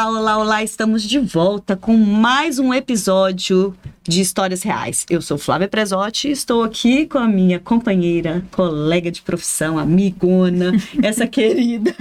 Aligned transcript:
Olá, 0.00 0.08
olá, 0.08 0.38
olá! 0.38 0.62
Estamos 0.62 1.02
de 1.02 1.18
volta 1.18 1.76
com 1.76 1.94
mais 1.94 2.58
um 2.58 2.72
episódio 2.72 3.76
de 4.02 4.20
Histórias 4.20 4.62
Reais. 4.62 5.04
Eu 5.10 5.20
sou 5.20 5.36
Flávia 5.36 5.68
Presotti 5.68 6.28
e 6.28 6.30
estou 6.32 6.64
aqui 6.64 7.06
com 7.06 7.18
a 7.18 7.28
minha 7.28 7.60
companheira, 7.60 8.42
colega 8.50 9.10
de 9.10 9.20
profissão, 9.20 9.78
amigona, 9.78 10.72
essa 11.02 11.26
querida 11.26 11.94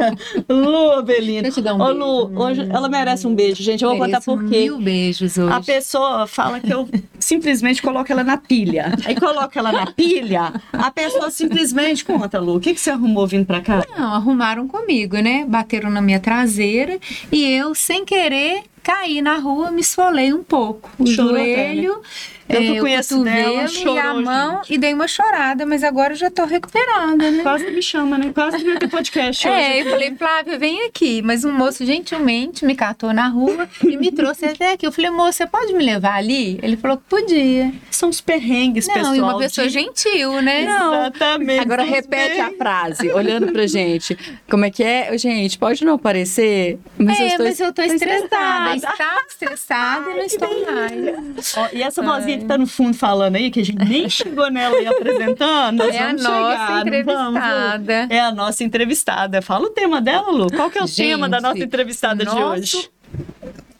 Lu 0.50 0.92
Avelino. 0.92 1.44
Deixa 1.44 1.60
eu 1.60 1.64
te 1.64 1.66
dar 1.66 1.76
um 1.76 1.82
Ô, 1.82 1.86
beijo. 1.86 2.00
Lu, 2.00 2.42
hoje 2.42 2.68
ela 2.72 2.88
merece 2.88 3.28
um 3.28 3.36
beijo, 3.36 3.62
gente. 3.62 3.84
Eu 3.84 3.90
vou 3.90 4.00
contar 4.00 4.22
por 4.22 4.44
quê. 4.46 4.62
Mil 4.62 4.80
beijos 4.80 5.38
hoje. 5.38 5.54
A 5.54 5.62
pessoa 5.62 6.26
fala 6.26 6.60
que 6.60 6.74
eu 6.74 6.90
simplesmente 7.20 7.82
coloco 7.82 8.12
ela 8.12 8.24
na 8.24 8.38
pilha. 8.38 8.94
Aí 9.06 9.16
coloca 9.16 9.60
ela 9.60 9.72
na 9.72 9.92
pilha, 9.92 10.54
a 10.72 10.90
pessoa 10.90 11.30
simplesmente 11.30 12.06
conta, 12.06 12.40
Lu, 12.40 12.56
o 12.56 12.60
que, 12.60 12.74
que 12.74 12.80
você 12.80 12.92
arrumou 12.92 13.28
vindo 13.28 13.46
pra 13.46 13.62
cá? 13.62 13.86
Não, 13.96 14.14
arrumaram 14.14 14.68
comigo, 14.68 15.18
né? 15.18 15.46
Bateram 15.48 15.90
na 15.90 16.02
minha 16.02 16.20
traseira 16.20 16.98
e 17.32 17.44
eu, 17.44 17.76
sem 17.90 18.06
querer, 18.06 18.66
caí 18.84 19.20
na 19.20 19.40
rua, 19.40 19.72
me 19.72 19.82
esfolei 19.82 20.32
um 20.32 20.44
pouco. 20.44 20.92
O 21.00 21.08
Chorou 21.08 21.42
até, 21.42 21.74
joelho, 21.74 22.00
Eu 22.50 22.62
que 22.62 22.80
o 22.80 22.82
conheço 22.82 23.24
dela, 23.24 23.38
cotovelo 23.38 23.62
e 23.62 23.64
a 23.64 23.68
chorou, 23.68 24.22
mão 24.24 24.62
e 24.70 24.78
dei 24.78 24.94
uma 24.94 25.08
chorada, 25.08 25.66
mas 25.66 25.84
agora 25.84 26.14
eu 26.14 26.18
já 26.18 26.30
tô 26.32 26.46
recuperada, 26.46 27.30
né? 27.32 27.44
Quase 27.44 27.70
me 27.70 27.82
chama, 27.82 28.18
né? 28.18 28.32
Quase 28.34 28.58
veio 28.64 28.80
ter 28.80 28.88
podcast 28.90 29.48
hoje. 29.48 29.58
É, 29.58 29.82
eu 29.82 29.90
falei, 29.90 30.16
Flávia, 30.16 30.58
vem 30.58 30.86
aqui. 30.88 31.22
Mas 31.22 31.46
um 31.46 31.52
moço 31.52 31.86
gentilmente 31.86 32.66
me 32.66 32.76
catou 32.76 33.14
na 33.14 33.28
rua 33.28 33.70
e 33.84 33.96
me 33.98 34.12
trouxe 34.12 34.46
até 34.46 34.74
aqui. 34.74 34.86
Eu 34.88 34.92
falei, 34.92 35.12
moço, 35.12 35.34
você 35.34 35.48
pode 35.48 35.74
me 35.74 35.84
levar 35.84 36.16
ali? 36.16 36.60
Ele 36.64 36.76
falou 36.76 36.98
que 36.98 37.04
podia. 37.08 37.72
São 37.92 38.10
os 38.10 38.20
perrengues, 38.22 38.88
Não, 38.88 38.94
pessoal. 38.96 39.16
e 39.16 39.22
uma 39.22 39.38
pessoa 39.38 39.68
de- 39.68 39.74
gentil, 39.74 40.42
né? 40.42 40.64
Exatamente. 40.64 41.60
Agora 41.60 41.84
repete 41.84 42.40
a 42.40 42.52
frase, 42.52 43.12
olhando 43.12 43.52
pra 43.52 43.68
gente. 43.68 44.18
Como 44.50 44.66
é 44.66 44.72
que 44.72 44.84
é? 44.84 45.16
Gente, 45.18 45.58
pode 45.58 45.84
não 45.86 45.98
parecer, 45.98 46.80
mas 46.98 47.20
é, 47.20 47.24
eu 47.24 47.28
estou, 47.28 47.46
mas 47.46 47.60
eu 47.60 47.74
tô 47.74 47.82
estressada. 47.84 48.76
estressada. 48.76 48.76
Estava 48.94 49.22
estressada 49.30 50.10
e 50.12 50.14
não 50.16 50.24
estou 50.24 50.66
mais. 50.66 51.74
E 51.74 51.84
essa 51.84 52.02
vozinha 52.02 52.39
que 52.40 52.46
tá 52.46 52.58
no 52.58 52.66
fundo 52.68 52.96
falando 52.98 53.36
aí, 53.36 53.52
que 53.52 53.60
a 53.60 53.66
gente 53.66 53.84
nem 53.86 54.10
chegou 54.10 54.50
nela 54.50 54.78
aí 54.78 54.88
apresentando, 54.88 55.78
nós 55.78 55.94
É 55.96 56.00
a 56.00 56.06
vamos 56.08 56.24
nossa 56.24 56.40
chegar, 56.50 56.86
não 56.86 57.04
vamos, 57.06 57.38
entrevistada. 57.38 58.08
É 58.10 58.20
a 58.20 58.32
nossa 58.32 58.64
entrevistada. 58.64 59.42
Fala 59.42 59.66
o 59.68 59.70
tema 59.70 60.02
dela, 60.02 60.32
Lu. 60.32 60.52
Qual 60.52 60.70
que 60.72 60.78
é 60.78 60.84
o 60.84 60.88
Gente, 60.88 60.98
tema 61.10 61.30
da 61.30 61.40
nossa 61.42 61.60
entrevistada 61.60 62.26
de 62.26 62.26
nosso 62.26 62.78
hoje? 62.78 62.90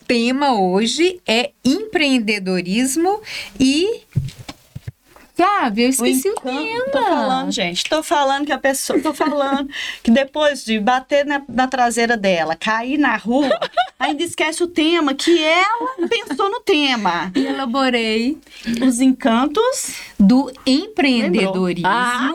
tema 0.08 0.60
hoje 0.60 1.20
é 1.28 1.52
empreendedorismo 1.64 3.22
e. 3.60 4.02
Flávia, 5.36 5.86
eu 5.86 5.90
esqueci 5.90 6.28
o, 6.28 6.32
encanto- 6.34 6.52
tema. 6.52 6.86
Tô 6.92 7.02
falando, 7.02 7.52
gente. 7.54 7.84
Tô 7.86 8.04
falando 8.04 8.46
que 8.46 8.52
a 8.52 8.58
pessoa. 8.58 9.00
Tô 9.00 9.14
falando 9.14 9.70
que 10.04 10.12
depois 10.12 10.66
de 10.66 10.78
bater 10.82 11.26
na, 11.26 11.42
na 11.48 11.66
traseira 11.66 12.18
dela, 12.18 12.58
cair 12.58 12.98
na 12.98 13.16
rua, 13.16 13.50
ainda 14.00 14.24
esquece 14.24 14.64
o 14.64 14.68
tema, 14.68 15.14
que 15.14 15.44
ela 15.44 16.08
pensou 16.08 16.50
no 16.50 16.62
tema. 16.62 17.32
Elaborei 17.36 18.38
Os 18.88 19.02
encantos 19.02 19.96
do 20.18 20.52
empreendedorismo 20.66 21.88
Ah, 21.88 22.32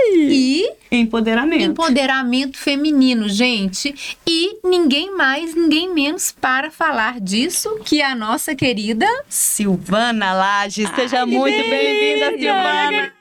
e 0.00 0.70
empoderamento. 0.92 1.62
empoderamento 1.64 2.56
feminino, 2.56 3.28
gente. 3.28 4.16
E 4.26 4.58
ninguém 4.64 5.14
mais, 5.16 5.54
ninguém 5.56 5.92
menos 5.92 6.30
para 6.30 6.70
falar 6.70 7.20
disso 7.20 7.80
que 7.84 8.00
a 8.00 8.14
nossa 8.14 8.54
querida 8.54 9.06
Silvana 9.28 10.32
Lages. 10.32 10.88
Seja 10.94 11.20
Ai, 11.20 11.26
muito 11.26 11.68
bem-vinda, 11.68 12.30
delícia! 12.30 13.17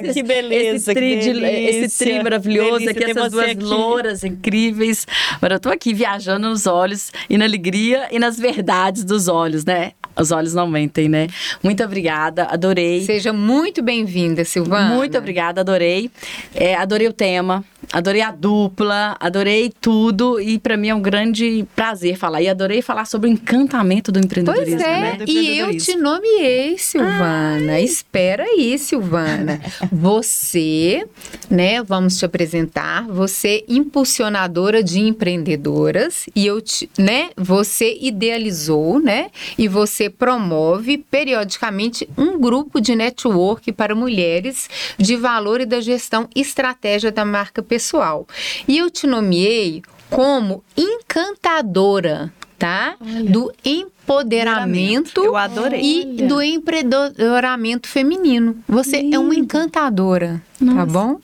Que 0.00 0.22
beleza, 0.22 0.76
esse 0.76 0.94
tri, 0.94 1.10
que 1.18 1.20
de- 1.20 1.30
esse 1.44 1.72
delícia. 1.80 2.06
tri 2.06 2.22
maravilhoso, 2.22 2.70
Delícia 2.78 2.90
aqui, 2.90 3.04
essas 3.10 3.32
duas 3.32 3.50
aqui. 3.50 3.62
louras 3.62 4.24
incríveis. 4.24 5.06
Agora 5.36 5.54
eu 5.56 5.60
tô 5.60 5.68
aqui 5.70 5.92
viajando 5.94 6.48
nos 6.48 6.66
olhos 6.66 7.10
e 7.28 7.36
na 7.38 7.44
alegria 7.44 8.08
e 8.10 8.18
nas 8.18 8.38
verdades 8.38 9.04
dos 9.04 9.28
olhos, 9.28 9.64
né? 9.64 9.92
Os 10.18 10.30
olhos 10.30 10.54
não 10.54 10.68
mentem, 10.68 11.08
né? 11.08 11.28
Muito 11.62 11.82
obrigada, 11.82 12.44
adorei. 12.44 13.02
Seja 13.02 13.32
muito 13.32 13.82
bem-vinda, 13.82 14.44
Silvana. 14.44 14.94
Muito 14.94 15.16
obrigada, 15.16 15.60
adorei. 15.60 16.10
É, 16.54 16.74
adorei 16.74 17.08
o 17.08 17.12
tema, 17.12 17.64
adorei 17.92 18.22
a 18.22 18.30
dupla, 18.30 19.16
adorei 19.18 19.72
tudo 19.80 20.40
e 20.40 20.58
pra 20.58 20.76
mim 20.76 20.88
é 20.88 20.94
um 20.94 21.00
grande 21.00 21.66
prazer 21.74 22.16
falar. 22.16 22.42
E 22.42 22.48
adorei 22.48 22.82
falar 22.82 23.04
sobre 23.06 23.28
o 23.28 23.32
encantamento 23.32 24.12
do 24.12 24.20
Pois 24.20 24.26
empreendedorismo, 24.26 24.80
é, 24.82 25.00
né? 25.00 25.18
E 25.26 25.58
eu 25.58 25.76
te 25.76 25.96
nomeei, 25.96 26.76
Silvana. 26.78 27.80
Espera 27.80 28.44
aí, 28.44 28.78
Silvana. 28.78 29.60
Você, 29.90 31.06
né, 31.48 31.82
vamos 31.82 32.18
te 32.18 32.24
apresentar, 32.24 33.06
você 33.08 33.64
impulsionadora 33.68 34.82
de 34.82 35.00
empreendedoras 35.00 36.26
e 36.34 36.46
eu 36.46 36.60
te, 36.60 36.88
né, 36.98 37.30
você 37.36 37.96
idealizou, 38.00 39.00
né, 39.00 39.30
e 39.56 39.68
você 39.68 39.99
promove 40.08 40.96
periodicamente 40.98 42.08
um 42.16 42.38
grupo 42.38 42.80
de 42.80 42.94
network 42.94 43.72
para 43.72 43.94
mulheres 43.94 44.68
de 44.96 45.16
valor 45.16 45.60
e 45.60 45.66
da 45.66 45.80
gestão 45.80 46.28
estratégia 46.34 47.10
da 47.12 47.24
marca 47.24 47.62
pessoal. 47.62 48.26
E 48.66 48.78
eu 48.78 48.88
te 48.88 49.06
nomeei 49.06 49.82
como 50.08 50.62
encantadora, 50.76 52.32
tá? 52.58 52.96
Do 53.28 53.52
empoderamento 53.64 55.22
Eu 55.24 55.36
adorei. 55.36 55.80
e 55.82 56.22
do 56.26 56.42
empreendedoramento 56.42 57.88
feminino. 57.88 58.56
Você 58.68 59.08
é 59.12 59.18
uma 59.18 59.34
encantadora, 59.34 60.42
tá 60.58 60.64
Nossa. 60.64 60.86
bom? 60.86 61.20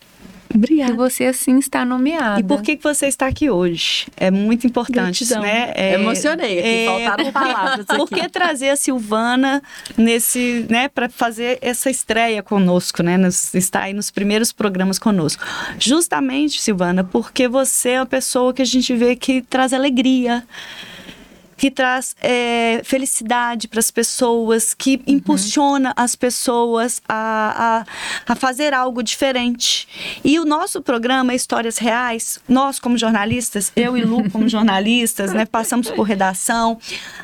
E 0.56 0.58
Obrigada. 0.58 0.94
você 0.94 1.26
assim 1.26 1.58
está 1.58 1.84
nomeada. 1.84 2.40
E 2.40 2.42
por 2.42 2.62
que, 2.62 2.76
que 2.76 2.82
você 2.82 3.06
está 3.06 3.26
aqui 3.26 3.50
hoje? 3.50 4.06
É 4.16 4.30
muito 4.30 4.66
importante, 4.66 5.24
Gratidão. 5.24 5.42
né? 5.42 5.72
É, 5.74 5.94
Emocionei 5.94 6.58
aqui, 6.58 6.68
é, 6.68 6.86
faltaram 6.86 7.32
palavras 7.32 7.86
aqui. 7.88 7.96
Por 7.98 8.08
que 8.08 8.28
trazer 8.28 8.70
a 8.70 8.76
Silvana 8.76 9.62
nesse, 9.96 10.66
né, 10.70 10.88
para 10.88 11.08
fazer 11.08 11.58
essa 11.60 11.90
estreia 11.90 12.42
conosco, 12.42 13.02
né? 13.02 13.16
Nos, 13.18 13.54
está 13.54 13.82
aí 13.82 13.92
nos 13.92 14.10
primeiros 14.10 14.50
programas 14.50 14.98
conosco. 14.98 15.44
Justamente, 15.78 16.60
Silvana, 16.60 17.04
porque 17.04 17.46
você 17.48 17.90
é 17.90 18.00
uma 18.00 18.06
pessoa 18.06 18.54
que 18.54 18.62
a 18.62 18.66
gente 18.66 18.94
vê 18.96 19.14
que 19.14 19.42
traz 19.42 19.72
alegria. 19.72 20.42
Que 21.56 21.70
traz 21.70 22.14
é, 22.20 22.82
felicidade 22.84 23.66
para 23.66 23.80
as 23.80 23.90
pessoas, 23.90 24.74
que 24.74 25.00
impulsiona 25.06 25.92
as 25.96 26.14
pessoas 26.14 27.00
a, 27.08 27.84
a, 28.26 28.32
a 28.32 28.36
fazer 28.36 28.74
algo 28.74 29.02
diferente. 29.02 29.88
E 30.22 30.38
o 30.38 30.44
nosso 30.44 30.82
programa 30.82 31.34
Histórias 31.34 31.78
Reais, 31.78 32.38
nós 32.48 32.78
como 32.78 32.98
jornalistas, 32.98 33.72
eu 33.74 33.96
e 33.96 34.02
Lu 34.02 34.30
como 34.30 34.48
jornalistas, 34.50 35.32
né, 35.32 35.46
passamos 35.46 35.90
por 35.90 36.02
redação, 36.02 36.78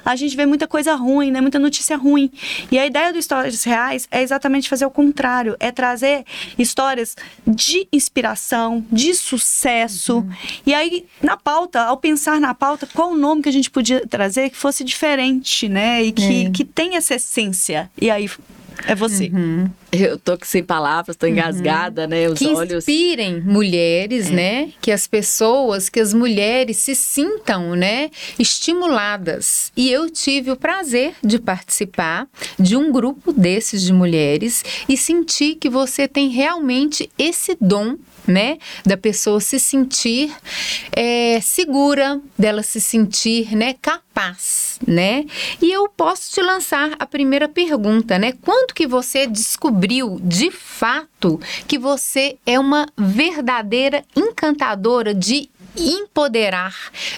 a 0.04 0.16
gente 0.16 0.36
vê 0.36 0.46
muita 0.46 0.66
coisa 0.66 0.94
ruim, 0.94 1.30
né, 1.30 1.40
muita 1.40 1.58
notícia 1.58 1.96
ruim. 1.96 2.30
E 2.70 2.78
a 2.78 2.86
ideia 2.86 3.12
do 3.12 3.18
Histórias 3.18 3.64
Reais 3.64 4.08
é 4.10 4.22
exatamente 4.22 4.68
fazer 4.68 4.86
o 4.86 4.90
contrário, 4.90 5.56
é 5.60 5.70
trazer 5.70 6.24
histórias 6.58 7.16
de 7.46 7.86
inspiração, 7.92 8.84
de 8.90 9.14
sucesso. 9.14 10.26
E 10.64 10.72
aí, 10.72 11.06
na 11.22 11.36
pauta, 11.36 11.82
ao 11.82 11.96
pensar 11.96 12.40
na 12.40 12.54
pauta, 12.54 12.88
qual 12.92 13.12
o 13.12 13.16
nome 13.16 13.42
que 13.42 13.48
a 13.48 13.52
gente 13.52 13.70
podia 13.70 14.06
trazer 14.06 14.21
que 14.30 14.56
fosse 14.56 14.84
diferente, 14.84 15.68
né, 15.68 16.02
e 16.02 16.12
que, 16.12 16.46
É. 16.46 16.50
que 16.50 16.64
tem 16.64 16.96
essa 16.96 17.14
essência. 17.14 17.90
E 18.00 18.10
aí, 18.10 18.28
é 18.86 18.94
você. 18.94 19.30
Eu 19.92 20.18
tô 20.18 20.36
sem 20.42 20.64
palavras, 20.64 21.14
tô 21.14 21.26
engasgada, 21.26 22.06
né? 22.06 22.26
Os 22.28 22.38
que 22.38 22.46
olhos. 22.46 22.78
inspirem 22.88 23.40
mulheres, 23.42 24.30
né? 24.30 24.70
Que 24.80 24.90
as 24.90 25.06
pessoas, 25.06 25.90
que 25.90 26.00
as 26.00 26.14
mulheres 26.14 26.78
se 26.78 26.94
sintam, 26.94 27.76
né? 27.76 28.10
Estimuladas. 28.38 29.70
E 29.76 29.90
eu 29.90 30.08
tive 30.10 30.50
o 30.50 30.56
prazer 30.56 31.14
de 31.22 31.38
participar 31.38 32.26
de 32.58 32.76
um 32.76 32.90
grupo 32.90 33.32
desses 33.32 33.82
de 33.82 33.92
mulheres 33.92 34.64
e 34.88 34.96
senti 34.96 35.54
que 35.54 35.68
você 35.68 36.08
tem 36.08 36.28
realmente 36.30 37.10
esse 37.18 37.56
dom 37.60 37.96
né? 38.26 38.58
Da 38.84 38.96
pessoa 38.96 39.40
se 39.40 39.58
sentir 39.58 40.34
é, 40.92 41.40
segura, 41.40 42.20
dela 42.38 42.62
se 42.62 42.80
sentir, 42.80 43.56
né? 43.56 43.74
Capaz, 43.80 44.78
né? 44.86 45.24
E 45.60 45.70
eu 45.70 45.88
posso 45.88 46.32
te 46.32 46.40
lançar 46.40 46.94
a 46.98 47.06
primeira 47.06 47.48
pergunta, 47.48 48.18
né? 48.18 48.32
Quando 48.42 48.74
que 48.74 48.86
você 48.86 49.26
descobriu 49.26 50.18
de 50.22 50.50
fato 50.50 51.40
que 51.66 51.78
você 51.78 52.36
é 52.46 52.58
uma 52.58 52.86
verdadeira 52.96 54.04
encantadora 54.16 55.14
de 55.14 55.48
empoderar, 55.76 56.74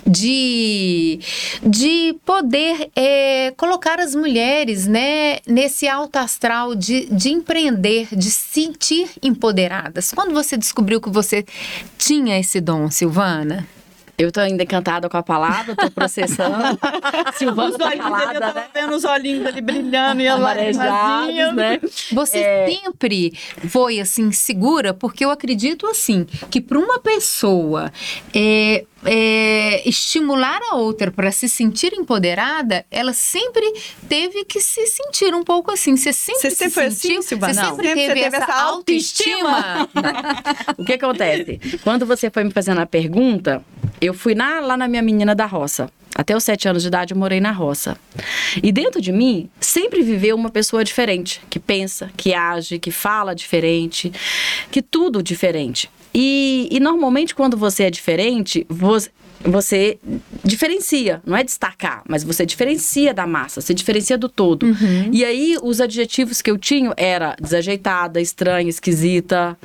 de, 0.06 1.18
de 1.62 2.16
poder 2.24 2.90
é, 2.94 3.52
colocar 3.56 3.98
as 4.00 4.14
mulheres 4.14 4.86
né, 4.86 5.38
nesse 5.46 5.88
alto 5.88 6.16
astral 6.16 6.74
de, 6.74 7.06
de 7.06 7.30
empreender, 7.30 8.08
de 8.12 8.30
se 8.30 8.54
sentir 8.64 9.10
empoderadas. 9.22 10.12
Quando 10.12 10.32
você 10.32 10.56
descobriu 10.56 11.00
que 11.00 11.10
você 11.10 11.44
tinha 11.98 12.38
esse 12.38 12.60
dom, 12.60 12.90
Silvana? 12.90 13.66
Eu 14.16 14.30
tô 14.30 14.40
ainda 14.40 14.62
encantada 14.62 15.08
com 15.08 15.16
a 15.16 15.22
palavra, 15.22 15.74
tô 15.74 15.90
processando. 15.90 16.78
Silvana 17.36 17.70
Os 17.70 17.76
tá 17.76 17.86
olhinhos 17.86 18.04
ali, 18.06 18.14
eu 18.14 18.20
calada, 18.20 18.40
tava 18.40 18.60
né? 18.60 18.66
vendo 18.72 18.94
os 18.94 19.04
olhinhos 19.04 19.46
ali 19.46 19.60
brilhando 19.60 20.20
e 20.22 20.26
ela 20.26 20.54
né? 21.52 21.80
Você 22.12 22.38
É. 22.38 22.66
sempre 22.68 23.32
foi 23.68 23.98
assim 24.00 24.30
segura, 24.30 24.94
porque 24.94 25.24
eu 25.24 25.30
acredito 25.30 25.86
assim 25.86 26.24
que 26.50 26.60
para 26.60 26.78
uma 26.78 26.98
pessoa 27.00 27.92
é, 28.34 28.84
é, 29.04 29.88
estimular 29.88 30.60
a 30.70 30.76
outra 30.76 31.10
para 31.10 31.30
se 31.30 31.48
sentir 31.48 31.92
empoderada, 31.92 32.84
ela 32.90 33.12
sempre 33.12 33.64
teve 34.08 34.44
que 34.44 34.60
se 34.60 34.86
sentir 34.86 35.34
um 35.34 35.42
pouco 35.44 35.70
assim. 35.70 35.96
Você 35.96 36.12
sempre 36.12 36.40
Você 36.40 36.50
se 36.50 36.56
sempre 36.56 36.74
foi 36.74 36.90
sentiu, 36.90 37.18
assim, 37.18 37.28
Silvana? 37.28 37.52
Você 37.54 37.60
sempre 37.60 37.84
Sempre 37.84 37.94
teve, 37.94 38.00
você 38.06 38.14
teve 38.14 38.36
essa 38.36 38.44
essa 38.44 38.62
autoestima. 38.62 39.88
O 40.78 40.84
que 40.84 40.92
acontece? 40.94 41.60
Quando 41.82 42.04
você 42.06 42.30
foi 42.30 42.44
me 42.44 42.50
fazendo 42.50 42.80
a 42.80 42.86
pergunta, 42.86 43.64
eu 44.00 44.12
fui 44.14 44.34
na- 44.34 44.60
lá 44.60 44.76
na 44.76 44.88
minha 44.88 45.02
menina 45.02 45.34
da 45.34 45.46
roça. 45.46 45.90
Até 46.14 46.36
os 46.36 46.44
sete 46.44 46.68
anos 46.68 46.82
de 46.82 46.88
idade 46.88 47.12
eu 47.12 47.18
morei 47.18 47.40
na 47.40 47.50
roça. 47.50 47.98
E 48.62 48.70
dentro 48.70 49.00
de 49.00 49.10
mim 49.10 49.48
sempre 49.60 50.02
viveu 50.02 50.36
uma 50.36 50.50
pessoa 50.50 50.84
diferente, 50.84 51.40
que 51.50 51.58
pensa, 51.58 52.10
que 52.16 52.32
age, 52.32 52.78
que 52.78 52.90
fala 52.90 53.34
diferente, 53.34 54.12
que 54.70 54.80
tudo 54.80 55.22
diferente. 55.22 55.90
E, 56.14 56.68
e 56.70 56.78
normalmente 56.78 57.34
quando 57.34 57.56
você 57.56 57.84
é 57.84 57.90
diferente, 57.90 58.64
você, 58.68 59.10
você 59.44 59.98
diferencia, 60.42 61.20
não 61.26 61.36
é 61.36 61.44
destacar, 61.44 62.02
mas 62.08 62.24
você 62.24 62.46
diferencia 62.46 63.12
da 63.12 63.26
massa, 63.26 63.60
você 63.60 63.74
diferencia 63.74 64.16
do 64.16 64.28
todo. 64.28 64.66
E 65.12 65.24
aí 65.24 65.56
os 65.62 65.80
adjetivos 65.80 66.40
que 66.40 66.50
eu 66.50 66.56
tinha 66.58 66.92
era 66.96 67.36
desajeitada, 67.40 68.20
estranha, 68.20 68.68
esquisita, 68.70 69.56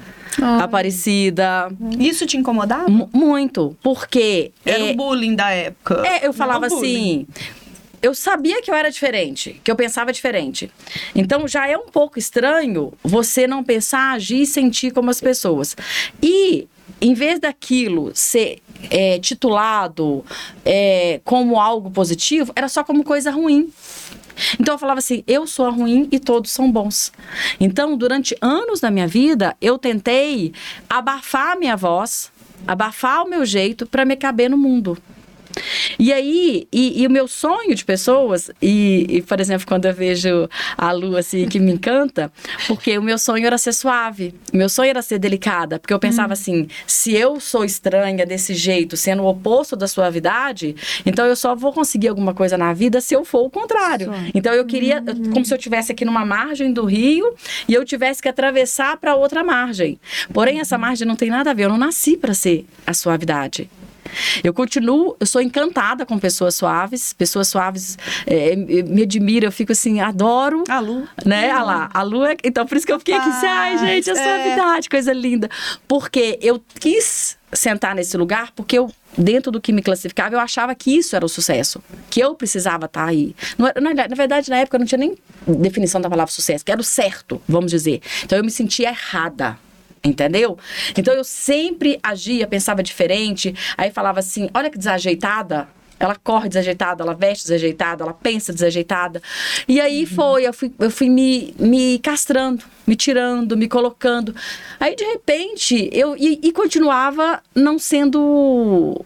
aparecida, 0.63 1.69
Isso 1.99 2.25
te 2.25 2.37
incomodava? 2.37 2.89
mu- 2.89 3.09
muito, 3.13 3.75
porque 3.81 4.51
Era 4.65 4.79
é, 4.79 4.91
o 4.91 4.95
bullying 4.95 5.35
da 5.35 5.49
época. 5.51 6.03
é, 6.05 6.25
eu 6.27 6.33
falava 6.33 6.67
bullying. 6.67 7.27
assim. 7.33 7.45
Eu 8.01 8.13
sabia 8.15 8.61
que 8.61 8.71
eu 8.71 8.75
era 8.75 8.89
diferente, 8.89 9.59
que 9.61 9.69
eu 9.69 9.75
pensava 9.75 10.13
diferente. 10.13 10.71
Então 11.13 11.45
já 11.47 11.67
é 11.67 11.77
um 11.77 11.87
pouco 11.87 12.17
estranho 12.17 12.93
você 13.03 13.45
não 13.45 13.61
pensar, 13.61 14.13
agir 14.13 14.43
e 14.43 14.45
sentir 14.45 14.91
como 14.91 15.09
as 15.09 15.19
pessoas. 15.19 15.75
E 16.23 16.65
em 17.01 17.13
vez 17.13 17.39
daquilo 17.39 18.11
ser 18.13 18.61
é, 18.89 19.19
titulado 19.19 20.23
é, 20.65 21.21
como 21.23 21.59
algo 21.59 21.89
positivo, 21.91 22.51
era 22.55 22.67
só 22.67 22.83
como 22.83 23.03
coisa 23.03 23.31
ruim. 23.31 23.71
Então 24.59 24.75
eu 24.75 24.79
falava 24.79 24.99
assim: 24.99 25.23
eu 25.27 25.45
sou 25.45 25.65
a 25.65 25.69
ruim 25.69 26.07
e 26.11 26.19
todos 26.19 26.51
são 26.51 26.71
bons. 26.71 27.11
Então, 27.59 27.97
durante 27.97 28.35
anos 28.41 28.79
da 28.79 28.89
minha 28.89 29.07
vida, 29.07 29.55
eu 29.61 29.77
tentei 29.77 30.53
abafar 30.89 31.53
a 31.53 31.55
minha 31.55 31.75
voz, 31.75 32.31
abafar 32.65 33.23
o 33.23 33.29
meu 33.29 33.45
jeito 33.45 33.85
para 33.85 34.05
me 34.05 34.15
caber 34.15 34.49
no 34.49 34.57
mundo. 34.57 34.97
E 35.97 36.11
aí, 36.13 36.67
e, 36.71 37.01
e 37.01 37.07
o 37.07 37.09
meu 37.09 37.27
sonho 37.27 37.73
de 37.75 37.83
pessoas, 37.85 38.49
e, 38.61 39.05
e, 39.09 39.21
por 39.21 39.39
exemplo, 39.39 39.65
quando 39.67 39.85
eu 39.85 39.93
vejo 39.93 40.49
a 40.77 40.91
Lu 40.91 41.15
assim, 41.17 41.47
que 41.47 41.59
me 41.59 41.71
encanta, 41.71 42.31
porque 42.67 42.97
o 42.97 43.01
meu 43.01 43.17
sonho 43.17 43.45
era 43.45 43.57
ser 43.57 43.73
suave, 43.73 44.33
o 44.53 44.57
meu 44.57 44.69
sonho 44.69 44.89
era 44.89 45.01
ser 45.01 45.19
delicada, 45.19 45.79
porque 45.79 45.93
eu 45.93 45.99
pensava 45.99 46.33
assim: 46.33 46.67
se 46.87 47.13
eu 47.15 47.39
sou 47.39 47.63
estranha 47.63 48.25
desse 48.25 48.53
jeito, 48.53 48.95
sendo 48.97 49.23
o 49.23 49.27
oposto 49.27 49.75
da 49.75 49.87
suavidade, 49.87 50.75
então 51.05 51.25
eu 51.25 51.35
só 51.35 51.55
vou 51.55 51.71
conseguir 51.73 52.07
alguma 52.07 52.33
coisa 52.33 52.57
na 52.57 52.73
vida 52.73 53.01
se 53.01 53.13
eu 53.13 53.23
for 53.25 53.41
o 53.45 53.49
contrário. 53.49 54.11
Então 54.33 54.53
eu 54.53 54.65
queria, 54.65 55.03
eu- 55.05 55.31
como 55.31 55.45
se 55.45 55.53
eu 55.53 55.57
estivesse 55.57 55.91
aqui 55.91 56.05
numa 56.05 56.25
margem 56.25 56.71
do 56.73 56.85
rio 56.85 57.33
e 57.67 57.73
eu 57.73 57.83
tivesse 57.85 58.21
que 58.21 58.27
atravessar 58.29 58.97
para 58.97 59.15
outra 59.15 59.43
margem. 59.43 59.99
Porém, 60.33 60.59
essa 60.59 60.77
margem 60.77 61.07
não 61.07 61.15
tem 61.15 61.29
nada 61.29 61.51
a 61.51 61.53
ver, 61.53 61.63
eu 61.65 61.69
não 61.69 61.77
nasci 61.77 62.15
para 62.17 62.33
ser 62.33 62.65
a 62.85 62.93
suavidade. 62.93 63.69
Eu 64.43 64.53
continuo, 64.53 65.15
eu 65.19 65.25
sou 65.25 65.41
encantada 65.41 66.05
com 66.05 66.17
pessoas 66.19 66.55
suaves, 66.55 67.13
pessoas 67.13 67.47
suaves 67.47 67.97
é, 68.25 68.55
me 68.55 69.03
admira, 69.03 69.45
eu 69.47 69.51
fico 69.51 69.71
assim, 69.71 69.99
adoro. 69.99 70.63
A 70.69 70.79
Lu. 70.79 71.07
Né? 71.25 71.49
Ah 71.51 71.63
lá, 71.63 71.89
a 71.93 72.01
Lu 72.01 72.25
é... 72.25 72.35
Então, 72.43 72.65
por 72.65 72.77
isso 72.77 72.85
que 72.85 72.91
eu 72.93 72.99
fiquei 72.99 73.15
aqui 73.15 73.29
assim, 73.29 73.45
ai, 73.45 73.77
gente, 73.77 74.09
a 74.09 74.13
É. 74.13 74.23
suavidade, 74.23 74.89
coisa 74.89 75.13
linda. 75.13 75.49
Porque 75.87 76.37
eu 76.41 76.61
quis 76.79 77.37
sentar 77.51 77.95
nesse 77.95 78.15
lugar, 78.15 78.51
porque 78.55 78.77
eu, 78.77 78.91
dentro 79.17 79.51
do 79.51 79.59
que 79.59 79.73
me 79.73 79.81
classificava, 79.81 80.35
eu 80.35 80.39
achava 80.39 80.75
que 80.75 80.95
isso 80.95 81.15
era 81.15 81.25
o 81.25 81.29
sucesso. 81.29 81.81
Que 82.09 82.19
eu 82.19 82.35
precisava 82.35 82.85
estar 82.85 83.05
aí. 83.05 83.35
Não 83.57 83.67
era- 83.67 83.81
na, 83.81 83.93
na 83.93 84.15
verdade, 84.15 84.49
na 84.49 84.57
época, 84.57 84.77
eu 84.77 84.79
não 84.79 84.85
tinha 84.87 84.99
nem 84.99 85.15
definição 85.47 85.99
da 85.99 86.09
palavra 86.09 86.31
sucesso, 86.31 86.63
que 86.63 86.71
era 86.71 86.79
o 86.79 86.83
certo, 86.83 87.41
vamos 87.47 87.71
dizer. 87.71 88.01
Então, 88.23 88.37
eu 88.37 88.43
me 88.43 88.51
sentia 88.51 88.89
errada. 88.89 89.57
Entendeu? 90.03 90.57
Então 90.97 91.13
eu 91.13 91.23
sempre 91.23 91.99
agia, 92.01 92.47
pensava 92.47 92.81
diferente. 92.81 93.53
Aí 93.77 93.91
falava 93.91 94.19
assim: 94.19 94.49
olha 94.53 94.69
que 94.69 94.77
desajeitada. 94.77 95.67
Ela 95.99 96.15
corre 96.15 96.47
desajeitada, 96.47 97.03
ela 97.03 97.13
veste 97.13 97.43
desajeitada, 97.43 98.05
ela 98.05 98.13
pensa 98.13 98.53
desajeitada. 98.53 99.21
E 99.67 99.81
aí 99.81 100.05
foi, 100.05 100.47
eu 100.47 100.53
fui, 100.53 100.71
eu 100.79 100.89
fui 100.89 101.09
me, 101.09 101.53
me 101.59 101.99
castrando, 101.99 102.63
me 102.87 102.95
tirando, 102.95 103.57
me 103.57 103.67
colocando. 103.67 104.33
Aí 104.79 104.95
de 104.95 105.03
repente 105.03 105.89
eu 105.91 106.15
e, 106.15 106.39
e 106.41 106.53
continuava 106.53 107.43
não 107.53 107.77
sendo 107.77 109.05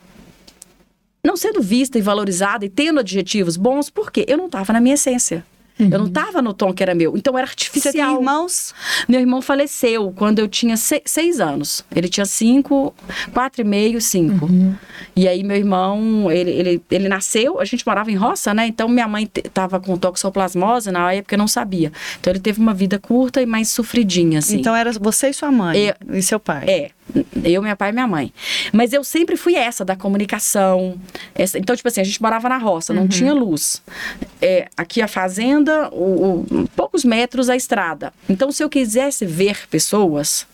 não 1.25 1.35
sendo 1.35 1.61
vista 1.61 1.97
e 1.97 2.01
valorizada 2.01 2.63
e 2.63 2.69
tendo 2.69 2.99
adjetivos 2.99 3.57
bons, 3.57 3.89
porque 3.89 4.25
eu 4.27 4.37
não 4.37 4.45
estava 4.45 4.73
na 4.73 4.81
minha 4.81 4.95
essência. 4.95 5.43
Eu 5.91 6.00
não 6.00 6.07
estava 6.07 6.41
no 6.41 6.53
tom 6.53 6.74
que 6.74 6.81
era 6.83 6.94
meu. 6.95 7.15
Então 7.18 7.38
era 7.38 7.47
Você 7.47 7.51
artificial. 7.51 7.91
tem 7.94 8.15
irmãos? 8.18 8.74
Meu 9.07 9.19
irmão 9.19 9.41
faleceu 9.41 10.12
quando 10.15 10.39
eu 10.39 10.47
tinha 10.47 10.77
se- 10.77 11.01
seis 11.06 11.39
anos. 11.39 11.83
Ele 11.95 12.07
tinha 12.07 12.25
cinco, 12.25 12.94
quatro 13.33 13.62
e 13.62 13.63
meio, 13.63 14.00
cinco. 14.01 14.47
E 15.15 15.27
aí 15.27 15.44
meu 15.44 15.57
irmão, 15.57 16.31
ele, 16.31 16.51
ele, 16.51 16.81
ele 16.89 17.07
nasceu, 17.09 17.59
a 17.59 17.65
gente 17.65 17.85
morava 17.85 18.12
em 18.12 18.15
roça, 18.15 18.53
né? 18.53 18.68
Então 18.68 18.88
minha 18.88 19.07
mãe 19.07 19.25
tava 19.53 19.80
com 19.80 19.97
toxoplasmose 19.97 20.91
na 20.91 21.13
época 21.13 21.35
eu 21.35 21.39
não 21.39 21.47
sabia. 21.47 21.91
Então 22.19 22.31
ele 22.31 22.39
teve 22.39 22.59
uma 22.59 22.74
vida 22.74 22.97
curta 23.00 23.41
e 23.41 23.45
mais 23.45 23.69
sofridinha, 23.69 24.39
assim. 24.39 24.59
Então 24.59 24.75
era 24.75 24.91
você 24.94 25.29
e 25.29 25.33
sua 25.33 25.51
mãe. 25.51 25.77
Eu- 25.77 26.18
E 26.18 26.21
seu 26.21 26.39
pai. 26.39 26.63
É, 26.68 26.89
eu, 27.44 27.62
meu 27.62 27.75
pai 27.77 27.89
e 27.89 27.94
minha 27.94 28.07
mãe. 28.07 28.33
Mas 28.71 28.94
eu 28.94 29.04
sempre 29.04 29.36
fui 29.38 29.56
essa 29.56 29.83
da 29.86 29.95
comunicação. 29.95 30.95
essa- 31.36 31.57
então, 31.60 31.75
tipo 31.75 31.88
assim, 31.88 32.01
a 32.01 32.04
gente 32.04 32.21
morava 32.21 32.48
na 32.50 32.57
roça, 32.57 32.94
não 32.94 33.07
tinha 33.07 33.33
luz. 33.33 33.81
É, 34.42 34.68
aqui 34.77 35.01
a 35.01 35.07
fazenda, 35.07 35.89
o, 35.92 36.45
o- 36.51 36.68
poucos 36.75 37.04
metros 37.04 37.50
a 37.50 37.56
estrada. 37.56 38.13
Então, 38.30 38.51
se 38.51 38.63
eu 38.63 38.69
quisesse 38.69 39.25
ver 39.25 39.68
pessoas, 39.69 40.45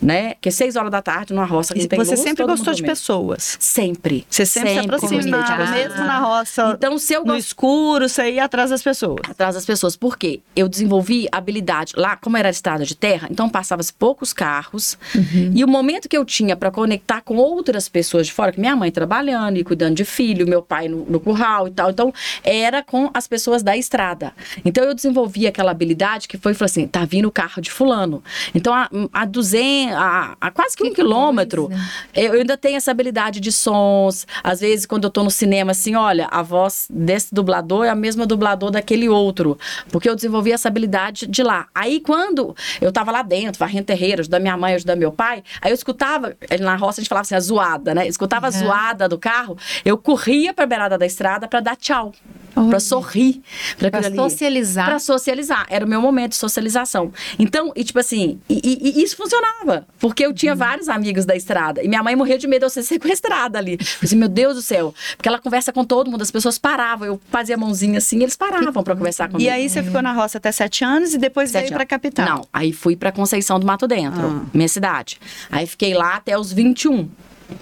né? 0.00 0.34
Que 0.40 0.48
é 0.48 0.52
seis 0.52 0.76
horas 0.76 0.90
da 0.90 1.02
tarde 1.02 1.32
numa 1.32 1.44
roça 1.44 1.74
que 1.74 1.80
E 1.80 1.88
você 1.88 1.96
luz, 1.96 2.20
sempre 2.20 2.36
todo 2.44 2.48
gostou 2.48 2.74
de 2.74 2.82
pessoas. 2.82 3.56
Sempre. 3.60 4.26
Você 4.28 4.46
sempre, 4.46 4.72
se 4.72 4.78
aproximava, 4.78 5.70
mesmo 5.70 6.04
na 6.04 6.18
roça, 6.18 6.74
Então, 6.76 6.98
se 6.98 7.14
eu 7.14 7.24
no 7.24 7.36
escuro, 7.36 8.08
você 8.08 8.32
ia 8.32 8.44
atrás 8.44 8.70
das 8.70 8.82
pessoas. 8.82 9.20
atrás 9.28 9.54
das 9.54 9.64
pessoas. 9.64 9.96
Por 9.96 10.16
quê? 10.16 10.40
Eu 10.54 10.68
desenvolvi 10.68 11.28
habilidade. 11.30 11.92
Lá, 11.96 12.16
como 12.16 12.36
era 12.36 12.50
estrada 12.50 12.84
de 12.84 12.94
terra, 12.94 13.28
então 13.30 13.48
passava-se 13.48 13.92
poucos 13.92 14.32
carros. 14.32 14.98
E 15.54 15.64
o 15.64 15.68
momento 15.68 16.08
que 16.08 16.16
eu 16.16 16.24
tinha 16.24 16.56
para 16.56 16.70
conectar 16.70 17.20
com 17.20 17.36
outras 17.36 17.88
pessoas 17.88 18.26
de 18.26 18.32
fora, 18.32 18.52
que 18.52 18.60
minha 18.60 18.76
mãe 18.76 18.90
trabalhando 18.90 19.56
e 19.56 19.64
cuidando 19.64 19.94
de 19.94 20.04
filho, 20.04 20.46
meu 20.46 20.62
pai 20.62 20.88
no, 20.88 21.04
no 21.06 21.20
curral 21.20 21.68
e 21.68 21.70
tal. 21.70 21.90
Então, 21.90 22.12
era 22.44 22.82
com 22.82 23.10
as 23.12 23.26
pessoas 23.26 23.62
da 23.62 23.76
estrada. 23.76 24.32
Então, 24.64 24.84
eu 24.84 24.94
desenvolvi 24.94 25.46
aquela 25.46 25.70
habilidade 25.70 26.28
que 26.28 26.36
foi, 26.38 26.54
falou 26.54 26.66
assim, 26.66 26.86
tá 26.86 27.04
vindo 27.04 27.26
o 27.26 27.30
carro 27.30 27.60
de 27.60 27.70
fulano. 27.70 28.22
Então, 28.54 28.72
a, 28.74 28.88
a 29.12 29.24
200, 29.24 29.55
a, 29.92 30.36
a 30.40 30.50
quase 30.50 30.76
que, 30.76 30.84
um 30.84 30.92
quilômetro, 30.92 31.70
eu 32.14 32.26
eu 32.26 32.40
ainda 32.40 32.56
tenho 32.56 32.76
essa 32.76 32.90
habilidade 32.90 33.40
de 33.40 33.50
sons. 33.50 34.26
Às 34.42 34.60
vezes, 34.60 34.86
quando 34.86 35.04
eu 35.04 35.10
tô 35.10 35.22
no 35.22 35.30
cinema, 35.30 35.72
assim, 35.72 35.94
olha, 35.94 36.28
a 36.30 36.42
voz 36.42 36.86
desse 36.90 37.34
dublador 37.34 37.84
é 37.84 37.88
a 37.88 37.94
mesma 37.94 38.26
dublador 38.26 38.70
daquele 38.70 39.08
outro. 39.08 39.58
Porque 39.90 40.08
eu 40.08 40.14
desenvolvi 40.14 40.52
essa 40.52 40.68
habilidade 40.68 41.26
de 41.26 41.42
lá. 41.42 41.66
Aí, 41.74 42.00
quando 42.00 42.54
eu 42.80 42.92
tava 42.92 43.10
lá 43.10 43.22
dentro, 43.22 43.58
varrendo 43.58 43.86
terreiro, 43.86 44.20
ajudando 44.20 44.42
minha 44.42 44.56
mãe, 44.56 44.74
ajudando 44.74 44.98
meu 44.98 45.12
pai, 45.12 45.42
aí 45.60 45.70
eu 45.70 45.74
escutava, 45.74 46.36
na 46.60 46.76
roça 46.76 47.00
a 47.00 47.02
gente 47.02 47.08
falava 47.08 47.22
assim, 47.22 47.34
a 47.34 47.40
zoada, 47.40 47.94
né? 47.94 48.04
Eu 48.04 48.10
escutava 48.10 48.46
a 48.46 48.50
zoada 48.50 49.08
do 49.08 49.18
carro, 49.18 49.56
eu 49.84 49.96
corria 49.96 50.52
pra 50.52 50.66
beirada 50.66 50.98
da 50.98 51.06
estrada 51.06 51.48
pra 51.48 51.60
dar 51.60 51.76
tchau. 51.76 52.12
Pra 52.68 52.80
sorrir. 52.80 53.42
Ali. 53.92 54.16
socializar. 54.16 54.86
Pra 54.86 54.98
socializar. 54.98 55.66
Era 55.68 55.84
o 55.84 55.88
meu 55.88 56.00
momento 56.00 56.30
de 56.30 56.36
socialização. 56.36 57.12
Então, 57.38 57.72
e 57.76 57.84
tipo 57.84 57.98
assim, 57.98 58.40
e, 58.48 58.60
e- 58.64 58.98
e 58.98 59.02
isso 59.02 59.16
funcionava. 59.16 59.86
Porque 59.98 60.24
eu 60.24 60.32
tinha 60.32 60.54
vários 60.54 60.88
amigos 60.88 61.24
da 61.24 61.36
estrada. 61.36 61.82
E 61.82 61.88
minha 61.88 62.02
mãe 62.02 62.16
morria 62.16 62.38
de 62.38 62.46
medo 62.46 62.60
de 62.60 62.66
eu 62.66 62.70
ser 62.70 62.82
sequestrada 62.84 63.58
ali. 63.58 63.72
Eu 63.80 63.86
assim, 64.02 64.16
meu 64.16 64.28
Deus 64.28 64.54
do 64.56 64.62
céu. 64.62 64.94
Porque 65.16 65.28
ela 65.28 65.38
conversa 65.38 65.72
com 65.72 65.84
todo 65.84 66.10
mundo, 66.10 66.22
as 66.22 66.30
pessoas 66.30 66.58
paravam. 66.58 67.06
Eu 67.06 67.20
fazia 67.30 67.54
a 67.54 67.58
mãozinha 67.58 67.98
assim, 67.98 68.20
eles 68.22 68.36
paravam 68.36 68.72
pra 68.82 68.96
conversar 68.96 69.28
comigo. 69.28 69.46
E 69.46 69.50
aí 69.50 69.68
você 69.68 69.82
ficou 69.82 70.00
na 70.02 70.12
roça 70.12 70.38
até 70.38 70.50
sete 70.52 70.84
anos 70.84 71.14
e 71.14 71.18
depois 71.18 71.50
Sete 71.50 71.64
veio 71.64 71.74
pra 71.74 71.84
capital. 71.86 72.26
Não, 72.26 72.48
aí 72.52 72.72
fui 72.72 72.96
pra 72.96 73.12
Conceição 73.12 73.60
do 73.60 73.66
Mato 73.66 73.86
Dentro, 73.86 74.26
Ah. 74.26 74.46
minha 74.52 74.68
cidade. 74.68 75.18
Aí 75.50 75.66
fiquei 75.66 75.94
lá 75.94 76.14
até 76.16 76.38
os 76.38 76.52
21, 76.52 77.08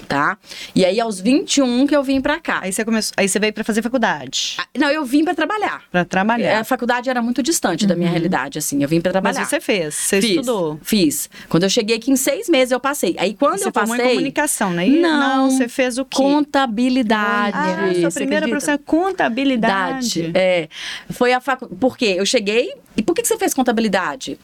tá? 0.08 0.36
E 0.74 0.84
aí 0.84 1.00
aos 1.00 1.20
21 1.20 1.86
que 1.86 1.94
eu 1.94 2.02
vim 2.02 2.20
pra 2.20 2.38
cá. 2.40 2.60
Aí 2.62 2.72
você 2.72 2.84
começou, 2.84 3.12
aí 3.16 3.28
você 3.28 3.38
veio 3.38 3.52
pra 3.52 3.64
fazer 3.64 3.82
faculdade, 3.82 4.56
Ah, 4.58 4.66
Não, 4.78 4.90
eu 4.90 5.04
vim 5.04 5.24
pra 5.24 5.34
trabalhar. 5.34 5.82
pra 5.90 6.04
trabalhar. 6.04 6.60
A 6.60 6.64
faculdade 6.64 7.08
era 7.10 7.20
muito 7.22 7.42
distante 7.42 7.86
da 7.86 7.94
minha 7.94 8.08
realidade, 8.10 8.58
assim. 8.58 8.82
Eu 8.82 8.88
vim 8.88 9.00
pra 9.00 9.10
Mas 9.10 9.12
trabalhar. 9.22 9.44
você 9.44 9.60
fez, 9.60 9.94
você 9.94 10.20
Fiz, 10.20 10.30
estudou. 10.30 10.78
Fiz. 10.82 11.28
Quando 11.48 11.62
eu 11.64 11.70
cheguei 11.70 11.96
aqui, 11.96 12.10
em 12.10 12.16
seis 12.16 12.48
meses 12.48 12.72
eu 12.72 12.80
passei. 12.80 13.14
Aí 13.18 13.34
quando 13.34 13.58
você 13.58 13.68
eu 13.68 13.72
passei... 13.72 13.96
em 14.04 14.08
comunicação, 14.10 14.70
né? 14.72 14.86
E- 14.88 15.00
Não, 15.00 15.50
você 15.50 15.68
fez 15.68 15.98
o 15.98 16.04
quê? 16.04 16.16
Contabilidade. 16.16 17.56
Ah, 17.56 18.00
sua 18.00 18.10
primeira 18.10 18.48
profissão 18.48 18.74
é 18.74 18.78
contabilidade. 18.78 20.30
É. 20.34 20.68
Foi 21.10 21.32
a 21.32 21.40
facu... 21.40 21.66
Por 21.76 21.96
quê? 21.96 22.14
Eu 22.18 22.26
cheguei... 22.26 22.72
E 22.96 23.02
por 23.02 23.14
que 23.14 23.22
que 23.22 23.28
você 23.28 23.36
fez 23.36 23.52
contabilidade? 23.52 24.38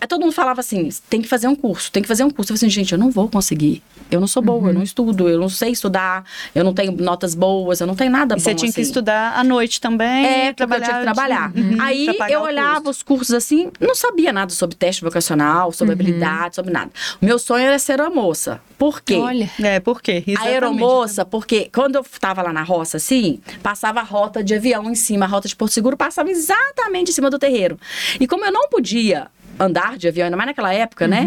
Aí 0.00 0.06
todo 0.08 0.20
mundo 0.22 0.32
falava 0.32 0.60
assim: 0.60 0.88
tem 1.08 1.20
que 1.20 1.28
fazer 1.28 1.46
um 1.48 1.54
curso, 1.54 1.92
tem 1.92 2.02
que 2.02 2.08
fazer 2.08 2.24
um 2.24 2.30
curso. 2.30 2.52
Eu 2.52 2.56
falei 2.56 2.68
assim, 2.68 2.70
gente, 2.80 2.92
eu 2.92 2.98
não 2.98 3.10
vou 3.10 3.28
conseguir. 3.28 3.82
Eu 4.10 4.18
não 4.18 4.26
sou 4.26 4.42
boa, 4.42 4.70
eu 4.70 4.74
não 4.74 4.82
estudo, 4.82 5.28
eu 5.28 5.38
não 5.38 5.48
sei 5.48 5.70
estudar, 5.70 6.24
eu 6.54 6.64
não 6.64 6.74
tenho 6.74 6.90
notas 6.92 7.34
boas, 7.34 7.80
eu 7.80 7.86
não 7.86 7.94
tenho 7.94 8.10
nada 8.10 8.34
E 8.34 8.38
bom. 8.38 8.42
você 8.42 8.54
tinha 8.54 8.72
que 8.72 8.80
assim. 8.80 8.88
estudar 8.88 9.38
à 9.38 9.44
noite 9.44 9.80
também. 9.80 10.26
É, 10.26 10.52
porque 10.52 10.74
eu 10.74 10.80
tinha 10.82 10.96
que 10.96 11.02
trabalhar. 11.02 11.52
Uhum, 11.54 11.76
Aí 11.80 12.08
eu 12.28 12.40
olhava 12.40 12.76
custo. 12.76 12.90
os 12.90 13.02
cursos 13.02 13.34
assim, 13.34 13.70
não 13.78 13.94
sabia 13.94 14.32
nada 14.32 14.52
sobre 14.52 14.74
teste 14.74 15.02
vocacional, 15.04 15.70
sobre 15.70 15.92
habilidade, 15.92 16.56
sobre 16.56 16.72
nada. 16.72 16.90
O 17.22 17.24
meu 17.24 17.38
sonho 17.38 17.64
era 17.66 17.78
ser 17.78 18.00
uma 18.00 18.10
moça. 18.10 18.60
Por 18.78 19.00
quê? 19.00 19.14
Olha. 19.16 19.48
É, 19.62 19.78
por 19.78 20.02
quê? 20.02 20.24
Exatamente. 20.26 20.54
aeromoça, 20.54 21.24
porque 21.24 21.70
quando 21.72 21.96
eu 21.96 22.04
tava 22.18 22.42
lá 22.42 22.52
na 22.52 22.62
roça, 22.62 22.96
assim, 22.96 23.40
passava 23.62 24.00
a 24.00 24.04
rota 24.04 24.42
de 24.42 24.54
avião 24.54 24.90
em 24.90 24.94
cima, 24.94 25.26
a 25.26 25.28
rota 25.28 25.46
de 25.46 25.54
Porto 25.54 25.72
Seguro 25.72 25.96
passava 25.96 26.30
exatamente 26.30 27.10
em 27.10 27.14
cima 27.14 27.30
do 27.30 27.38
terreiro. 27.38 27.78
E 28.18 28.26
como 28.26 28.44
eu 28.44 28.50
não 28.52 28.68
podia 28.68 29.28
andar 29.60 29.96
de 29.98 30.08
avião, 30.08 30.24
ainda 30.24 30.36
mais 30.36 30.48
naquela 30.48 30.72
época, 30.72 31.06
né? 31.06 31.26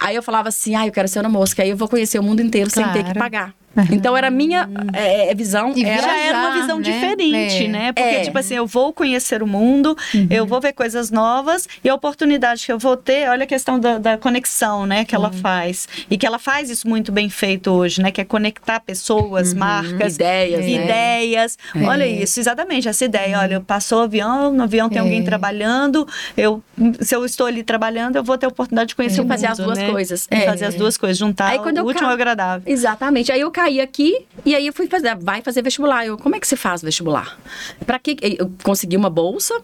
Aí 0.00 0.16
eu 0.16 0.22
falava 0.22 0.48
assim, 0.48 0.74
ah, 0.74 0.86
eu 0.86 0.92
quero 0.92 1.06
ser 1.06 1.20
uma 1.20 1.28
moça, 1.28 1.54
que 1.54 1.62
aí 1.62 1.70
eu 1.70 1.76
vou 1.76 1.88
conhecer 1.88 2.18
o 2.18 2.22
mundo 2.22 2.40
inteiro 2.40 2.70
sem 2.70 2.82
ter 2.92 3.04
que 3.04 3.12
Claro. 3.12 3.54
Pagar. 3.74 3.92
Então 3.92 4.16
era 4.16 4.28
a 4.28 4.30
minha 4.30 4.68
é, 4.92 5.30
é, 5.30 5.34
visão. 5.34 5.72
E 5.76 5.84
era 5.84 6.02
já 6.02 6.16
era 6.18 6.38
uma 6.38 6.46
viajar, 6.50 6.60
visão 6.60 6.76
né? 6.78 6.82
diferente, 6.82 7.64
É. 7.64 7.68
né? 7.68 7.92
Porque, 7.92 8.08
É. 8.08 8.20
tipo 8.22 8.38
assim, 8.38 8.54
eu 8.54 8.66
vou 8.66 8.92
conhecer 8.92 9.42
o 9.42 9.46
mundo, 9.46 9.96
eu 10.30 10.46
vou 10.46 10.60
ver 10.60 10.72
coisas 10.72 11.10
novas 11.10 11.68
e 11.82 11.88
a 11.88 11.94
oportunidade 11.94 12.64
que 12.64 12.72
eu 12.72 12.78
vou 12.78 12.96
ter, 12.96 13.28
olha 13.28 13.44
a 13.44 13.46
questão 13.46 13.78
da, 13.78 13.98
da 13.98 14.16
conexão, 14.18 14.86
né? 14.86 15.04
Que 15.04 15.14
ela 15.14 15.30
faz. 15.32 15.88
E 16.10 16.16
que 16.16 16.26
ela 16.26 16.38
faz 16.38 16.70
isso 16.70 16.88
muito 16.88 17.10
bem 17.12 17.28
feito 17.28 17.70
hoje, 17.70 18.00
né? 18.02 18.10
Que 18.10 18.20
é 18.20 18.24
conectar 18.24 18.80
pessoas, 18.80 19.52
marcas, 19.54 20.14
Ideias, 20.16 20.60
né? 20.64 20.70
ideias. 20.84 21.58
Olha 21.86 22.06
isso, 22.06 22.40
exatamente, 22.40 22.88
essa 22.88 23.04
ideia. 23.04 23.38
Olha, 23.38 23.60
passou 23.60 24.00
o 24.00 24.02
avião, 24.02 24.52
no 24.52 24.62
avião 24.64 24.88
tem 24.88 24.98
É. 24.98 25.00
alguém 25.00 25.24
trabalhando, 25.24 26.06
eu, 26.36 26.62
se 27.00 27.14
eu 27.14 27.24
estou 27.24 27.46
ali 27.46 27.62
trabalhando, 27.62 28.16
eu 28.16 28.24
vou 28.24 28.36
ter 28.38 28.46
a 28.46 28.48
oportunidade 28.48 28.88
de 28.88 28.94
conhecer 28.96 29.20
o 29.20 29.24
mundo, 29.24 29.32
fazer 29.32 29.46
as 29.46 29.58
duas 29.58 29.78
né? 29.78 29.90
coisas. 29.90 30.26
É. 30.30 30.40
fazer 30.42 30.66
as 30.66 30.74
duas 30.74 30.96
coisas, 30.96 31.16
juntar 31.18 31.48
Aí, 31.48 31.58
quando 31.58 31.78
o 31.78 31.86
útil 31.86 32.06
ca- 32.06 32.12
agradável. 32.12 32.62
Exatamente. 32.70 33.32
Aí 33.32 33.40
eu 33.40 33.50
caí 33.64 33.80
aqui 33.80 34.26
e 34.44 34.54
aí 34.54 34.66
eu 34.66 34.72
fui 34.72 34.86
fazer, 34.86 35.16
vai 35.16 35.40
fazer 35.40 35.62
vestibular. 35.62 36.04
Eu, 36.04 36.18
como 36.18 36.36
é 36.36 36.40
que 36.40 36.46
se 36.46 36.56
faz 36.56 36.82
vestibular? 36.82 37.38
Para 37.86 37.98
que 37.98 38.16
eu 38.38 38.52
consegui 38.62 38.96
uma 38.96 39.08
bolsa 39.08 39.54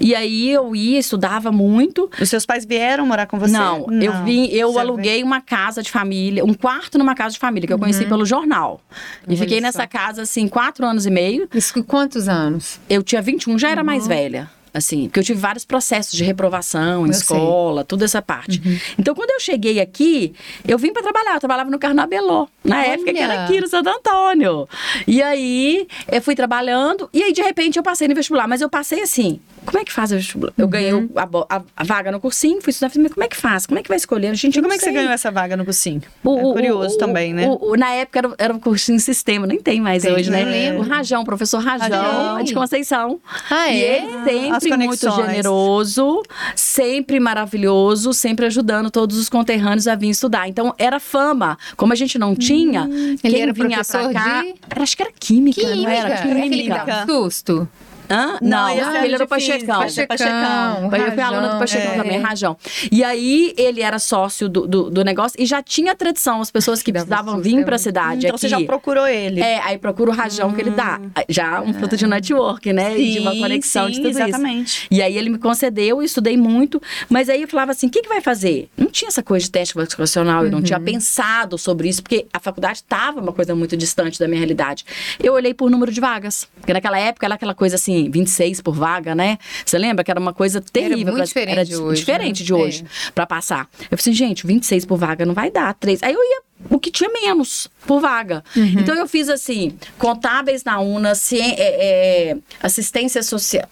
e 0.00 0.14
aí 0.14 0.50
eu 0.50 0.74
ia, 0.74 0.98
estudava 0.98 1.52
muito. 1.52 2.10
Os 2.20 2.28
seus 2.28 2.46
pais 2.46 2.64
vieram 2.64 3.06
morar 3.06 3.26
com 3.26 3.38
você? 3.38 3.52
Não, 3.52 3.86
eu 4.00 4.24
vim, 4.24 4.46
eu 4.46 4.78
aluguei 4.78 5.22
uma 5.22 5.40
casa 5.40 5.82
de 5.82 5.90
família, 5.90 6.44
um 6.44 6.54
quarto 6.54 6.98
numa 6.98 7.14
casa 7.14 7.34
de 7.34 7.38
família 7.38 7.66
que 7.66 7.72
eu 7.72 7.78
conheci 7.78 8.06
pelo 8.06 8.24
jornal. 8.24 8.80
E 9.26 9.30
Olha 9.30 9.38
fiquei 9.38 9.58
só. 9.58 9.66
nessa 9.66 9.86
casa 9.86 10.22
assim 10.22 10.48
quatro 10.48 10.86
anos 10.86 11.04
e 11.04 11.10
meio. 11.10 11.48
Isso 11.54 11.74
com 11.74 11.82
quantos 11.82 12.28
anos? 12.28 12.80
Eu 12.88 13.02
tinha 13.02 13.20
21, 13.20 13.58
já 13.58 13.70
era 13.70 13.84
mais 13.84 14.06
velha. 14.06 14.50
Assim, 14.74 15.04
porque 15.04 15.20
eu 15.20 15.24
tive 15.24 15.38
vários 15.38 15.66
processos 15.66 16.12
de 16.14 16.24
reprovação 16.24 17.04
em 17.06 17.10
Eu 17.10 17.14
sei. 17.14 17.20
escola, 17.36 17.84
toda 17.84 18.06
essa 18.06 18.22
parte. 18.22 18.60
Então, 18.98 19.14
quando 19.14 19.30
eu 19.30 19.38
cheguei 19.40 19.80
aqui, 19.80 20.34
eu 20.66 20.78
vim 20.78 20.92
para 20.94 21.02
trabalhar. 21.02 21.34
Eu 21.34 21.40
trabalhava 21.40 21.70
no 21.70 21.78
Carnabeló, 21.78 22.46
na 22.64 22.78
Olha! 22.78 22.86
época 22.86 23.12
que 23.12 23.18
era 23.18 23.44
aqui 23.44 23.60
no 23.60 23.68
Santo 23.68 23.90
Antônio. 23.90 24.66
E 25.06 25.20
aí, 25.22 25.86
eu 26.10 26.22
fui 26.22 26.34
trabalhando, 26.34 27.08
e 27.12 27.22
aí, 27.22 27.32
de 27.34 27.42
repente, 27.42 27.76
eu 27.78 27.82
passei 27.82 28.08
no 28.08 28.14
vestibular. 28.14 28.48
Mas 28.48 28.62
eu 28.62 28.70
passei 28.70 29.02
assim, 29.02 29.40
como 29.64 29.78
é 29.78 29.84
que 29.84 29.92
faz? 29.92 30.10
Eu 30.58 30.68
ganhei 30.68 30.92
o- 30.92 31.10
a, 31.16 31.56
a- 31.56 31.62
a 31.76 31.84
vaga 31.84 32.10
no 32.12 32.20
cursinho, 32.20 32.60
fui 32.60 32.70
estudar, 32.70 32.90
mas 32.96 33.12
como 33.12 33.24
é 33.24 33.28
que 33.28 33.36
faz? 33.36 33.66
Como 33.66 33.78
é 33.78 33.82
que 33.82 33.88
vai 33.88 33.96
escolher? 33.96 34.34
Gente, 34.34 34.58
E 34.58 34.62
como 34.62 34.72
é 34.72 34.78
que 34.78 34.84
você 34.84 34.92
ganhou 34.92 35.10
essa 35.12 35.30
vaga 35.30 35.56
no 35.56 35.64
cursinho? 35.64 36.02
O- 36.24 36.38
é 36.50 36.52
curioso 36.54 36.94
o- 36.96 36.98
também, 36.98 37.32
né? 37.32 37.46
o- 37.46 37.70
o- 37.72 37.76
na 37.76 37.90
época 37.92 38.18
era, 38.18 38.34
era 38.38 38.54
um 38.54 38.58
cursinho 38.60 38.98
sistema, 39.00 39.46
nem 39.46 39.60
tem 39.60 39.80
mais 39.80 40.02
Tem, 40.02 40.12
hoje, 40.12 40.30
né? 40.30 40.42
eu 40.42 40.46
lembro. 40.46 40.80
O 40.80 40.82
Rajão, 40.82 41.22
o 41.22 41.24
professor 41.24 41.58
Rajão, 41.62 41.88
Rajão. 41.88 42.42
de 42.44 42.54
Conceição. 42.54 43.20
Ah, 43.50 43.70
E 43.70 43.82
é? 43.82 44.04
ele 44.26 44.50
As 44.52 44.62
sempre 44.62 44.84
muito 44.86 45.10
generoso, 45.14 46.22
sempre 46.56 47.20
maravilhoso, 47.20 48.12
sempre 48.12 48.46
ajudando 48.46 48.90
todos 48.90 49.16
os 49.16 49.28
conterrâneos 49.28 49.86
a 49.86 49.94
vir 49.94 50.10
estudar. 50.10 50.48
Então, 50.48 50.74
era 50.78 50.98
fama. 51.00 51.56
Como 51.76 51.92
a 51.92 51.96
gente 51.96 52.18
não 52.18 52.34
tinha, 52.34 52.88
Ele 52.90 53.16
quem 53.18 53.42
era 53.42 53.52
vinha 53.52 53.68
professor 53.68 54.10
pra 54.10 54.12
cá... 54.22 54.42
de- 54.42 54.54
Era, 54.70 54.82
acho 54.82 54.96
que 54.96 55.02
era 55.02 55.12
química, 55.18 55.74
não 55.76 55.88
era? 55.88 56.22
Química. 56.22 57.06
susto. 57.06 57.68
Hã? 58.12 58.38
Não, 58.42 58.50
Não, 58.50 58.68
ele 58.70 58.80
era 59.14 59.24
o 59.24 59.26
de 59.26 59.34
física, 59.34 59.74
Pachecão. 59.78 60.06
Pachecão. 60.08 60.90
Eu 61.06 61.12
fui 61.12 61.20
aluna 61.22 61.48
do 61.48 61.58
Pachecão 61.58 61.92
é. 61.92 61.96
também, 61.96 62.20
Rajão. 62.20 62.56
E 62.90 63.02
aí, 63.02 63.54
ele 63.56 63.80
era 63.80 63.98
sócio 63.98 64.48
do, 64.48 64.66
do, 64.66 64.90
do 64.90 65.02
negócio 65.04 65.40
e 65.40 65.46
já 65.46 65.62
tinha 65.62 65.94
tradição. 65.94 66.40
As 66.42 66.50
pessoas 66.50 66.82
que 66.82 66.92
precisavam 66.92 67.40
vir 67.40 67.58
é 67.60 67.62
pra 67.64 67.72
muito- 67.72 67.78
cidade 67.82 68.26
Então 68.26 68.36
você 68.36 68.48
já 68.48 68.56
aqui. 68.58 68.66
procurou 68.66 69.06
ele. 69.06 69.40
É, 69.40 69.60
aí 69.62 69.78
procura 69.78 70.10
o 70.10 70.14
rajão 70.14 70.52
que 70.52 70.60
ele 70.60 70.70
dá. 70.70 71.00
Já 71.28 71.62
um 71.62 71.72
fruto 71.72 71.96
de 71.96 72.06
network, 72.06 72.72
né? 72.72 72.98
e 72.98 73.12
de 73.12 73.18
uma 73.20 73.32
Sim, 73.32 73.40
conexão 73.40 73.88
de 73.88 73.96
sim, 73.96 74.02
tudo 74.02 74.10
isso. 74.10 74.20
exatamente. 74.22 74.86
E 74.90 75.00
aí 75.00 75.16
ele 75.16 75.30
me 75.30 75.38
concedeu, 75.38 75.96
eu 75.98 76.02
estudei 76.02 76.36
muito, 76.36 76.80
mas 77.08 77.28
aí 77.30 77.40
eu 77.42 77.48
falava 77.48 77.70
assim: 77.72 77.86
o 77.86 77.90
que, 77.90 78.02
que 78.02 78.08
vai 78.08 78.20
fazer? 78.20 78.68
Não 78.76 78.86
tinha 78.90 79.08
essa 79.08 79.22
coisa 79.22 79.44
de 79.46 79.50
teste 79.50 79.74
vocacional, 79.74 80.44
eu 80.44 80.50
não 80.50 80.60
tinha 80.62 80.78
pensado 80.78 81.56
sobre 81.56 81.88
isso, 81.88 82.02
porque 82.02 82.26
a 82.32 82.38
faculdade 82.38 82.78
estava 82.78 83.20
uma 83.20 83.32
coisa 83.32 83.54
muito 83.54 83.76
distante 83.76 84.18
da 84.18 84.26
minha 84.28 84.38
realidade. 84.38 84.84
Eu 85.22 85.32
olhei 85.34 85.54
por 85.54 85.70
número 85.70 85.90
de 85.92 86.00
vagas, 86.00 86.46
porque 86.60 86.72
naquela 86.72 86.98
época 86.98 87.26
era 87.26 87.34
aquela 87.34 87.54
coisa 87.54 87.76
assim, 87.76 88.01
26 88.10 88.60
por 88.60 88.74
vaga, 88.74 89.14
né? 89.14 89.38
Você 89.64 89.78
lembra 89.78 90.04
que 90.04 90.10
era 90.10 90.20
uma 90.20 90.32
coisa 90.32 90.60
terrível. 90.60 90.98
muito 90.98 91.16
pra- 91.16 91.24
diferente 91.24 91.52
era 91.52 91.64
de 91.64 91.76
hoje, 91.76 92.00
diferente 92.00 92.40
né? 92.40 92.46
de 92.46 92.54
hoje, 92.54 92.84
É. 93.08 93.10
pra 93.12 93.26
passar. 93.26 93.68
Eu 93.90 93.96
falei 93.96 93.98
assim, 93.98 94.12
gente, 94.12 94.46
26 94.46 94.84
por 94.84 94.96
vaga 94.98 95.24
não 95.26 95.34
vai 95.34 95.50
dar, 95.50 95.74
três. 95.74 96.02
Aí 96.02 96.12
eu 96.12 96.20
ia 96.20 96.42
o 96.70 96.78
que 96.78 96.92
tinha 96.92 97.10
menos 97.10 97.68
por 97.86 98.00
vaga. 98.00 98.44
Uhum. 98.54 98.64
Então 98.78 98.94
eu 98.94 99.08
fiz 99.08 99.28
assim, 99.28 99.76
contábeis 99.98 100.62
na 100.62 100.78
UNA, 100.78 101.14
cien- 101.16 101.56
é, 101.58 102.30
é, 102.30 102.36
assistência 102.62 103.20
social, 103.22 103.64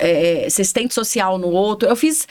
assistente 0.47 0.93
social 0.93 1.39
no 1.39 1.49
outro. 1.51 1.89
Eu 1.89 1.95
fiz 1.95 2.27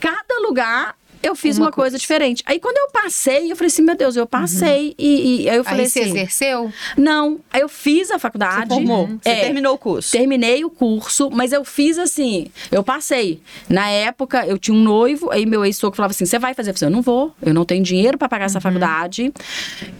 cada 0.00 0.40
lugar. 0.46 0.96
Eu 1.22 1.34
fiz 1.36 1.56
Uma 1.58 1.66
uma, 1.66 1.72
coisa. 1.72 1.98
diferente. 1.98 2.42
Aí 2.46 2.58
quando 2.58 2.76
eu 2.78 2.90
passei, 2.90 3.50
eu 3.52 3.56
falei 3.56 3.66
assim, 3.68 3.82
meu 3.82 3.96
Deus, 3.96 4.16
eu 4.16 4.26
passei. 4.26 4.94
E, 4.98 5.42
e 5.44 5.50
aí 5.50 5.56
eu 5.56 5.64
falei 5.64 5.84
Aí 5.84 5.90
você 5.90 6.00
assim, 6.00 6.10
exerceu? 6.10 6.72
não, 6.96 7.38
aí 7.52 7.60
eu 7.60 7.68
fiz 7.68 8.10
a 8.10 8.18
faculdade. 8.18 8.68
Você 8.68 8.74
formou. 8.74 9.06
Você 9.22 9.28
É, 9.28 9.40
terminou 9.44 9.74
o 9.74 9.78
curso. 9.78 10.10
Terminei 10.12 10.64
o 10.64 10.70
curso, 10.70 11.30
mas 11.30 11.52
eu 11.52 11.64
fiz 11.64 11.98
assim, 11.98 12.46
eu 12.72 12.82
passei. 12.82 13.40
Na 13.68 13.88
época, 13.88 14.46
eu 14.46 14.58
tinha 14.58 14.74
um 14.76 14.80
noivo, 14.82 15.30
aí 15.30 15.44
meu 15.46 15.64
ex-sogro 15.64 15.96
falava 15.96 16.12
assim: 16.12 16.24
você 16.24 16.38
vai 16.38 16.54
fazer? 16.54 16.70
Eu 16.70 16.74
falei, 16.74 16.90
eu 16.92 16.96
não 16.96 17.02
vou, 17.02 17.34
eu 17.42 17.52
não 17.54 17.64
tenho 17.64 17.82
dinheiro 17.82 18.16
para 18.18 18.28
pagar 18.28 18.40
Uhum. 18.40 18.46
essa 18.46 18.60
faculdade. 18.60 19.32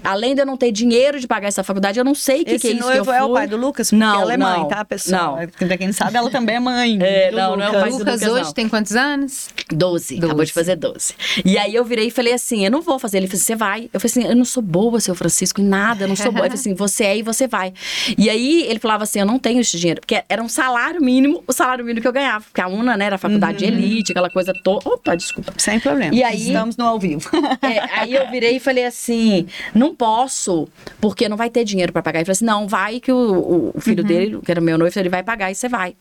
Além 0.03 0.35
de 0.35 0.41
eu 0.41 0.47
não 0.47 0.57
ter 0.57 0.73
dinheiro 0.73 1.21
de 1.21 1.27
pagar 1.27 1.49
essa 1.49 1.62
faculdade, 1.62 1.99
eu 1.99 2.05
não 2.05 2.15
sei 2.15 2.43
o 2.43 2.45
que, 2.47 2.59
que 2.59 2.69
é 2.69 2.71
isso 2.71 2.79
que 2.79 2.83
eu 2.83 2.87
noivo 2.95 3.12
é 3.12 3.23
o 3.23 3.33
pai 3.35 3.47
do 3.47 3.57
Lucas? 3.57 3.91
Porque 3.91 4.03
Não, 4.03 4.21
ela 4.23 4.33
é 4.33 4.37
mãe, 4.39 4.59
não, 4.61 4.69
tá, 4.69 4.85
pessoal? 4.85 5.37
não. 5.39 5.69
Pra 5.69 5.77
quem 5.77 5.89
não 5.89 5.95
sabe, 5.95 6.17
ela 6.17 6.31
também 6.31 6.57
é 6.57 6.61
mãe. 6.61 6.99
É, 7.03 7.31
do 7.31 7.37
não, 7.37 7.57
não 7.57 7.65
é 7.65 7.69
o 7.69 7.73
Lucas. 7.73 7.81
pai 7.83 7.91
do 7.91 7.99
Lucas 7.99 8.15
Lucas, 8.23 8.33
hoje 8.33 8.45
não. 8.45 8.53
tem 8.53 8.69
quantos 8.69 8.97
anos? 8.97 9.49
12, 9.71 10.17
acabou 10.17 10.37
Doze. 10.37 10.47
de 10.47 10.53
fazer 10.53 10.77
12. 11.19 11.43
E 11.45 11.59
aí 11.59 11.75
eu 11.75 11.85
virei 11.85 12.07
e 12.09 12.11
falei 12.11 12.33
assim: 12.33 12.64
eu 12.64 12.71
não 12.71 12.81
vou 12.83 12.99
fazer. 12.99 13.19
Ele 13.19 13.26
falou 13.26 13.37
assim: 13.38 13.45
você 13.47 13.57
vai. 13.57 13.90
Eu 13.93 14.00
falei 14.00 14.11
assim: 14.11 14.25
eu 14.33 14.37
não 14.37 14.45
sou 14.45 14.62
boa, 14.62 15.00
seu 15.00 15.14
Francisco, 15.14 15.61
em 15.61 15.64
nada, 15.64 16.05
eu 16.05 16.09
não 16.09 16.17
sou 16.17 16.33
boa. 16.33 16.47
Ele 16.47 16.50
falou 16.50 16.61
assim: 16.61 16.75
você 16.75 17.05
é 17.05 17.17
e 17.19 17.23
você 17.23 17.47
vai. 17.47 17.73
E 18.19 18.29
aí 18.31 18.62
ele 18.69 18.79
falava 18.79 19.05
assim: 19.05 19.21
eu 19.21 19.26
não 19.26 19.38
tenho 19.38 19.61
esse 19.61 19.79
dinheiro, 19.79 20.00
porque 20.00 20.23
era 20.29 20.43
um 20.43 20.49
salário 20.49 21.00
mínimo, 21.02 21.43
o 21.47 21.52
salário 21.52 21.85
mínimo 21.85 22.00
que 22.02 22.09
eu 22.09 22.12
ganhava. 22.12 22.45
Porque 22.45 22.61
a 22.61 22.69
UNA, 22.69 22.97
né, 22.97 23.07
era 23.07 23.19
faculdade 23.19 23.59
de 23.59 23.64
elite, 23.67 24.12
aquela 24.12 24.31
coisa 24.31 24.52
toda. 24.64 24.88
Opa, 24.88 25.14
desculpa. 25.14 25.52
Sem 25.57 25.79
problema. 25.81 26.14
E 26.14 26.23
aí- 26.23 26.49
Estamos 26.49 26.76
no 26.76 26.85
ao 26.85 26.99
vivo. 26.99 27.29
É, 27.62 28.00
aí 28.00 28.14
eu 28.14 28.29
virei 28.31 28.57
e 28.57 28.61
falei 28.61 28.85
assim: 28.87 29.47
não 29.75 29.95
posso, 29.95 30.69
porque 31.00 31.29
não 31.29 31.37
vai 31.37 31.50
ter 31.50 31.64
dinheiro 31.64 31.93
pra 31.93 32.02
pagar. 32.02 32.21
Ele 32.21 32.25
falou 32.26 32.33
assim: 32.33 32.45
não, 32.45 32.67
vai 32.67 33.00
que 33.00 33.12
o, 33.12 33.17
o- 33.17 33.73
o 33.75 33.81
filho 33.81 34.02
dele, 34.02 34.38
que 34.45 34.50
era 34.50 34.61
meu 34.61 34.79
noivo, 34.79 34.99
ele 34.99 35.09
vai 35.09 35.23
pagar 35.23 35.50
e 35.50 35.55
você 35.55 35.69
vai. 35.69 35.95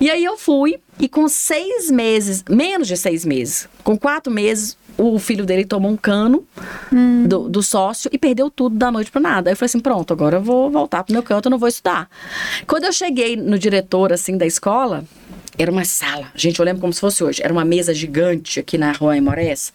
E 0.00 0.10
aí 0.10 0.24
eu 0.24 0.36
fui, 0.38 0.78
e 0.98 1.08
com 1.08 1.28
seis 1.28 1.90
meses, 1.90 2.44
menos 2.48 2.86
de 2.88 2.96
seis 2.96 3.24
meses, 3.24 3.68
com 3.82 3.98
quatro 3.98 4.32
meses, 4.32 4.76
o 4.96 5.18
filho 5.18 5.44
dele 5.44 5.64
tomou 5.64 5.90
um 5.90 5.96
cano 5.96 6.44
do, 7.26 7.48
do 7.48 7.62
sócio 7.62 8.10
e 8.12 8.18
perdeu 8.18 8.50
tudo 8.50 8.76
da 8.76 8.90
noite 8.90 9.10
pro 9.10 9.20
nada. 9.20 9.50
Aí 9.50 9.52
eu 9.52 9.56
falei 9.56 9.66
assim: 9.66 9.80
pronto, 9.80 10.12
agora 10.12 10.36
eu 10.36 10.42
vou 10.42 10.70
voltar 10.70 11.02
pro 11.02 11.12
meu 11.12 11.22
canto, 11.22 11.46
eu 11.46 11.50
não 11.50 11.58
vou 11.58 11.68
estudar. 11.68 12.08
Quando 12.66 12.84
eu 12.84 12.92
cheguei 12.92 13.36
no 13.36 13.58
diretor, 13.58 14.12
assim, 14.12 14.36
da 14.36 14.46
escola, 14.46 15.04
era 15.58 15.70
uma 15.70 15.84
sala. 15.84 16.30
Gente, 16.34 16.58
eu 16.58 16.64
lembro 16.64 16.80
como 16.80 16.92
se 16.92 17.00
fosse 17.00 17.22
hoje. 17.22 17.42
Era 17.42 17.52
uma 17.52 17.64
mesa 17.64 17.94
gigante 17.94 18.60
aqui 18.60 18.78
na 18.78 18.92
rua 18.92 19.16
Emorés. 19.16 19.72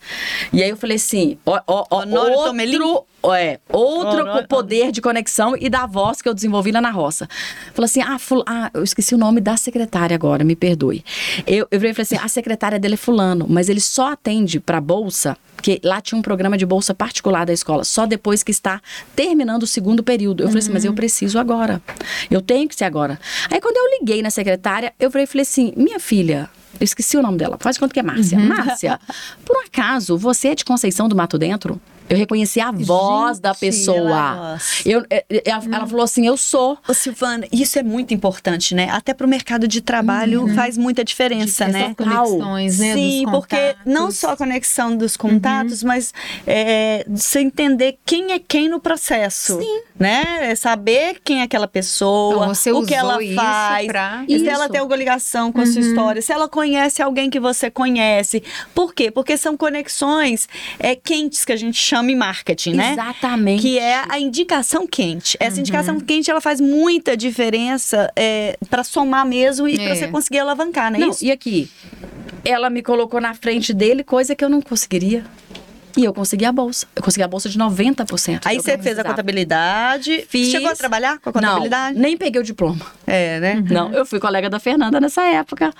E 0.51 0.63
aí 0.63 0.69
eu 0.69 0.77
falei 0.77 0.97
assim: 0.97 1.37
ó, 1.45 1.59
ó, 1.67 1.85
ó, 1.89 2.01
Honório 2.01 2.35
Tomelin? 2.35 2.79
Outro, 3.27 3.35
é, 3.35 3.59
outro 3.71 4.25
co- 4.31 4.47
poder 4.47 4.91
de 4.91 5.01
conexão 5.01 5.55
e 5.59 5.69
da 5.69 5.85
voz 5.85 6.21
que 6.21 6.29
eu 6.29 6.33
desenvolvi 6.33 6.71
lá 6.71 6.81
na 6.81 6.91
roça. 6.91 7.27
Falei 7.73 7.85
assim: 7.85 8.01
ah, 8.01 8.17
ah, 8.45 8.71
eu 8.73 8.83
esqueci 8.83 9.13
o 9.15 9.17
nome 9.17 9.41
da 9.41 9.57
secretária 9.57 10.15
agora, 10.15 10.43
me 10.43 10.55
perdoe. 10.55 11.03
Eu, 11.45 11.67
eu 11.71 11.79
falei 11.79 11.95
assim: 11.99 12.17
a 12.17 12.27
secretária 12.27 12.79
dele 12.79 12.93
é 12.95 12.97
Fulano, 12.97 13.45
mas 13.49 13.69
ele 13.69 13.81
só 13.81 14.11
atende 14.11 14.59
para 14.59 14.79
bolsa. 14.81 15.37
Porque 15.55 15.81
lá 15.83 15.99
tinha 15.99 16.17
um 16.19 16.21
programa 16.21 16.55
de 16.55 16.67
bolsa 16.67 16.93
particular 16.93 17.43
da 17.43 17.51
escola, 17.51 17.83
só 17.83 18.05
depois 18.05 18.43
que 18.43 18.51
está 18.51 18.79
terminando 19.15 19.63
o 19.63 19.67
segundo 19.67 20.03
período. 20.03 20.43
Eu 20.43 20.47
falei 20.49 20.61
assim, 20.61 20.71
mas 20.71 20.85
eu 20.85 20.93
preciso 20.93 21.39
agora. 21.39 21.81
Eu 22.29 22.41
tenho 22.41 22.69
que 22.69 22.75
ser 22.75 22.85
agora. 22.85 23.19
Aí 23.49 23.59
quando 23.59 23.75
eu 23.75 23.99
liguei 23.99 24.21
na 24.21 24.29
secretária, 24.29 24.93
eu 24.99 25.09
falei 25.09 25.27
assim, 25.41 25.73
minha 25.75 25.99
filha, 25.99 26.47
eu 26.79 26.83
esqueci 26.83 27.17
o 27.17 27.23
nome 27.23 27.39
dela, 27.39 27.57
faz 27.59 27.75
conta 27.75 27.91
que 27.91 27.99
é 27.99 28.03
Márcia. 28.03 28.37
Márcia, 28.37 28.99
por 29.43 29.57
acaso 29.65 30.15
você 30.15 30.49
é 30.49 30.55
de 30.55 30.63
Conceição 30.63 31.09
do 31.09 31.15
Mato 31.15 31.39
Dentro? 31.39 31.81
Eu 32.09 32.17
reconheci 32.17 32.59
a 32.59 32.71
voz 32.71 33.39
da 33.39 33.51
Gente, 33.51 33.59
pessoa. 33.59 33.97
ela- 33.97 34.61
Eu, 34.85 35.05
é, 35.09 35.25
é, 35.29 35.41
ela, 35.49 35.63
ela 35.71 35.87
falou 35.87 36.03
assim: 36.03 36.25
eu 36.25 36.37
sou. 36.37 36.77
Ô, 36.87 36.93
Silvana, 36.93 37.45
isso 37.51 37.77
é 37.77 37.83
muito 37.83 38.13
importante, 38.13 38.73
né? 38.73 38.89
Até 38.91 39.13
para 39.13 39.25
o 39.25 39.29
mercado 39.29 39.67
de 39.67 39.81
trabalho 39.81 40.47
faz 40.55 40.77
muita 40.77 41.03
diferença, 41.03 41.67
né? 41.67 41.93
conexões, 41.97 42.79
né? 42.79 42.93
Sim, 42.93 43.23
dos 43.23 43.31
porque 43.31 43.75
não 43.85 44.09
só 44.11 44.31
a 44.31 44.37
conexão 44.37 44.95
dos 44.95 45.17
contatos, 45.17 45.83
mas 45.83 46.13
é, 46.45 47.05
você 47.09 47.39
entender 47.39 47.97
quem 48.05 48.31
é 48.31 48.39
quem 48.39 48.69
no 48.69 48.79
processo. 48.79 49.59
Sim. 49.59 49.81
Né? 49.99 50.51
É 50.51 50.55
saber 50.55 51.19
quem 51.23 51.39
é 51.39 51.43
aquela 51.43 51.67
pessoa, 51.67 52.35
Então, 52.35 52.53
você 52.53 52.71
o 52.71 52.85
que 52.85 52.93
ela 52.93 53.21
isso 53.21 53.33
faz, 53.33 53.87
pra- 53.87 54.23
e 54.27 54.37
se 54.37 54.45
Isso. 54.45 54.49
ela 54.53 54.69
tem 54.69 54.79
alguma 54.79 54.95
ligação 54.95 55.51
com 55.51 55.59
a 55.59 55.65
sua 55.65 55.81
história, 55.81 56.21
se 56.21 56.31
ela 56.31 56.47
conhece 56.47 57.01
alguém 57.01 57.31
que 57.31 57.39
você 57.39 57.71
conhece. 57.71 58.43
Por 58.75 58.93
quê? 58.93 59.09
Porque 59.09 59.35
são 59.37 59.57
conexões 59.57 60.47
é, 60.77 60.95
quentes 60.95 61.43
que 61.43 61.51
a 61.51 61.55
gente 61.55 61.77
chama 61.79 61.96
em 62.03 62.15
marketing, 62.15 62.73
né? 62.73 62.93
Exatamente. 62.93 63.61
Que 63.61 63.79
é 63.79 64.03
a 64.07 64.19
indicação 64.19 64.85
quente. 64.87 65.37
Essa 65.39 65.59
indicação 65.59 65.99
quente 65.99 66.29
ela 66.31 66.41
faz 66.41 66.59
muita 66.61 67.15
diferença 67.15 68.11
é, 68.15 68.57
para 68.69 68.83
somar 68.83 69.25
mesmo 69.25 69.67
e 69.67 69.75
É. 69.75 69.85
para 69.85 69.95
você 69.95 70.07
conseguir 70.07 70.39
alavancar, 70.39 70.91
não 70.91 70.97
é 70.97 71.01
Não, 71.01 71.09
isso? 71.09 71.23
e 71.25 71.31
aqui? 71.31 71.69
Ela 72.45 72.69
me 72.69 72.81
colocou 72.81 73.19
na 73.19 73.33
frente 73.33 73.73
dele, 73.73 74.03
coisa 74.03 74.35
que 74.35 74.43
eu 74.43 74.49
não 74.49 74.61
conseguiria. 74.61 75.23
E 75.97 76.03
eu 76.05 76.13
consegui 76.13 76.45
a 76.45 76.51
bolsa. 76.51 76.85
Eu 76.95 77.01
consegui 77.01 77.23
a 77.23 77.27
bolsa 77.27 77.49
de 77.49 77.57
90%. 77.57 78.41
Aí 78.45 78.57
você 78.57 78.77
fez 78.77 78.99
a 78.99 79.03
contabilidade. 79.03 80.25
Fiz. 80.29 80.49
Chegou 80.51 80.69
a 80.69 80.75
trabalhar 80.75 81.17
com 81.17 81.31
a 81.31 81.33
contabilidade? 81.33 81.95
Não, 81.95 82.01
nem 82.03 82.15
peguei 82.15 82.39
o 82.39 82.43
diploma. 82.43 82.85
É, 83.07 83.39
né? 83.39 83.63
Não, 83.67 83.91
eu 83.91 84.05
fui 84.05 84.19
colega 84.19 84.47
da 84.47 84.59
Fernanda 84.59 84.99
nessa 85.01 85.23
época. 85.23 85.73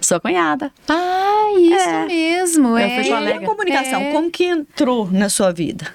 Sua 0.00 0.18
cunhada. 0.18 0.72
Ah, 0.88 1.29
isso 1.60 1.88
É. 1.88 2.06
mesmo. 2.06 2.76
É. 2.76 3.02
E 3.02 3.12
a 3.12 3.16
colega. 3.16 3.46
comunicação, 3.46 4.00
É. 4.02 4.12
como 4.12 4.30
que 4.30 4.44
entrou 4.44 5.10
na 5.10 5.28
sua 5.28 5.52
vida? 5.52 5.86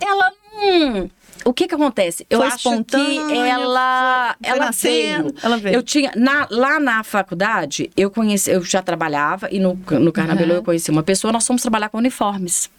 Ela. 0.00 0.30
Hum, 0.64 1.08
o 1.44 1.52
que 1.52 1.66
que 1.66 1.74
acontece? 1.74 2.24
Eu 2.30 2.38
Foi 2.38 2.46
acho 2.48 2.58
que 2.58 2.68
ela, 2.68 2.76
foi- 2.88 4.46
foi 4.48 4.48
ela 4.48 4.70
veio. 4.70 5.34
ela 5.42 5.56
veio. 5.56 5.74
Eu 5.74 5.82
tinha 5.82 6.12
na- 6.16 6.46
lá 6.50 6.78
na 6.78 7.02
faculdade, 7.02 7.90
eu 7.96 8.10
conheci, 8.10 8.50
eu 8.50 8.62
já 8.62 8.80
trabalhava 8.82 9.48
e 9.50 9.58
no 9.58 9.74
no 10.00 10.12
Carnabelô 10.12 10.52
Uhum. 10.52 10.56
eu 10.58 10.62
conheci 10.62 10.90
uma 10.90 11.02
pessoa, 11.02 11.32
nós 11.32 11.46
fomos 11.46 11.62
trabalhar 11.62 11.88
com 11.88 11.98
uniformes, 11.98 12.70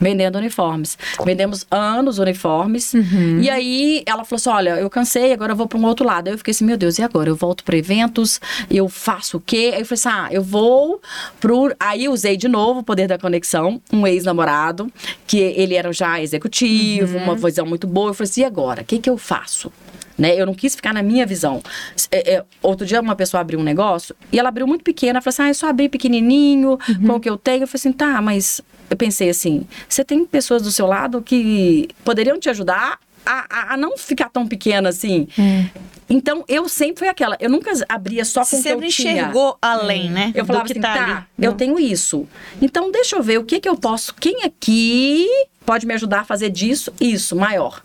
vendendo 0.00 0.36
uniformes. 0.36 0.98
Vendemos 1.24 1.66
anos 1.70 2.18
uniformes. 2.18 2.92
Uhum. 2.94 3.40
E 3.40 3.48
aí 3.50 4.02
ela 4.06 4.24
falou 4.24 4.36
assim: 4.36 4.50
"Olha, 4.50 4.70
eu 4.80 4.88
cansei, 4.90 5.32
agora 5.32 5.52
eu 5.52 5.56
vou 5.56 5.66
para 5.66 5.78
um 5.78 5.84
outro 5.84 6.04
lado". 6.06 6.28
Aí 6.28 6.34
eu 6.34 6.38
fiquei 6.38 6.52
assim: 6.52 6.64
"Meu 6.64 6.76
Deus, 6.76 6.98
e 6.98 7.02
agora? 7.02 7.28
Eu 7.28 7.36
volto 7.36 7.64
para 7.64 7.76
eventos, 7.76 8.40
eu 8.70 8.88
faço 8.88 9.36
o 9.36 9.40
quê?". 9.40 9.72
Aí 9.74 9.80
eu 9.82 9.86
falei 9.86 9.94
assim: 9.94 10.08
"Ah, 10.08 10.28
eu 10.30 10.42
vou 10.42 11.00
pro 11.40 11.74
aí 11.78 12.08
usei 12.08 12.36
de 12.36 12.48
novo 12.48 12.80
o 12.80 12.82
poder 12.82 13.06
da 13.08 13.18
conexão, 13.18 13.80
um 13.92 14.06
ex-namorado, 14.06 14.90
que 15.26 15.38
ele 15.38 15.74
era 15.74 15.92
já 15.92 16.20
executivo, 16.20 17.16
Uhum. 17.16 17.24
uma 17.24 17.34
visão 17.36 17.66
muito 17.66 17.86
boa. 17.86 18.10
Eu 18.10 18.14
falei 18.14 18.30
assim: 18.30 18.40
"E 18.42 18.44
agora? 18.44 18.82
O 18.82 18.84
que 18.84 18.98
que 18.98 19.08
eu 19.10 19.16
faço?" 19.18 19.72
Né? 20.18 20.38
Eu 20.38 20.44
não 20.44 20.52
quis 20.54 20.74
ficar 20.76 20.92
na 20.92 21.02
minha 21.02 21.24
visão. 21.24 21.62
É, 22.10 22.34
é, 22.34 22.44
outro 22.62 22.86
dia 22.86 23.00
uma 23.00 23.16
pessoa 23.16 23.40
abriu 23.40 23.58
um 23.58 23.62
negócio 23.62 24.14
e 24.30 24.38
ela 24.38 24.50
abriu 24.50 24.66
muito 24.66 24.84
pequena. 24.84 25.12
Ela 25.12 25.20
falou 25.22 25.32
assim: 25.32 25.42
ah, 25.42 25.48
eu 25.48 25.54
só 25.54 25.68
abri 25.68 25.88
pequenininho, 25.88 26.78
Uhum. 26.88 27.06
com 27.06 27.12
o 27.16 27.20
que 27.20 27.30
eu 27.30 27.36
tenho. 27.38 27.62
Eu 27.62 27.66
falei 27.66 27.80
assim: 27.80 27.92
tá, 27.92 28.20
mas 28.20 28.60
eu 28.92 28.96
pensei 28.96 29.28
assim: 29.30 29.66
você 29.88 30.04
tem 30.04 30.24
pessoas 30.24 30.62
do 30.62 30.70
seu 30.70 30.86
lado 30.86 31.20
que 31.22 31.88
poderiam 32.04 32.38
te 32.38 32.48
ajudar 32.50 32.98
a, 33.24 33.46
a- 33.48 33.74
a 33.74 33.76
não 33.76 33.96
ficar 33.96 34.28
tão 34.28 34.46
pequena 34.46 34.88
assim. 34.88 35.26
É. 35.38 35.66
Então 36.10 36.44
eu 36.46 36.68
sempre 36.68 36.98
fui 36.98 37.08
aquela. 37.08 37.36
Eu 37.40 37.48
nunca 37.48 37.70
abria 37.88 38.24
só 38.24 38.40
com 38.40 38.46
o 38.46 38.50
que 38.50 38.56
eu 38.56 38.62
sempre 38.62 38.88
tinha. 38.88 39.12
enxergou 39.12 39.56
além, 39.62 40.10
né? 40.10 40.30
Eu 40.34 40.44
falava 40.44 40.66
que 40.66 40.72
assim, 40.72 40.80
tá, 40.80 40.94
tá, 40.94 41.26
eu 41.40 41.52
tenho 41.54 41.78
isso. 41.80 42.26
Então, 42.60 42.90
deixa 42.90 43.16
eu 43.16 43.22
ver 43.22 43.38
o 43.38 43.44
que 43.44 43.58
que 43.60 43.68
eu 43.68 43.76
posso, 43.76 44.14
quem 44.16 44.42
aqui 44.44 45.26
pode 45.64 45.86
me 45.86 45.94
ajudar 45.94 46.20
a 46.20 46.24
fazer 46.24 46.50
disso, 46.50 46.92
isso, 47.00 47.34
maior. 47.36 47.82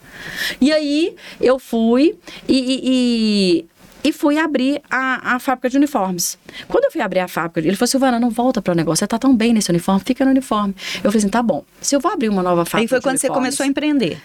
E 0.60 0.74
aí, 0.74 1.16
eu 1.40 1.58
fui 1.60 2.18
e... 2.48 2.58
e- 2.58 2.82
e- 2.84 3.66
e 4.08 4.14
fui 4.14 4.38
abrir 4.38 4.82
a, 4.90 5.36
a 5.36 5.40
fábrica 5.40 5.70
de 5.70 5.76
uniformes. 5.76 6.38
Quando 6.70 6.86
eu 6.86 6.92
fui 6.92 7.02
abrir 7.02 7.20
a 7.20 7.28
fábrica, 7.28 7.60
ele 7.68 7.76
falou, 7.76 7.88
Silvana, 7.88 8.18
não 8.18 8.30
volta 8.30 8.62
para 8.62 8.72
o 8.72 8.76
negócio, 8.76 9.00
você 9.00 9.08
tá 9.08 9.20
tão 9.20 9.36
bem 9.36 9.52
nesse 9.52 9.70
uniforme, 9.70 10.02
fica 10.06 10.24
no 10.24 10.32
uniforme. 10.32 10.74
Eu 10.96 11.12
falei 11.12 11.18
assim, 11.18 11.28
tá 11.28 11.44
bom, 11.44 11.66
se 11.82 11.94
eu 11.94 12.00
vou 12.00 12.10
abrir 12.10 12.30
uma 12.30 12.42
nova 12.42 12.64
fábrica 12.64 12.78
Aí 12.86 12.88
foi 12.88 13.02
quando 13.02 13.18
você 13.18 13.28
começou 13.28 13.66
a 13.66 13.68
empreender. 13.68 14.18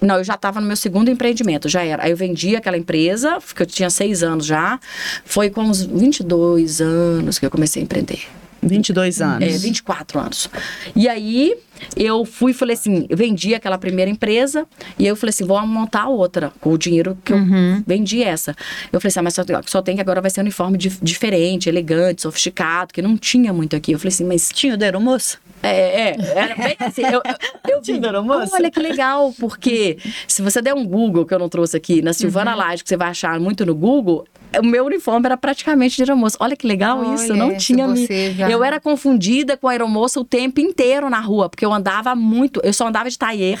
não, 0.00 0.16
eu 0.16 0.24
já 0.24 0.34
estava 0.34 0.60
no 0.60 0.66
meu 0.66 0.74
segundo 0.74 1.08
empreendimento, 1.08 1.68
já 1.68 1.84
era. 1.84 2.02
Aí 2.02 2.10
eu 2.10 2.16
vendi 2.16 2.56
aquela 2.56 2.76
empresa, 2.76 3.38
que 3.54 3.62
eu 3.62 3.66
tinha 3.66 3.88
seis 3.90 4.24
anos 4.24 4.44
já. 4.44 4.80
Foi 5.24 5.50
com 5.50 5.62
uns 5.62 5.82
22 5.84 6.80
anos 6.80 7.38
que 7.38 7.46
eu 7.46 7.50
comecei 7.50 7.80
a 7.80 7.84
empreender. 7.84 8.26
22 8.60 9.22
anos. 9.22 9.54
É, 9.54 9.56
24 9.56 10.18
anos. 10.18 10.50
E 10.96 11.08
aí 11.08 11.54
eu 11.96 12.24
fui 12.24 12.50
e 12.52 12.54
falei 12.54 12.74
assim, 12.74 13.06
vendi 13.10 13.54
aquela 13.54 13.78
primeira 13.78 14.10
empresa 14.10 14.66
e 14.98 15.06
eu 15.06 15.14
falei 15.16 15.30
assim, 15.30 15.44
vou 15.44 15.60
montar 15.66 16.08
outra 16.08 16.52
com 16.60 16.70
o 16.72 16.78
dinheiro 16.78 17.16
que 17.24 17.32
eu 17.32 17.38
vendi 17.86 18.22
essa. 18.22 18.54
Eu 18.92 19.00
falei 19.00 19.08
assim, 19.10 19.20
ah, 19.20 19.22
mas 19.22 19.34
só, 19.34 19.42
só 19.66 19.82
tem 19.82 19.94
que 19.96 20.00
agora 20.00 20.20
vai 20.20 20.30
ser 20.30 20.40
um 20.40 20.44
uniforme 20.44 20.76
dif- 20.78 20.98
diferente, 21.02 21.68
elegante, 21.68 22.22
sofisticado, 22.22 22.92
que 22.92 23.02
não 23.02 23.16
tinha 23.16 23.52
muito 23.52 23.74
aqui. 23.76 23.92
Eu 23.92 23.98
falei 23.98 24.08
assim, 24.12 24.24
mas 24.24 24.48
Tinha 24.52 24.74
o 24.74 24.76
da 24.76 24.86
aeromoça? 24.86 25.38
é, 25.62 26.10
é, 26.10 26.16
era 26.36 26.54
bem 26.54 26.76
assim. 26.80 27.02
Eu, 27.02 27.20
eu, 27.24 27.72
eu 27.76 27.80
Tinha 27.82 28.00
aeromoça? 28.02 28.54
olha 28.54 28.70
que 28.70 28.80
legal, 28.80 29.32
porque 29.38 29.98
se 30.26 30.42
você 30.42 30.60
der 30.62 30.74
um 30.74 30.84
Google, 30.86 31.24
que 31.26 31.34
eu 31.34 31.38
não 31.38 31.48
trouxe 31.48 31.76
aqui, 31.76 32.00
na 32.02 32.12
Silvana 32.12 32.54
Laje, 32.54 32.82
que 32.82 32.88
você 32.88 32.96
vai 32.96 33.08
achar 33.08 33.38
muito 33.40 33.64
no 33.66 33.74
Google, 33.74 34.26
o 34.60 34.64
meu 34.66 34.86
uniforme 34.86 35.26
era 35.26 35.36
praticamente 35.36 35.96
de 35.96 36.02
aeromoça. 36.02 36.36
Olha 36.40 36.56
que 36.56 36.66
legal 36.66 37.14
isso, 37.14 37.24
Olha, 37.32 37.36
não 37.36 37.50
essa 37.50 37.58
tinha 37.58 37.86
me... 37.86 38.06
já- 38.34 38.50
Eu 38.50 38.62
era 38.64 38.80
confundida 38.80 39.56
com 39.56 39.68
a 39.68 39.72
aeromoça 39.72 40.18
o 40.20 40.24
tempo 40.24 40.60
inteiro 40.60 41.08
na 41.10 41.20
rua, 41.20 41.48
porque 41.48 41.64
eu 41.64 41.72
andava 41.72 42.14
muito, 42.14 42.60
eu 42.64 42.72
só 42.72 42.86
andava 42.86 43.10
de 43.10 43.18
taier, 43.18 43.60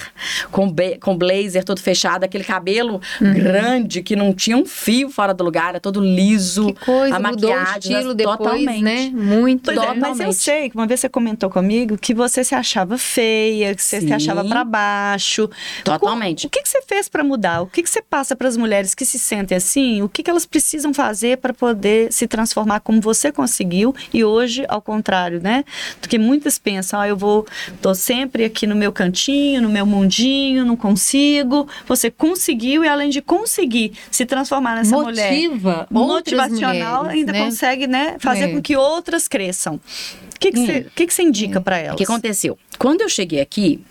com, 0.50 0.70
be- 0.70 0.98
com 0.98 1.16
blazer 1.16 1.64
todo 1.64 1.80
fechado, 1.80 2.24
aquele 2.24 2.44
cabelo 2.44 3.00
Uhum. 3.20 3.34
grande 3.34 4.02
que 4.02 4.14
não 4.16 4.32
tinha 4.32 4.56
um 4.56 4.64
fio 4.64 5.10
fora 5.10 5.34
do 5.34 5.44
lugar, 5.44 5.70
era 5.70 5.80
todo 5.80 6.00
liso. 6.00 6.66
Que 6.72 6.84
coisa, 6.84 7.16
a 7.16 7.20
mudou 7.20 7.50
o 7.50 7.54
maquiagem, 7.54 7.92
estilo 7.92 8.14
depois, 8.14 8.38
totalmente. 8.38 8.82
né? 8.82 9.10
Muito. 9.12 9.64
Pois 9.64 9.76
é, 9.76 9.80
mas 9.80 9.94
eu 9.96 10.00
Totalmente. 10.12 10.34
sei 10.36 10.70
que 10.70 10.76
uma 10.76 10.86
vez 10.86 11.00
você 11.00 11.08
comentou 11.08 11.50
comigo 11.50 11.96
que 11.98 12.14
você 12.14 12.42
se 12.44 12.54
achava 12.54 12.96
feia, 12.98 13.74
que 13.74 13.82
você 13.82 14.00
se 14.00 14.06
Sim. 14.06 14.12
achava 14.12 14.44
pra 14.44 14.64
baixo. 14.64 15.48
Totalmente. 15.84 16.46
O 16.46 16.50
que, 16.50 16.62
que 16.62 16.68
você 16.68 16.80
fez 16.82 17.08
pra 17.08 17.22
mudar? 17.24 17.62
O 17.62 17.66
que, 17.66 17.82
que 17.82 17.90
você 17.90 18.00
passa 18.02 18.34
para 18.36 18.48
as 18.48 18.56
mulheres 18.56 18.94
que 18.94 19.04
se 19.04 19.18
sentem 19.18 19.56
assim? 19.56 20.02
O 20.02 20.08
que, 20.08 20.22
que 20.22 20.30
elas 20.30 20.46
precisam 20.46 20.77
fazer 20.94 21.38
para 21.38 21.52
poder 21.52 22.12
se 22.12 22.26
transformar 22.26 22.80
como 22.80 23.00
você 23.00 23.30
conseguiu 23.32 23.94
e 24.12 24.24
hoje 24.24 24.64
ao 24.68 24.80
contrário, 24.80 25.40
né? 25.40 25.64
Porque 26.00 26.18
muitas 26.18 26.58
pensam, 26.58 27.00
ah, 27.00 27.08
eu 27.08 27.16
vou, 27.16 27.46
tô 27.80 27.94
sempre 27.94 28.44
aqui 28.44 28.66
no 28.66 28.74
meu 28.76 28.92
cantinho, 28.92 29.62
no 29.62 29.68
meu 29.68 29.84
mundinho, 29.86 30.64
não 30.64 30.76
consigo. 30.76 31.68
Você 31.86 32.10
conseguiu 32.10 32.84
e 32.84 32.88
além 32.88 33.10
de 33.10 33.20
conseguir 33.20 33.92
se 34.10 34.24
transformar 34.26 34.76
nessa 34.76 34.96
mulher 34.96 35.32
Motiva 35.32 35.86
outras 35.92 36.38
motivacional 36.50 37.04
mulheres, 37.04 37.20
ainda 37.20 37.32
né? 37.32 37.44
consegue 37.44 37.86
né, 37.86 38.16
fazer 38.18 38.44
É. 38.44 38.48
com 38.52 38.62
que 38.62 38.76
outras 38.76 39.28
cresçam. 39.28 39.74
O 39.76 40.38
que, 40.38 40.52
que, 40.52 40.58
você, 40.66 40.78
o 40.80 40.90
que, 40.94 41.06
que 41.06 41.22
indica 41.22 41.60
pra 41.60 41.76
O 41.76 41.80
elas? 41.80 41.96
que 41.96 42.04
aconteceu? 42.04 42.56
Quando 42.78 43.00
eu 43.00 43.08
cheguei 43.08 43.40
aqui 43.40 43.84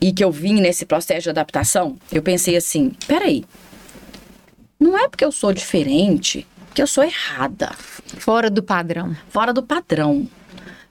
e 0.00 0.12
que 0.12 0.24
eu 0.24 0.30
vim 0.32 0.54
nesse 0.60 0.86
processo 0.86 1.22
de 1.24 1.30
adaptação, 1.30 1.96
eu 2.10 2.22
pensei 2.22 2.56
assim: 2.56 2.92
peraí, 3.06 3.44
não 4.78 4.96
é 4.98 5.08
porque 5.08 5.24
eu 5.24 5.32
sou 5.32 5.52
diferente 5.52 6.46
que 6.74 6.82
eu 6.82 6.86
sou 6.86 7.02
errada, 7.02 7.72
Fora 8.18 8.48
do 8.48 8.62
padrão. 8.62 9.16
fora 9.28 9.52
do 9.52 9.62
padrão. 9.62 10.28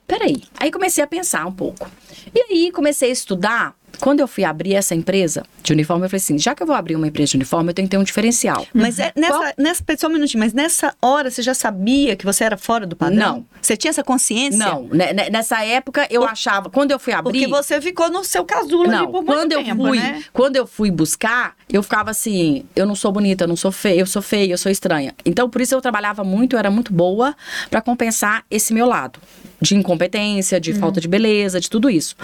Peraí. 0.06 0.42
Aí 0.58 0.70
comecei 0.70 1.02
a 1.02 1.06
pensar 1.06 1.46
um 1.46 1.52
pouco. 1.52 1.90
E 2.34 2.40
aí 2.40 2.72
comecei 2.72 3.10
a 3.10 3.12
estudar. 3.12 3.74
Quando 4.00 4.20
eu 4.20 4.28
fui 4.28 4.44
abrir 4.44 4.74
essa 4.74 4.94
empresa 4.94 5.42
de 5.62 5.72
uniforme, 5.72 6.06
eu 6.06 6.10
falei 6.10 6.18
assim: 6.22 6.38
já 6.38 6.54
que 6.54 6.62
eu 6.62 6.66
vou 6.66 6.76
abrir 6.76 6.96
uma 6.96 7.06
empresa 7.08 7.30
de 7.32 7.36
uniforme, 7.36 7.70
eu 7.70 7.74
tenho 7.74 7.86
que 7.88 7.90
ter 7.90 7.98
um 7.98 8.04
diferencial. 8.04 8.66
Mas 8.72 8.98
é 8.98 9.12
nessa, 9.16 9.38
Qual- 9.38 9.52
nessa, 9.58 9.84
só 9.98 10.06
um 10.06 10.10
minutinho, 10.10 10.40
mas 10.42 10.52
nessa 10.52 10.94
hora 11.02 11.30
você 11.30 11.42
já 11.42 11.54
sabia 11.54 12.14
que 12.16 12.24
você 12.24 12.44
era 12.44 12.56
fora 12.56 12.86
do 12.86 12.94
padrão? 12.96 13.18
Não. 13.38 13.46
Você 13.60 13.76
tinha 13.76 13.90
essa 13.90 14.04
consciência? 14.04 14.58
Não, 14.58 14.84
né, 14.84 15.12
né, 15.12 15.28
nessa 15.30 15.64
época 15.64 16.06
eu 16.10 16.24
achava, 16.24 16.70
quando 16.70 16.90
eu 16.92 16.98
fui 16.98 17.12
abrir. 17.12 17.32
Porque 17.32 17.46
você 17.48 17.80
ficou 17.80 18.08
no 18.10 18.22
seu 18.24 18.44
casulo 18.44 18.82
ali 18.84 18.92
Não, 18.92 19.06
por 19.10 19.22
muito 19.24 19.26
quando 19.26 19.52
eu 19.52 19.64
tempo, 19.64 19.82
fui, 19.86 19.98
né? 19.98 20.22
quando 20.32 20.56
eu 20.56 20.66
fui 20.66 20.90
buscar, 20.90 21.54
eu 21.68 21.82
ficava 21.82 22.10
assim, 22.10 22.64
eu 22.76 22.86
não 22.86 22.94
sou 22.94 23.10
bonita, 23.10 23.44
eu 23.44 23.48
não 23.48 23.56
sou 23.56 23.72
feia, 23.72 24.00
eu 24.00 24.06
sou 24.06 24.22
feia, 24.22 24.52
eu 24.52 24.58
sou 24.58 24.70
estranha. 24.70 25.12
Então 25.24 25.50
por 25.50 25.60
isso 25.60 25.74
eu 25.74 25.80
trabalhava 25.80 26.22
muito, 26.22 26.54
eu 26.54 26.58
era 26.58 26.70
muito 26.70 26.92
boa 26.92 27.34
pra 27.68 27.80
compensar 27.80 28.44
esse 28.50 28.72
meu 28.72 28.86
lado 28.86 29.18
de 29.60 29.74
incompetência, 29.74 30.60
de 30.60 30.72
falta 30.72 31.00
de 31.00 31.08
beleza, 31.08 31.58
de 31.60 31.68
tudo 31.68 31.90
isso. 31.90 32.14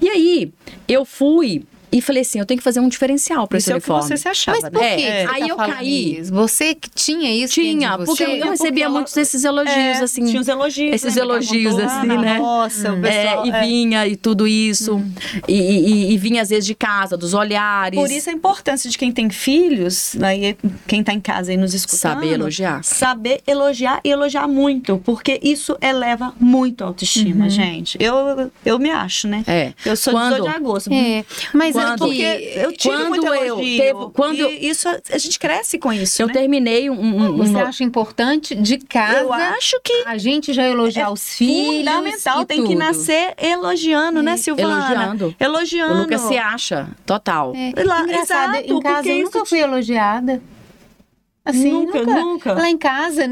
E 0.00 0.08
aí 0.08 0.52
eu 0.88 1.04
fui 1.04 1.19
fui 1.20 1.66
e 1.92 2.00
falei 2.00 2.22
assim, 2.22 2.38
eu 2.38 2.46
tenho 2.46 2.58
que 2.58 2.64
fazer 2.64 2.80
um 2.80 2.88
diferencial 2.88 3.46
para 3.48 3.58
esse 3.58 3.64
Isso 3.64 3.72
é 3.72 3.76
o 3.76 3.80
que 3.80 3.90
uniforme. 3.90 4.08
você 4.08 4.16
se 4.16 4.28
achava, 4.28 4.58
Mas 4.60 4.64
né? 4.64 4.70
por 4.70 4.82
É, 4.82 4.96
que 4.96 5.02
é. 5.02 5.26
Aí 5.26 5.40
tá 5.40 5.46
eu 5.48 5.56
caí. 5.56 6.18
isso? 6.20 6.32
Você 6.32 6.74
que 6.74 6.88
tinha 6.90 7.32
isso 7.34 7.54
Tinha, 7.54 7.96
de 7.96 8.04
porque 8.04 8.22
eu, 8.22 8.28
eu 8.30 8.50
recebia 8.50 8.84
ela- 8.84 8.94
muitos 8.94 9.12
desses 9.14 9.44
elogios, 9.44 9.76
É, 9.76 10.02
assim. 10.02 10.24
Tinha 10.26 10.40
os 10.40 10.48
elogios. 10.48 10.94
esses 10.94 11.16
ela 11.16 11.34
elogios, 11.34 11.72
contou? 11.74 11.86
assim, 11.86 12.10
Ah, 12.10 12.20
né? 12.20 12.38
Nossa, 12.38 12.92
o 12.92 13.06
É, 13.06 13.24
pessoal. 13.24 13.46
e 13.46 13.50
é. 13.50 13.60
vinha 13.62 14.06
e 14.06 14.16
tudo 14.16 14.46
isso. 14.46 15.02
E, 15.48 15.54
e- 15.54 16.12
e 16.12 16.16
vinha 16.18 16.42
às 16.42 16.48
vezes 16.50 16.66
de 16.66 16.74
casa, 16.74 17.16
dos 17.16 17.34
olhares. 17.34 17.98
Por 17.98 18.10
isso 18.10 18.30
a 18.30 18.32
importância 18.32 18.88
de 18.88 18.96
quem 18.96 19.10
tem 19.12 19.28
filhos, 19.30 20.16
aí 20.22 20.56
quem 20.86 21.02
tá 21.02 21.12
em 21.12 21.20
casa 21.20 21.50
aí 21.50 21.56
nos 21.56 21.74
escutando. 21.74 22.00
Saber 22.00 22.32
elogiar. 22.32 22.82
Saber 22.84 23.40
elogiar 23.46 24.00
e 24.04 24.10
elogiar 24.10 24.46
muito, 24.48 25.00
porque 25.04 25.38
isso 25.42 25.76
eleva 25.80 26.32
muito 26.38 26.84
a 26.84 26.88
autoestima, 26.88 27.48
gente. 27.48 27.96
Eu, 28.00 28.50
eu 28.64 28.78
me 28.78 28.90
acho, 28.90 29.26
né? 29.28 29.42
É. 29.46 29.72
Eu 29.84 29.96
sou 29.96 30.12
Quando- 30.12 30.34
18 30.34 30.50
de 30.50 30.56
agosto. 30.56 30.92
É, 30.92 31.24
mas 31.52 31.74
Quando- 31.86 31.98
Porque 31.98 32.52
eu 32.56 32.72
tive 32.72 32.94
quando 32.96 33.34
eu 33.34 33.56
teve- 33.56 34.10
quando 34.14 34.38
e 34.50 34.68
isso 34.68 34.88
a 34.88 35.18
gente 35.18 35.38
cresce 35.38 35.78
com 35.78 35.92
isso, 35.92 36.22
Eu 36.22 36.26
né? 36.28 36.32
terminei 36.32 36.88
um. 36.90 36.94
um- 36.94 37.24
um- 37.32 37.36
você 37.36 37.56
acha 37.58 37.84
importante 37.84 38.54
de 38.54 38.78
casa 38.78 39.20
Eu 39.20 39.32
acho 39.32 39.80
que 39.82 40.02
a 40.06 40.16
gente 40.18 40.52
já 40.52 40.66
elogiar 40.66 41.10
os 41.10 41.28
filhos 41.34 41.76
fundamental 41.78 42.44
tem 42.44 42.62
que 42.62 42.68
tudo. 42.68 42.78
nascer 42.78 43.34
elogiando, 43.38 44.22
né, 44.22 44.36
Silvana? 44.36 44.68
Elogiando. 44.92 45.34
Elogiando. 45.38 45.94
o 45.94 46.02
Lucas 46.02 46.20
se 46.22 46.36
acha, 46.38 46.88
total. 47.06 47.52
É, 47.54 47.82
Lá, 47.84 48.02
engraçado, 48.02 48.54
exato, 48.56 48.72
em 48.72 48.80
casa 48.80 49.08
eu 49.08 49.22
nunca 49.24 49.44
fui 49.44 49.58
elogiada. 49.60 50.42
Assim, 51.42 51.70
Nunca, 51.72 52.02
nunca. 52.02 52.52
Lá 52.52 52.68
em 52.68 52.76
casa, 52.76 53.22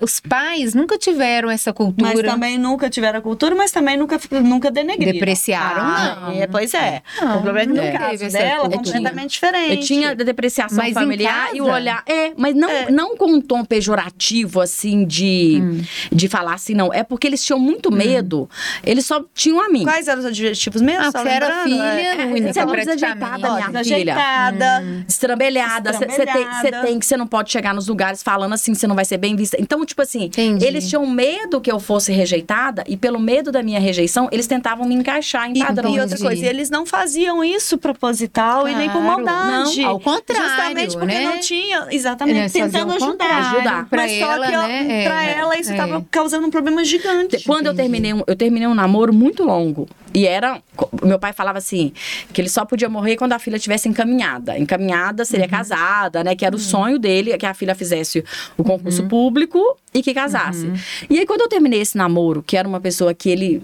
os 0.00 0.20
pais 0.20 0.74
nunca 0.74 0.96
tiveram 0.96 1.50
essa 1.50 1.70
cultura. 1.72 2.12
Mas 2.14 2.22
também 2.22 2.56
nunca 2.56 2.88
tiveram 2.88 3.18
a 3.18 3.22
cultura, 3.22 3.54
mas 3.54 3.70
também 3.70 3.96
nunca, 3.96 4.18
nunca 4.42 4.70
denegriram. 4.70 5.12
Depreciaram, 5.12 5.82
Ah, 5.82 6.18
não. 6.28 6.32
é, 6.42 6.46
pois 6.46 6.72
é. 6.72 7.02
Não, 7.20 7.38
o 7.38 7.42
problema 7.42 7.60
é 7.60 7.66
que 7.66 7.92
no 7.92 7.98
caso 7.98 8.32
dela, 8.32 8.60
cultura. 8.70 8.78
completamente 8.96 9.30
diferente. 9.32 9.74
Eu 9.74 9.80
tinha 9.80 10.14
depreciação 10.14 10.78
Mas 10.78 10.94
familiar 10.94 11.50
e 11.54 11.60
o 11.60 11.66
olhar. 11.66 12.02
É, 12.06 12.32
mas 12.38 12.54
não, 12.56 12.70
É. 12.70 12.90
não 12.90 13.14
com 13.16 13.26
um 13.32 13.40
tom 13.40 13.62
pejorativo, 13.64 14.60
assim, 14.62 15.04
de, 15.04 15.60
Hum. 15.62 15.82
de 16.10 16.26
falar 16.26 16.54
assim, 16.54 16.72
não. 16.74 16.92
É 16.92 17.02
porque 17.02 17.26
eles 17.26 17.44
tinham 17.44 17.58
muito 17.60 17.92
medo. 17.92 18.48
Eles 18.82 19.04
só 19.04 19.22
tinham 19.34 19.60
a 19.60 19.68
mim. 19.68 19.84
Quais 19.84 20.08
eram 20.08 20.20
os 20.20 20.26
adjetivos 20.26 20.80
mesmo? 20.80 21.04
Ah, 21.04 21.10
você 21.10 21.28
era 21.28 21.62
filha 21.64 21.82
É. 21.82 22.24
única, 22.26 22.52
você 22.52 22.60
é 22.60 22.64
muito 22.64 22.78
desajeitada, 22.78 23.36
minha 23.36 23.54
filha. 23.66 23.68
Desajeitada. 23.82 24.84
Estrambelhada, 25.06 25.92
você 25.92 26.06
tem, 26.06 26.16
Estrambelhada. 26.18 26.60
cê 26.62 26.70
tem 26.86 26.98
que 26.98 27.04
você 27.06 27.16
não 27.16 27.26
pode 27.26 27.50
chegar 27.58 27.74
nos 27.74 27.88
lugares 27.88 28.22
falando 28.22 28.52
assim, 28.52 28.72
você 28.72 28.86
não 28.86 28.94
vai 28.94 29.04
ser 29.04 29.16
bem 29.18 29.34
vista. 29.34 29.56
Então, 29.60 29.84
tipo 29.84 30.00
assim, 30.00 30.24
Entendi. 30.24 30.64
eles 30.64 30.88
tinham 30.88 31.04
medo 31.06 31.60
que 31.60 31.70
eu 31.70 31.80
fosse 31.80 32.12
rejeitada 32.12 32.84
e 32.86 32.96
pelo 32.96 33.18
medo 33.18 33.50
da 33.50 33.62
minha 33.64 33.80
rejeição, 33.80 34.28
eles 34.30 34.46
tentavam 34.46 34.86
me 34.86 34.94
encaixar 34.94 35.50
em 35.50 35.58
E, 35.58 35.64
padrões. 35.64 35.96
e 35.96 36.00
outra 36.00 36.14
Entendi. 36.14 36.22
coisa, 36.22 36.46
eles 36.46 36.70
não 36.70 36.86
faziam 36.86 37.42
isso 37.42 37.76
proposital 37.76 38.68
e 38.68 38.74
nem 38.76 38.88
por 38.88 39.02
Claro. 39.02 39.24
maldade. 39.24 39.82
Não, 39.82 39.88
ao 39.90 40.00
contrário, 40.00 40.48
Justamente 40.48 40.92
porque 40.96 41.14
né? 41.14 41.24
não 41.24 41.40
tinha, 41.40 41.86
exatamente, 41.90 42.52
tentando 42.52 42.92
ajudar. 42.92 43.52
Ajudar. 43.54 43.88
pra 43.88 44.02
Mas 44.02 44.18
só 44.18 44.32
ela, 44.32 44.46
que, 44.46 44.56
ó, 44.56 44.66
né? 44.68 45.04
pra 45.04 45.24
É, 45.24 45.38
ela 45.38 45.58
isso 45.58 45.70
é. 45.70 45.74
estava 45.74 46.04
causando 46.10 46.46
um 46.46 46.50
problema 46.50 46.84
gigante. 46.84 47.42
Quando 47.44 47.66
eu 47.66 47.74
terminei, 47.74 48.14
um, 48.14 48.22
eu 48.26 48.36
terminei 48.36 48.68
um 48.68 48.74
namoro 48.74 49.12
muito 49.12 49.42
longo. 49.44 49.88
E 50.14 50.26
era. 50.26 50.60
Meu 51.02 51.18
pai 51.18 51.32
falava 51.32 51.58
assim: 51.58 51.92
que 52.32 52.40
ele 52.40 52.48
só 52.48 52.64
podia 52.64 52.88
morrer 52.88 53.16
quando 53.16 53.32
a 53.34 53.38
filha 53.38 53.58
tivesse 53.58 53.88
encaminhada. 53.88 54.58
Encaminhada 54.58 55.24
seria 55.24 55.44
Uhum. 55.44 55.50
casada, 55.50 56.24
né? 56.24 56.34
Que 56.34 56.44
era 56.46 56.56
o 56.56 56.58
sonho 56.58 56.98
dele, 56.98 57.36
que 57.36 57.46
a 57.46 57.52
filha 57.54 57.74
fizesse 57.74 58.24
o 58.56 58.64
concurso 58.64 59.02
Uhum. 59.02 59.08
público 59.08 59.60
e 59.92 60.02
que 60.02 60.14
casasse. 60.14 60.70
E 61.10 61.18
aí, 61.18 61.26
quando 61.26 61.42
eu 61.42 61.48
terminei 61.48 61.80
esse 61.80 61.96
namoro, 61.96 62.42
que 62.42 62.56
era 62.56 62.66
uma 62.66 62.80
pessoa 62.80 63.12
que 63.12 63.28
ele 63.28 63.62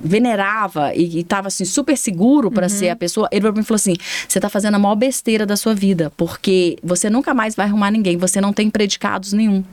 venerava 0.00 0.94
e, 0.94 1.18
e 1.20 1.24
tava 1.24 1.48
assim, 1.48 1.64
super 1.64 1.96
seguro 1.96 2.50
pra 2.50 2.64
Uhum. 2.64 2.68
ser 2.68 2.88
a 2.90 2.96
pessoa, 2.96 3.28
ele 3.32 3.40
pra 3.42 3.52
mim 3.52 3.62
falou 3.62 3.76
assim: 3.76 3.94
você 4.28 4.38
tá 4.40 4.48
fazendo 4.48 4.74
a 4.74 4.78
maior 4.78 4.94
besteira 4.94 5.44
da 5.46 5.56
sua 5.56 5.74
vida, 5.74 6.12
porque 6.16 6.78
você 6.82 7.10
nunca 7.10 7.34
mais 7.34 7.54
vai 7.54 7.66
arrumar 7.66 7.90
ninguém, 7.90 8.16
você 8.16 8.40
não 8.40 8.52
tem 8.52 8.70
predicados 8.70 9.32
nenhum. 9.32 9.64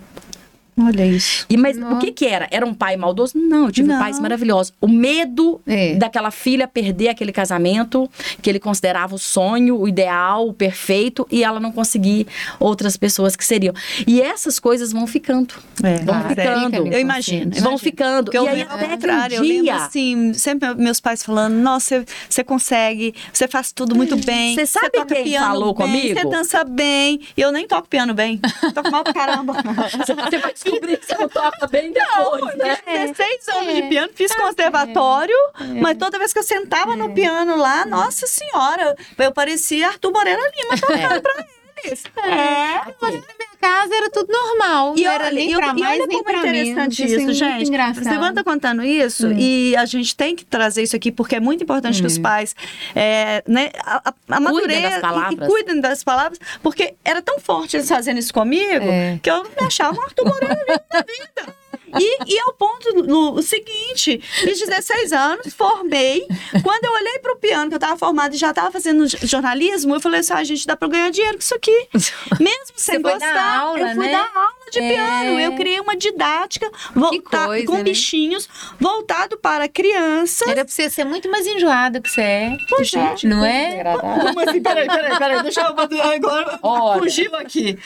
Olha 0.79 1.05
isso. 1.05 1.45
E, 1.49 1.57
mas 1.57 1.75
Não. 1.77 1.93
o 1.95 1.99
que 1.99 2.11
que 2.11 2.25
era? 2.25 2.47
Era 2.51 2.65
um 2.65 2.73
pai 2.73 2.95
maldoso? 2.97 3.37
Não, 3.37 3.65
eu 3.65 3.71
tive 3.71 3.87
Não. 3.87 3.99
pais 3.99 4.19
maravilhosos. 4.19 4.71
O 4.79 4.87
medo 4.87 5.59
É. 5.65 5.95
daquela 5.95 6.29
filha 6.31 6.67
perder 6.67 7.09
aquele 7.09 7.31
casamento 7.31 8.09
que 8.41 8.49
ele 8.49 8.59
considerava 8.59 9.15
o 9.15 9.17
sonho, 9.17 9.77
o 9.79 9.87
ideal, 9.87 10.47
o 10.47 10.53
perfeito, 10.53 11.27
e 11.31 11.43
ela 11.43 11.59
não 11.59 11.71
conseguir 11.71 12.27
outras 12.59 12.95
pessoas 12.97 13.35
que 13.35 13.43
seriam. 13.45 13.73
E 14.05 14.21
essas 14.21 14.59
coisas 14.59 14.91
vão 14.91 15.07
ficando. 15.07 15.55
É, 15.83 15.95
Vão 15.97 16.05
Claro, 16.05 16.29
ficando. 16.29 16.65
fica 16.65 16.77
ali 16.77 16.93
Eu 16.93 16.99
imagino. 16.99 17.37
inconsciente. 17.41 17.61
Vão 17.61 17.77
ficando. 17.77 18.23
Porque 18.25 18.37
eu 18.37 18.45
e 18.45 18.49
aí 18.49 18.61
até 18.61 18.83
que 18.85 18.89
contrário, 18.91 19.37
um 19.39 19.43
eu 19.43 19.47
lembro 19.47 19.63
dia... 19.63 19.75
assim, 19.75 20.33
sempre 20.33 20.73
meus 20.75 20.99
pais 20.99 21.23
falando, 21.23 21.53
nossa, 21.55 21.99
você- 22.01 22.05
você 22.29 22.43
consegue, 22.43 23.13
você 23.33 23.47
faz 23.47 23.71
tudo 23.71 23.95
muito 23.95 24.15
bem. 24.17 24.55
Você 24.55 24.65
sabe 24.65 24.91
toca 24.91 25.15
quem 25.15 25.23
piano 25.23 25.45
falou 25.47 25.73
bem, 25.73 25.85
comigo? 25.87 26.19
Você 26.19 26.25
dança 26.25 26.63
bem. 26.63 27.19
E 27.35 27.41
eu 27.41 27.51
nem 27.51 27.67
toco 27.67 27.87
piano 27.87 28.13
bem. 28.13 28.39
Toco 28.73 28.91
mal 28.91 29.03
pra 29.03 29.13
caramba. 29.13 29.53
Você 30.05 30.37
vai 30.39 30.53
descobrir 30.69 30.97
que 30.97 31.05
você 31.05 31.17
não 31.17 31.29
toca 31.29 31.67
bem 31.67 31.91
depois, 31.91 32.55
né? 32.57 32.77
Eu 32.85 33.07
fiz 33.07 33.17
16 33.17 33.47
anos 33.49 33.75
de 33.75 33.81
piano, 33.83 34.09
fiz 34.13 34.35
conservatório, 34.35 35.35
mas 35.81 35.97
toda 35.97 36.19
vez 36.19 36.33
que 36.33 36.39
eu 36.39 36.43
sentava 36.43 36.95
no 36.95 37.13
piano 37.13 37.55
lá, 37.55 37.85
nossa 37.85 38.27
senhora, 38.27 38.95
eu 39.17 39.31
parecia 39.31 39.87
Arthur 39.87 40.11
Moreira 40.11 40.41
Lima 40.41 40.77
tocando 40.79 41.21
pra 41.21 41.45
É. 41.85 42.93
Mas 43.01 43.13
na 43.15 43.21
minha 43.37 43.49
casa 43.61 43.95
era 43.95 44.09
tudo 44.09 44.31
normal. 44.31 44.95
E 44.97 45.03
não 45.03 45.11
era 45.11 45.31
nem 45.31 45.51
e 45.51 45.55
pra 45.55 45.65
olha 45.71 45.73
mais, 45.75 45.97
nem 45.99 46.07
como 46.07 46.23
pra 46.23 46.33
é 46.33 46.37
interessante 46.37 46.75
menos. 46.75 46.99
isso, 46.99 47.15
é 47.15 47.19
muito 47.23 47.33
gente. 47.33 47.67
engraçado. 47.69 48.03
Você 48.03 48.33
tá 48.33 48.43
contando 48.43 48.83
isso 48.83 49.31
e 49.33 49.75
a 49.75 49.85
gente 49.85 50.15
tem 50.15 50.35
que 50.35 50.45
trazer 50.45 50.83
isso 50.83 50.95
aqui 50.95 51.11
porque 51.11 51.35
é 51.35 51.39
muito 51.39 51.63
importante 51.63 52.01
que 52.01 52.07
os 52.07 52.17
pais 52.17 52.55
é, 52.95 53.43
né, 53.47 53.71
a, 53.83 54.09
a, 54.09 54.13
amadureçam 54.37 54.81
das 54.81 54.93
e- 54.93 54.97
e, 54.97 55.01
palavras. 55.01 55.47
cuidem 55.49 55.81
das 55.81 56.03
palavras, 56.03 56.39
porque 56.61 56.95
era 57.03 57.21
tão 57.21 57.39
forte 57.39 57.75
eles 57.77 57.87
fazendo 57.89 58.17
isso 58.19 58.33
comigo 58.33 58.85
É. 58.85 59.19
que 59.21 59.29
eu 59.29 59.43
me 59.43 59.65
achava 59.65 59.97
um 59.97 60.01
Arthur 60.03 60.25
Moreira 60.25 60.55
da 60.91 60.99
vida. 61.01 61.55
E, 61.99 62.33
e 62.35 62.39
ao 62.41 62.53
ponto 62.53 62.93
no, 63.03 63.41
seguinte, 63.41 64.19
fiz 64.41 64.59
16 64.59 65.13
anos, 65.13 65.53
formei. 65.53 66.25
Quando 66.63 66.85
eu 66.85 66.91
olhei 66.93 67.19
para 67.19 67.33
o 67.33 67.37
piano, 67.37 67.69
que 67.69 67.75
eu 67.75 67.77
estava 67.77 67.97
formada 67.97 68.35
e 68.35 68.37
já 68.37 68.49
estava 68.49 68.71
fazendo 68.71 69.05
jornalismo, 69.25 69.95
eu 69.95 69.99
falei 70.01 70.19
assim: 70.19 70.33
ah, 70.33 70.43
gente, 70.43 70.65
dá 70.67 70.75
para 70.75 70.87
ganhar 70.87 71.09
dinheiro 71.11 71.35
com 71.35 71.41
isso 71.41 71.55
aqui. 71.55 71.87
Mesmo 72.39 72.73
sem 72.75 73.01
foi 73.01 73.11
gostar, 73.13 73.33
dar 73.33 73.57
aula, 73.59 73.79
eu 73.79 73.95
fui 73.95 74.05
né? 74.05 74.11
dar 74.11 74.31
aula 74.35 74.57
de 74.71 74.79
É. 74.79 74.93
piano. 74.93 75.39
Eu 75.39 75.55
criei 75.55 75.79
uma 75.79 75.95
didática 75.95 76.69
volta- 76.93 77.45
coisa, 77.45 77.65
com 77.65 77.77
né? 77.77 77.83
bichinhos 77.83 78.49
voltado 78.79 79.37
para 79.37 79.67
crianças. 79.69 80.47
Era 80.47 80.65
pra 80.65 80.73
você 80.73 80.89
ser 80.89 81.05
muito 81.05 81.29
mais 81.31 81.47
enjoada 81.47 82.01
que 82.01 82.09
você 82.09 82.21
é. 82.21 82.57
Pois 82.69 82.93
é. 82.93 83.15
Não 83.27 83.45
é? 83.45 83.83
Como 83.99 84.39
assim? 84.41 84.61
Peraí, 84.61 84.87
peraí, 84.87 85.17
peraí. 85.17 85.43
Deixa 85.43 85.61
eu 85.61 85.67
agora. 86.11 86.59
Olha. 86.61 86.99
Fugiu 87.01 87.33
aqui. 87.35 87.77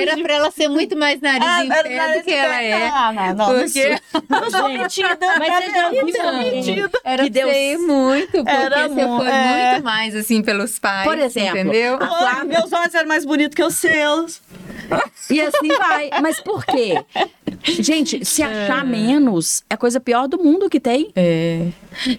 Era 0.00 0.16
pra 0.22 0.34
ela 0.34 0.50
ser 0.50 0.68
muito 0.68 0.96
mais 0.96 1.20
nariz 1.20 1.46
Ah, 1.46 1.64
em 1.64 1.68
pé 1.68 2.18
do 2.18 2.24
que 2.24 2.32
ela 2.32 2.62
é. 2.62 2.88
Ah, 2.88 3.12
não, 3.12 3.34
não, 3.34 3.49
Porque- 3.54 3.98
Eu 4.44 4.50
sou 4.50 4.68
metida. 4.68 5.18
Mas 5.38 5.48
já 5.48 5.66
eu 5.66 6.12
também? 6.12 6.54
metida. 6.56 6.90
Era 7.04 7.24
Que 7.24 7.30
pra 7.30 7.42
Deus- 7.42 7.52
ser 7.54 7.78
muito, 7.78 8.30
porque 8.32 8.50
Era 8.50 8.88
você 8.88 8.94
foi 9.06 9.28
é. 9.28 9.70
muito 9.72 9.84
mais, 9.84 10.16
assim, 10.16 10.42
pelos 10.42 10.78
pais. 10.78 11.04
Por 11.04 11.18
exemplo, 11.18 11.58
Entendeu? 11.58 11.98
Flávia- 11.98 12.44
meus 12.44 12.72
olhos 12.72 12.94
eram 12.94 13.08
mais 13.08 13.24
bonitos 13.24 13.54
que 13.54 13.62
os 13.64 13.74
seus. 13.74 14.40
E 15.30 15.40
assim 15.40 15.68
vai. 15.68 16.10
Mas 16.20 16.40
por 16.40 16.64
quê? 16.66 17.04
Gente, 17.64 18.24
se 18.24 18.42
achar 18.42 18.84
menos 18.84 19.62
é 19.68 19.74
a 19.74 19.76
coisa 19.76 20.00
pior 20.00 20.26
do 20.28 20.38
mundo 20.42 20.68
que 20.70 20.78
tem. 20.80 21.10
É. 21.16 21.68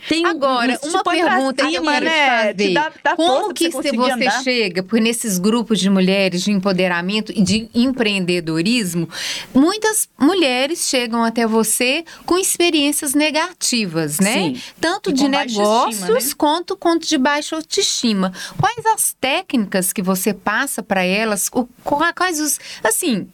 tem 0.09 0.25
um- 0.25 0.29
Agora, 0.29 0.77
te 0.77 0.87
uma 0.87 1.03
pergunta 1.03 1.65
que 1.67 1.75
eu 1.75 1.81
cima, 1.81 1.91
quero 1.93 2.05
né? 2.05 2.53
te 2.53 2.73
dá- 2.73 2.91
dá 3.03 3.15
Como 3.15 3.53
que 3.53 3.69
você 3.69 3.91
você 3.95 4.29
chega 4.43 4.83
por 4.83 4.99
nesses 4.99 5.37
grupos 5.39 5.79
de 5.79 5.89
mulheres 5.89 6.41
de 6.43 6.51
empoderamento 6.51 7.31
e 7.35 7.41
de 7.41 7.69
empreendedorismo, 7.73 9.07
muitas 9.53 10.07
mulheres 10.19 10.87
chegam 10.87 11.23
até 11.23 11.47
você 11.47 12.03
com 12.25 12.37
experiências 12.37 13.13
negativas, 13.13 14.19
né? 14.19 14.33
Sim. 14.33 14.61
Tanto 14.79 15.09
E 15.09 15.13
de 15.13 15.27
negócios 15.27 15.99
estima, 16.01 16.19
né? 16.19 16.29
quanto, 16.37 16.75
quanto 16.77 17.07
de 17.07 17.17
baixa 17.17 17.55
autoestima. 17.55 18.31
Quais 18.59 18.85
as 18.85 19.13
técnicas 19.19 19.93
que 19.93 20.01
você 20.01 20.33
passa 20.33 20.83
para 20.83 21.03
elas? 21.03 21.49
O- 21.53 21.67
qua- 21.83 22.13
quais 22.13 22.39
os. 22.39 22.59
Assim, 22.83 23.27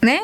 né? 0.00 0.20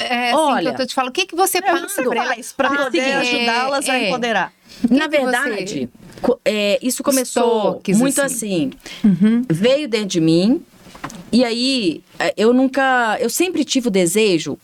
É, 0.00 0.30
assim 0.30 0.38
Olha, 0.38 0.74
que 0.74 0.82
eu 0.82 0.86
te 0.86 0.94
falando, 0.94 1.10
o 1.10 1.12
que, 1.12 1.26
que 1.26 1.34
você 1.34 1.60
passa 1.60 1.88
você 1.88 2.02
pra 2.08 2.24
elas? 2.32 2.52
para 2.52 2.70
poder 2.84 2.98
é, 3.00 3.14
ajudá-las 3.16 3.88
a 3.88 3.98
empoderar? 3.98 4.52
Na 4.90 5.04
você- 5.04 5.08
verdade, 5.08 5.88
co- 6.22 6.40
é, 6.44 6.78
isso 6.82 7.02
começou 7.02 7.72
toques, 7.74 7.98
muito 7.98 8.20
assim. 8.20 8.70
assim. 9.02 9.44
Veio 9.50 9.88
dentro 9.88 10.08
de 10.08 10.20
mim. 10.20 10.62
E 11.32 11.44
aí, 11.44 12.02
é, 12.18 12.32
eu 12.36 12.52
nunca. 12.52 13.16
Eu 13.20 13.28
sempre 13.28 13.64
tive 13.64 13.88
o 13.88 13.90
desejo 13.90 14.56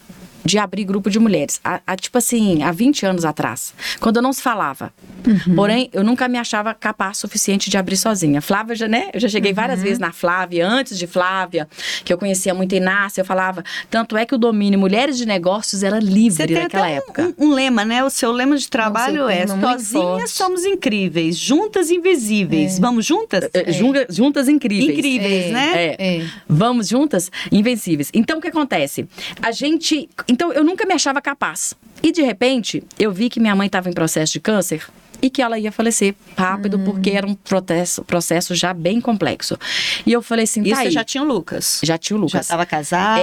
de 0.45 0.59
abrir 0.59 0.85
grupo 0.85 1.11
de 1.11 1.19
mulheres. 1.19 1.61
Há, 1.65 1.81
há, 1.87 1.97
tipo 1.97 2.17
assim, 2.19 2.63
há 2.63 2.73
20 2.73 3.05
anos 3.07 3.25
atrás, 3.25 3.75
quando 4.01 4.21
não 4.23 4.33
se 4.33 4.43
falava. 4.43 4.93
Uhum. 5.27 5.55
Porém, 5.55 5.91
eu 5.93 6.03
nunca 6.03 6.27
me 6.29 6.39
achava 6.39 6.73
capaz 6.75 7.19
suficiente 7.19 7.69
de 7.69 7.77
abrir 7.77 7.97
sozinha. 7.97 8.41
Flávia 8.41 8.75
já, 8.75 8.89
né? 8.89 9.11
Eu 9.13 9.21
já 9.21 9.29
cheguei 9.29 9.53
várias 9.53 9.79
Uhum. 9.79 9.85
vezes 9.85 9.99
na 9.99 10.13
Flávia, 10.13 10.67
antes 10.67 10.99
de 10.99 11.07
Flávia, 11.07 11.69
que 12.05 12.13
eu 12.13 12.17
conhecia 12.19 12.55
muito 12.55 12.75
Inácia, 12.75 13.21
eu 13.21 13.25
falava. 13.25 13.63
Tanto 13.91 14.17
é 14.17 14.25
que 14.25 14.35
o 14.35 14.39
domínio 14.39 14.79
Mulheres 14.79 15.19
de 15.19 15.27
Negócios 15.27 15.83
era 15.83 15.99
livre 15.99 16.55
naquela 16.55 16.85
até 16.87 16.95
um- 16.95 16.97
época. 16.97 17.35
Um, 17.39 17.49
um 17.49 17.55
lema, 17.55 17.85
né? 17.85 18.03
O 18.03 18.11
seu 18.11 18.33
lema 18.33 18.57
de 18.57 18.69
trabalho 18.69 19.29
é: 19.29 19.47
muito 19.47 19.61
sozinhas 19.83 20.31
somos 20.31 20.65
incríveis, 20.65 21.37
juntas 21.37 21.91
invisíveis. 21.91 22.79
Vamos 22.79 23.05
juntas? 23.05 23.49
Eh, 23.53 23.73
junga- 23.73 24.07
Juntas 24.09 24.49
incríveis. 24.49 24.99
Incríveis, 24.99 25.45
É. 25.47 25.51
né? 25.53 25.73
É. 25.99 26.17
É. 26.19 26.27
Vamos 26.49 26.89
juntas, 26.89 27.31
invencíveis. 27.53 28.11
Então, 28.15 28.39
o 28.39 28.41
que 28.41 28.49
acontece? 28.49 29.07
A 29.43 29.53
gente. 29.53 30.09
Então, 30.31 30.53
eu 30.53 30.63
nunca 30.63 30.87
me 30.87 30.95
achava 30.95 31.21
capaz. 31.21 31.75
E, 32.03 32.13
de 32.13 32.23
repente, 32.23 32.85
eu 32.99 33.11
vi 33.11 33.29
que 33.29 33.41
minha 33.41 33.55
mãe 33.57 33.67
estava 33.67 33.91
em 33.91 33.93
processo 33.93 34.33
de 34.33 34.39
câncer 34.41 34.87
e 35.21 35.29
que 35.29 35.43
ela 35.43 35.59
ia 35.59 35.73
falecer 35.73 36.15
rápido, 36.37 36.79
porque 36.79 37.11
era 37.11 37.27
um 37.27 37.35
processo, 37.35 38.03
processo 38.05 38.55
já 38.55 38.73
bem 38.73 39.01
complexo. 39.01 39.59
E 40.07 40.13
eu 40.13 40.23
falei 40.23 40.45
assim, 40.45 40.63
Isso 40.63 40.71
tá 40.71 40.77
você 40.77 40.87
aí. 40.87 40.91
já 40.93 41.03
tinha 41.05 41.23
o 41.25 41.27
Lucas. 41.27 41.81
Já 41.83 41.99
tinha 41.99 42.17
o 42.17 42.21
Já 42.21 42.25
Lucas. 42.25 42.41
estava 42.43 42.65
casada. 42.65 43.21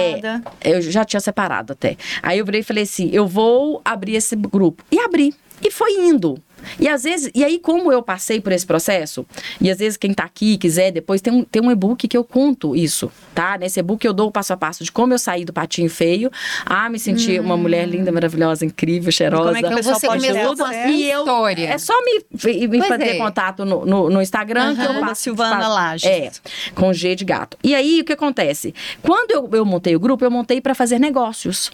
É, 0.60 0.76
eu 0.76 0.82
já 0.82 1.02
tinha 1.04 1.18
separado 1.18 1.72
até. 1.72 1.96
Aí 2.22 2.38
eu 2.38 2.44
virei 2.44 2.60
e 2.60 2.64
falei 2.64 2.84
assim: 2.84 3.08
eu 3.10 3.26
vou 3.26 3.80
abrir 3.84 4.14
esse 4.14 4.36
grupo. 4.36 4.84
E 4.92 5.00
abri. 5.00 5.34
E 5.64 5.70
foi 5.70 5.90
indo. 5.92 6.40
E 6.78 6.88
às 6.88 7.02
vezes, 7.04 7.30
e 7.34 7.44
aí, 7.44 7.58
como 7.58 7.92
eu 7.92 8.02
passei 8.02 8.40
por 8.40 8.52
esse 8.52 8.66
processo, 8.66 9.24
e 9.60 9.70
às 9.70 9.78
vezes 9.78 9.96
quem 9.96 10.12
tá 10.12 10.24
aqui 10.24 10.56
quiser, 10.58 10.90
depois 10.90 11.20
tem 11.20 11.32
um, 11.32 11.44
tem 11.44 11.62
um 11.62 11.70
e-book 11.70 12.06
que 12.06 12.16
eu 12.16 12.24
conto 12.24 12.74
isso, 12.76 13.10
tá? 13.34 13.56
Nesse 13.58 13.80
e-book 13.80 14.04
eu 14.04 14.12
dou 14.12 14.28
o 14.28 14.32
passo 14.32 14.52
a 14.52 14.56
passo 14.56 14.84
de 14.84 14.92
como 14.92 15.12
eu 15.14 15.18
saí 15.18 15.44
do 15.44 15.52
patinho 15.52 15.88
feio, 15.88 16.30
a 16.66 16.88
me 16.88 16.98
sentir 16.98 17.40
uma 17.40 17.56
mulher 17.56 17.86
linda, 17.88 18.10
maravilhosa, 18.12 18.64
incrível, 18.64 19.10
cheirosa. 19.10 19.44
como 19.44 19.56
é 19.56 19.62
que 19.62 19.82
você 19.82 20.06
pode 20.06 20.22
começou 20.26 20.50
ter 20.54 20.56
com 20.56 20.64
a 20.64 20.68
acesso? 20.70 20.82
sua 20.84 20.90
E 20.92 21.10
eu- 21.10 21.18
história. 21.20 21.66
É 21.68 21.78
só 21.78 21.94
me, 22.04 22.22
me 22.68 22.78
Pois 22.78 22.88
fazer 22.88 23.04
é. 23.04 23.14
contato 23.18 23.64
no, 23.64 23.84
no, 23.86 24.10
no 24.10 24.22
Instagram 24.22 24.74
que 24.76 24.82
eu 24.82 25.00
passo. 25.00 25.22
Silvana 25.22 25.56
faço- 25.56 25.68
Lages. 25.74 26.04
É, 26.10 26.30
com 26.74 26.92
G 26.92 27.14
de 27.14 27.24
gato. 27.24 27.56
E 27.62 27.74
aí, 27.74 28.00
o 28.00 28.04
que 28.04 28.12
acontece? 28.12 28.74
Quando 29.02 29.30
eu, 29.30 29.48
eu 29.52 29.64
montei 29.64 29.94
o 29.96 30.00
grupo, 30.00 30.24
eu 30.24 30.30
montei 30.30 30.60
para 30.60 30.74
fazer 30.74 30.98
negócios, 30.98 31.70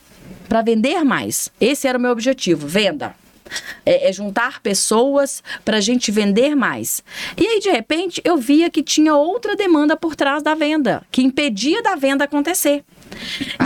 para 0.49 0.62
vender 0.62 1.03
mais. 1.05 1.51
Esse 1.61 1.87
era 1.87 1.99
o 1.99 2.01
meu 2.01 2.11
objetivo, 2.11 2.66
venda. 2.66 3.14
É, 3.85 4.09
é 4.09 4.12
juntar 4.12 4.61
pessoas 4.61 5.42
para 5.64 5.76
a 5.76 5.80
gente 5.80 6.11
vender 6.11 6.54
mais. 6.54 7.02
E 7.37 7.46
aí, 7.46 7.61
de 7.61 7.70
repente, 7.70 8.20
eu 8.24 8.37
via 8.37 8.70
que 8.70 8.83
tinha 8.83 9.14
outra 9.14 9.54
demanda 9.57 9.96
por 9.96 10.16
trás 10.16 10.42
da 10.42 10.54
venda, 10.54 11.02
que 11.11 11.22
impedia 11.22 11.83
da 11.83 11.94
venda 11.94 12.24
acontecer. 12.24 12.85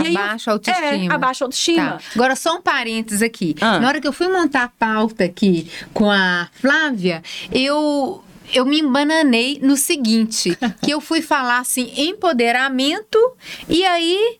E 0.03 0.07
aí 0.07 0.17
Abaixa 0.17 0.51
a 0.51 0.53
autoestima. 0.53 0.87
É, 0.87 1.07
abaixa 1.07 1.43
a 1.43 1.45
autoestima. 1.45 1.91
Tá. 1.91 1.99
Agora, 2.15 2.35
só 2.35 2.55
um 2.55 2.61
parênteses 2.61 3.21
aqui. 3.21 3.55
Ah. 3.61 3.79
Na 3.79 3.87
hora 3.87 4.01
que 4.01 4.07
eu 4.07 4.13
fui 4.13 4.27
montar 4.27 4.63
a 4.63 4.67
pauta 4.67 5.23
aqui 5.23 5.69
com 5.93 6.09
a 6.09 6.49
Flávia, 6.53 7.23
eu. 7.51 8.23
Eu 8.51 8.65
me 8.65 8.79
embananei 8.79 9.59
no 9.61 9.77
seguinte, 9.77 10.57
que 10.81 10.89
eu 10.89 10.99
fui 10.99 11.21
falar 11.21 11.59
assim, 11.59 11.93
empoderamento, 11.95 13.19
e 13.69 13.85
aí 13.85 14.39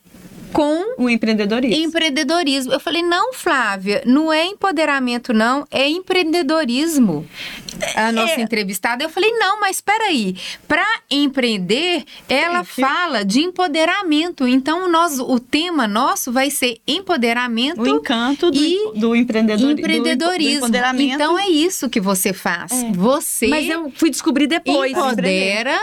com 0.53 0.95
O 1.03 1.09
empreendedorismo. 1.09 1.83
empreendedorismo. 1.85 2.73
Eu 2.73 2.79
falei, 2.79 3.01
não, 3.03 3.33
Flávia, 3.33 4.01
não 4.05 4.31
é 4.33 4.45
empoderamento, 4.45 5.33
não, 5.33 5.65
é 5.71 5.87
empreendedorismo. 5.89 7.27
A 7.95 8.11
nossa 8.11 8.41
entrevistada, 8.41 9.03
eu 9.03 9.09
falei, 9.09 9.31
não, 9.37 9.59
mas 9.61 9.77
espera 9.77 10.05
aí, 10.05 10.35
para 10.67 10.85
empreender, 11.09 12.03
ela 12.27 12.63
Gente. 12.63 12.81
fala 12.81 13.23
de 13.23 13.39
empoderamento. 13.41 14.45
Então, 14.47 14.89
nós, 14.91 15.17
o 15.19 15.39
tema 15.39 15.87
nosso 15.87 16.31
vai 16.31 16.49
ser 16.49 16.77
empoderamento 16.87 17.81
O 17.81 17.87
encanto 17.87 18.51
do, 18.51 18.57
e 18.61 18.99
do 18.99 19.15
empreendedor, 19.15 19.69
do- 19.69 19.75
do 19.75 19.79
empreendedorismo. 19.79 20.57
empoderamento. 20.57 21.13
então, 21.13 21.39
é 21.39 21.47
isso 21.47 21.89
que 21.89 22.01
você 22.01 22.33
faz. 22.33 22.71
Você 22.95 23.47
Mas 23.47 23.69
eu 23.69 23.91
fui 23.95 24.09
descobrir 24.09 24.47
depois. 24.47 24.91
empodera 24.91 25.79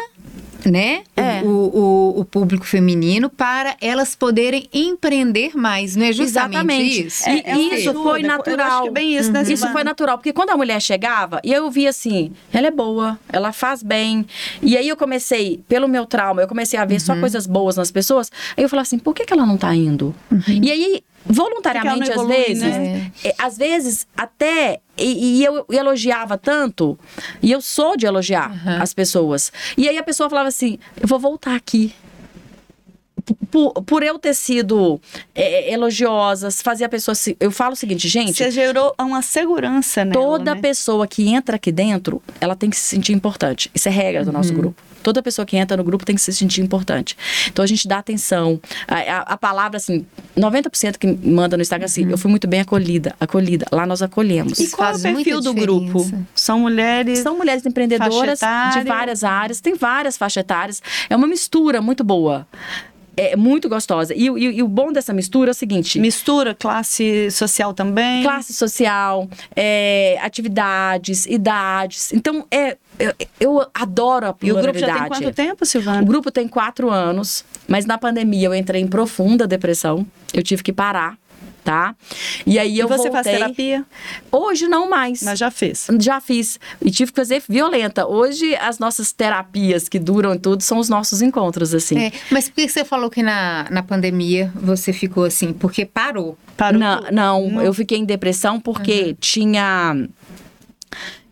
né, 0.66 1.02
É. 1.16 1.42
o, 1.42 1.48
o, 1.48 2.20
o 2.20 2.24
público 2.24 2.64
feminino 2.66 3.28
para 3.30 3.76
elas 3.80 4.14
poderem 4.14 4.68
empreender 4.72 5.56
mais, 5.56 5.96
não 5.96 6.06
é 6.06 6.12
justamente 6.12 6.54
Exatamente. 6.56 7.06
isso? 7.06 7.28
E 7.28 7.32
É, 7.44 7.50
é 7.52 7.58
isso 7.78 7.90
ajuda. 7.90 8.02
foi 8.02 8.18
acho 8.20 8.28
natural. 8.28 8.86
é 8.86 8.90
bem 8.90 9.16
isso, 9.16 9.32
né, 9.32 9.42
Isso 9.42 9.50
Silvana? 9.56 9.72
foi 9.72 9.84
natural, 9.84 10.18
porque 10.18 10.32
quando 10.32 10.50
a 10.50 10.56
mulher 10.56 10.80
chegava, 10.80 11.40
e 11.44 11.52
eu 11.52 11.70
via 11.70 11.90
assim, 11.90 12.32
ela 12.52 12.66
é 12.66 12.70
boa, 12.70 13.18
ela 13.32 13.52
faz 13.52 13.82
bem. 13.82 14.26
E 14.62 14.76
aí 14.76 14.88
eu 14.88 14.96
comecei, 14.96 15.60
pelo 15.68 15.88
meu 15.88 16.06
trauma, 16.06 16.42
eu 16.42 16.48
comecei 16.48 16.78
a 16.78 16.84
ver 16.84 16.94
Uhum. 16.94 17.00
só 17.00 17.16
coisas 17.16 17.46
boas 17.46 17.76
nas 17.76 17.90
pessoas. 17.90 18.30
Aí 18.56 18.64
eu 18.64 18.68
falava 18.68 18.82
assim, 18.86 18.98
por 18.98 19.14
que, 19.14 19.24
que 19.24 19.32
ela 19.32 19.44
não 19.46 19.56
tá 19.56 19.74
indo? 19.74 20.14
E 20.62 20.70
aí, 20.70 21.02
voluntariamente, 21.28 22.12
às 22.12 22.26
vezes, 22.26 22.62
né? 22.62 23.10
é, 23.24 23.34
às 23.38 23.56
vezes 23.58 24.06
até. 24.16 24.80
E, 24.96 25.40
e 25.40 25.44
eu 25.44 25.66
elogiava 25.70 26.38
tanto, 26.38 26.98
e 27.42 27.52
eu 27.52 27.60
sou 27.60 27.96
de 27.96 28.06
elogiar 28.06 28.52
as 28.80 28.94
pessoas. 28.94 29.52
E 29.76 29.88
aí 29.88 29.98
a 29.98 30.02
pessoa 30.02 30.28
falava 30.30 30.48
assim: 30.48 30.78
eu 31.00 31.06
vou 31.06 31.18
voltar 31.18 31.54
aqui 31.54 31.94
por, 33.50 33.72
por 33.82 34.02
eu 34.02 34.18
ter 34.18 34.34
sido 34.34 35.00
é, 35.34 35.72
elogiosas, 35.72 36.62
fazer 36.62 36.84
a 36.84 36.88
pessoa 36.88 37.14
se. 37.14 37.36
Eu 37.40 37.50
falo 37.50 37.72
o 37.72 37.76
seguinte, 37.76 38.08
gente. 38.08 38.34
Você 38.34 38.50
gerou 38.50 38.94
uma 38.98 39.20
segurança 39.22 40.04
nela, 40.04 40.14
Toda 40.14 40.54
né? 40.54 40.60
pessoa 40.60 41.06
que 41.06 41.28
entra 41.28 41.56
aqui 41.56 41.72
dentro, 41.72 42.22
ela 42.40 42.54
tem 42.54 42.70
que 42.70 42.76
se 42.76 42.84
sentir 42.84 43.12
importante. 43.12 43.70
Isso 43.74 43.88
é 43.88 43.92
regra 43.92 44.22
do 44.24 44.28
Uhum. 44.28 44.32
nosso 44.32 44.52
grupo. 44.54 44.80
Toda 45.06 45.22
pessoa 45.22 45.46
que 45.46 45.56
entra 45.56 45.76
no 45.76 45.84
grupo 45.84 46.04
tem 46.04 46.16
que 46.16 46.20
se 46.20 46.32
sentir 46.32 46.62
importante. 46.62 47.16
Então 47.46 47.62
a 47.62 47.66
gente 47.68 47.86
dá 47.86 47.98
atenção. 47.98 48.60
A, 48.88 48.96
a- 48.96 49.20
a 49.34 49.36
palavra, 49.36 49.76
assim, 49.76 50.04
90% 50.36 50.98
que 50.98 51.06
manda 51.06 51.56
no 51.56 51.62
Instagram 51.62 51.84
assim, 51.86 52.10
eu 52.10 52.18
fui 52.18 52.28
muito 52.28 52.48
bem 52.48 52.58
acolhida. 52.60 53.14
Acolhida. 53.20 53.66
Lá 53.70 53.86
nós 53.86 54.02
acolhemos. 54.02 54.58
Uhum. 54.58 54.64
E 54.64 54.70
qual 54.70 54.88
é 54.88 54.94
o 54.96 54.98
faz 54.98 55.14
perfil 55.14 55.40
do 55.40 55.54
grupo? 55.54 56.10
São 56.34 56.58
mulheres. 56.58 57.20
São 57.20 57.36
mulheres 57.38 57.64
empreendedoras 57.64 58.40
Faixa 58.40 58.80
de 58.80 58.88
várias 58.88 59.22
áreas, 59.22 59.60
tem 59.60 59.76
várias 59.76 60.16
faixas 60.16 60.40
etárias. 60.40 60.82
É 61.08 61.14
uma 61.14 61.28
mistura 61.28 61.80
muito 61.80 62.02
boa. 62.02 62.44
É 63.16 63.34
muito 63.34 63.68
gostosa. 63.68 64.12
E, 64.14 64.28
o- 64.30 64.36
e- 64.36 64.56
e 64.58 64.62
o 64.62 64.68
bom 64.68 64.92
dessa 64.92 65.12
mistura 65.12 65.50
é 65.50 65.52
o 65.52 65.54
seguinte: 65.54 65.98
Mistura 65.98 66.54
classe 66.54 67.30
social 67.30 67.72
também. 67.72 68.22
classe 68.22 68.52
social, 68.52 69.28
é, 69.54 70.18
atividades, 70.20 71.26
idades. 71.26 72.12
Então, 72.12 72.46
é, 72.50 72.76
eu, 72.98 73.12
eu 73.40 73.66
adoro 73.74 74.26
a 74.26 74.34
E 74.42 74.50
o 74.52 74.54
grupo 74.56 74.78
já 74.78 74.86
pluralidade. 74.86 74.98
tem 74.98 75.22
quanto 75.22 75.34
tempo, 75.34 75.64
Silvana? 75.66 76.02
O 76.02 76.06
grupo 76.06 76.30
tem 76.30 76.46
quatro 76.46 76.90
anos, 76.90 77.44
mas 77.66 77.86
na 77.86 77.96
pandemia 77.98 78.46
eu 78.48 78.54
entrei 78.54 78.80
em 78.82 78.86
profunda 78.86 79.46
depressão. 79.46 80.06
Eu 80.34 80.42
tive 80.42 80.62
que 80.62 80.72
parar, 80.72 81.16
tá? 81.66 81.96
E 82.46 82.58
aí 82.60 82.76
E 82.76 82.78
eu 82.78 82.86
você 82.86 83.10
voltei. 83.10 83.12
faz 83.12 83.26
terapia? 83.26 83.84
Hoje 84.30 84.68
não 84.68 84.88
mais. 84.88 85.20
Mas 85.24 85.36
já 85.38 85.50
fez. 85.50 85.88
Já 86.00 86.20
fiz. 86.20 86.60
E 86.80 86.90
tive 86.92 87.10
que 87.10 87.16
fazer 87.20 87.42
violenta. 87.48 88.06
Hoje, 88.06 88.54
as 88.56 88.78
nossas 88.78 89.10
terapias 89.12 89.88
que 89.88 89.98
duram 89.98 90.32
e 90.34 90.38
tudo 90.38 90.62
são 90.62 90.78
os 90.78 90.88
nossos 90.88 91.20
encontros, 91.20 91.74
assim. 91.74 91.98
É, 91.98 92.12
mas 92.30 92.48
por 92.48 92.54
que 92.54 92.68
você 92.68 92.84
falou 92.84 93.10
que 93.10 93.20
na, 93.22 93.66
na 93.68 93.82
pandemia 93.82 94.52
você 94.54 94.92
ficou 94.92 95.24
assim? 95.24 95.52
Porque 95.52 95.84
parou. 95.84 96.38
Parou 96.56 96.78
não, 96.78 97.00
tudo. 97.00 97.12
não, 97.12 97.60
eu 97.62 97.74
fiquei 97.74 97.98
em 97.98 98.04
depressão 98.04 98.60
porque 98.60 99.16
tinha. 99.20 99.94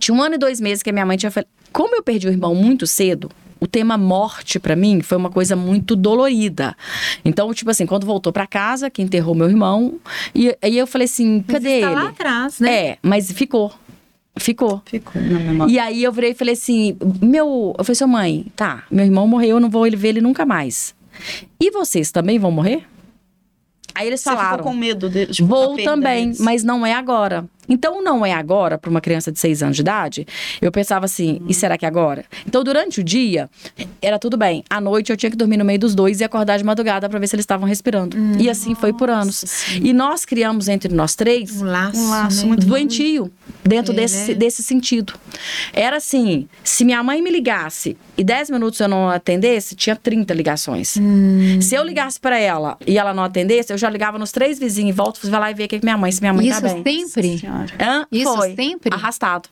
Tinha 0.01 0.15
um 0.17 0.21
ano 0.23 0.35
e 0.35 0.39
dois 0.39 0.61
meses 0.61 0.83
que 0.83 0.91
a 0.91 0.93
minha 0.93 1.07
mãe 1.07 1.17
tinha. 1.17 1.33
Como 1.73 1.95
eu 1.95 2.03
perdi 2.03 2.27
o 2.27 2.31
irmão 2.31 2.55
muito 2.55 2.87
cedo. 2.87 3.31
O 3.65 3.67
tema 3.67 3.97
morte 3.97 4.61
pra 4.61 4.77
mim 4.77 5.01
foi 5.01 5.17
uma 5.17 5.31
coisa 5.31 5.57
muito 5.57 5.97
dolorida. 5.97 6.77
Então, 7.25 7.53
tipo 7.55 7.71
assim, 7.71 7.87
quando 7.87 8.05
voltou 8.05 8.31
pra 8.31 8.47
casa, 8.47 8.91
que 8.91 9.01
enterrou 9.01 9.35
meu 9.35 9.49
irmão, 9.49 9.99
e 10.35 10.55
aí 10.61 10.77
eu 10.77 10.87
falei 10.87 11.07
assim, 11.07 11.41
cadê 11.41 11.81
Tá 11.81 11.87
ele? 11.87 11.95
lá 11.95 12.09
atrás, 12.11 12.61
né? 12.61 12.75
É, 12.89 12.99
mas 13.03 13.33
ficou. 13.33 13.73
Ficou. 14.37 14.83
Ficou 14.85 15.23
na 15.23 15.39
memória. 15.39 15.73
E 15.73 15.79
aí 15.79 16.05
eu 16.05 16.13
virei 16.13 16.33
e 16.33 16.35
falei 16.35 16.53
assim: 16.53 16.95
meu. 17.23 17.75
Eu 17.79 17.85
falei, 17.85 17.95
sua 17.95 18.07
mãe, 18.07 18.45
tá, 18.55 18.83
meu 18.91 19.07
irmão 19.07 19.27
morreu, 19.27 19.57
eu 19.57 19.61
não 19.61 19.71
vou 19.71 19.91
ver 19.91 20.09
ele 20.09 20.21
nunca 20.21 20.45
mais. 20.45 20.95
E 21.59 21.71
vocês 21.71 22.11
também 22.13 22.39
vão 22.39 22.51
morrer? 22.51 22.85
Aí 23.95 24.09
eles 24.09 24.21
Você 24.21 24.29
falaram. 24.31 24.59
ficou 24.59 24.73
com 24.73 24.77
medo 24.77 25.09
de, 25.09 25.27
tipo, 25.27 25.47
Vou 25.49 25.77
também, 25.85 26.33
mas 26.41 26.65
não 26.65 26.85
é 26.85 26.93
agora. 26.93 27.45
Então, 27.69 28.03
não 28.03 28.25
é 28.25 28.33
agora 28.33 28.77
para 28.79 28.91
uma 28.91 29.01
criança 29.01 29.31
de 29.33 29.39
seis 29.39 29.63
anos 29.63 29.77
de 29.77 29.83
idade. 29.83 30.27
Eu 30.61 30.71
pensava 30.73 31.05
assim, 31.05 31.41
e 31.49 31.55
será 31.55 31.77
que 31.79 31.85
é 31.85 31.89
agora? 31.89 32.25
Então, 32.47 32.63
durante 32.65 33.01
o 33.01 33.05
dia, 33.05 33.49
era 34.03 34.19
tudo 34.19 34.37
bem. 34.37 34.63
À 34.69 34.81
noite, 34.81 35.11
eu 35.11 35.17
tinha 35.17 35.31
que 35.31 35.37
dormir 35.37 35.57
no 35.57 35.65
meio 35.65 35.79
dos 35.79 35.95
dois 35.95 36.21
e 36.21 36.25
acordar 36.25 36.59
de 36.59 36.65
madrugada 36.65 37.09
para 37.09 37.19
ver 37.19 37.27
se 37.29 37.35
eles 37.37 37.45
estavam 37.45 37.67
respirando. 37.67 38.17
e 38.39 38.49
assim 38.51 38.75
foi 38.75 38.93
por 38.93 39.09
anos. 39.11 39.45
E 39.83 39.93
nós 39.93 40.25
criamos 40.25 40.69
entre 40.69 40.93
nós 40.95 41.15
três 41.15 41.61
Um 41.61 41.65
laço, 41.65 41.99
Um 41.99 42.11
laço 42.11 42.43
né? 42.43 42.47
muito 42.49 42.67
doentio 42.67 43.31
dentro 43.65 43.93
É, 43.93 43.97
desse, 43.97 44.29
né? 44.33 44.35
desse 44.35 44.63
sentido. 44.63 45.15
Era 45.73 45.97
assim: 45.97 46.49
se 46.63 46.85
minha 46.85 47.03
mãe 47.03 47.23
me 47.23 47.31
ligasse 47.31 47.97
e 48.17 48.23
10 48.25 48.51
minutos 48.51 48.79
eu 48.81 48.89
não 48.89 49.09
atendesse, 49.09 49.75
tinha 49.75 49.97
30 49.97 50.33
ligações. 50.35 50.97
Hum. 51.01 51.61
Se 51.61 51.75
eu 51.75 51.83
ligasse 51.85 52.19
para 52.21 52.39
ela 52.39 52.77
e 52.87 52.99
ela 52.99 53.13
não 53.15 53.25
atendesse, 53.25 53.73
eu 53.73 53.79
já 53.79 53.89
ligava 53.91 54.19
nos 54.19 54.31
três 54.33 54.59
vizinhos 54.59 54.91
em 54.91 54.93
volta, 54.93 55.19
vai 55.29 55.41
lá 55.41 55.51
e 55.51 55.55
ver 55.55 55.65
o 55.65 55.69
que 55.69 55.79
que 55.79 55.85
minha 55.85 55.97
mãe, 55.97 56.11
se 56.13 56.21
minha 56.21 56.33
mãe 56.33 56.47
Isso 56.49 56.61
tá 56.61 56.69
bem. 56.69 56.83
sempre? 57.07 57.41
Senhora. 57.55 57.73
Hã? 57.81 58.07
Isso 58.11 58.37
foi. 58.37 58.55
sempre? 58.55 58.95
Arrastado. 58.95 59.49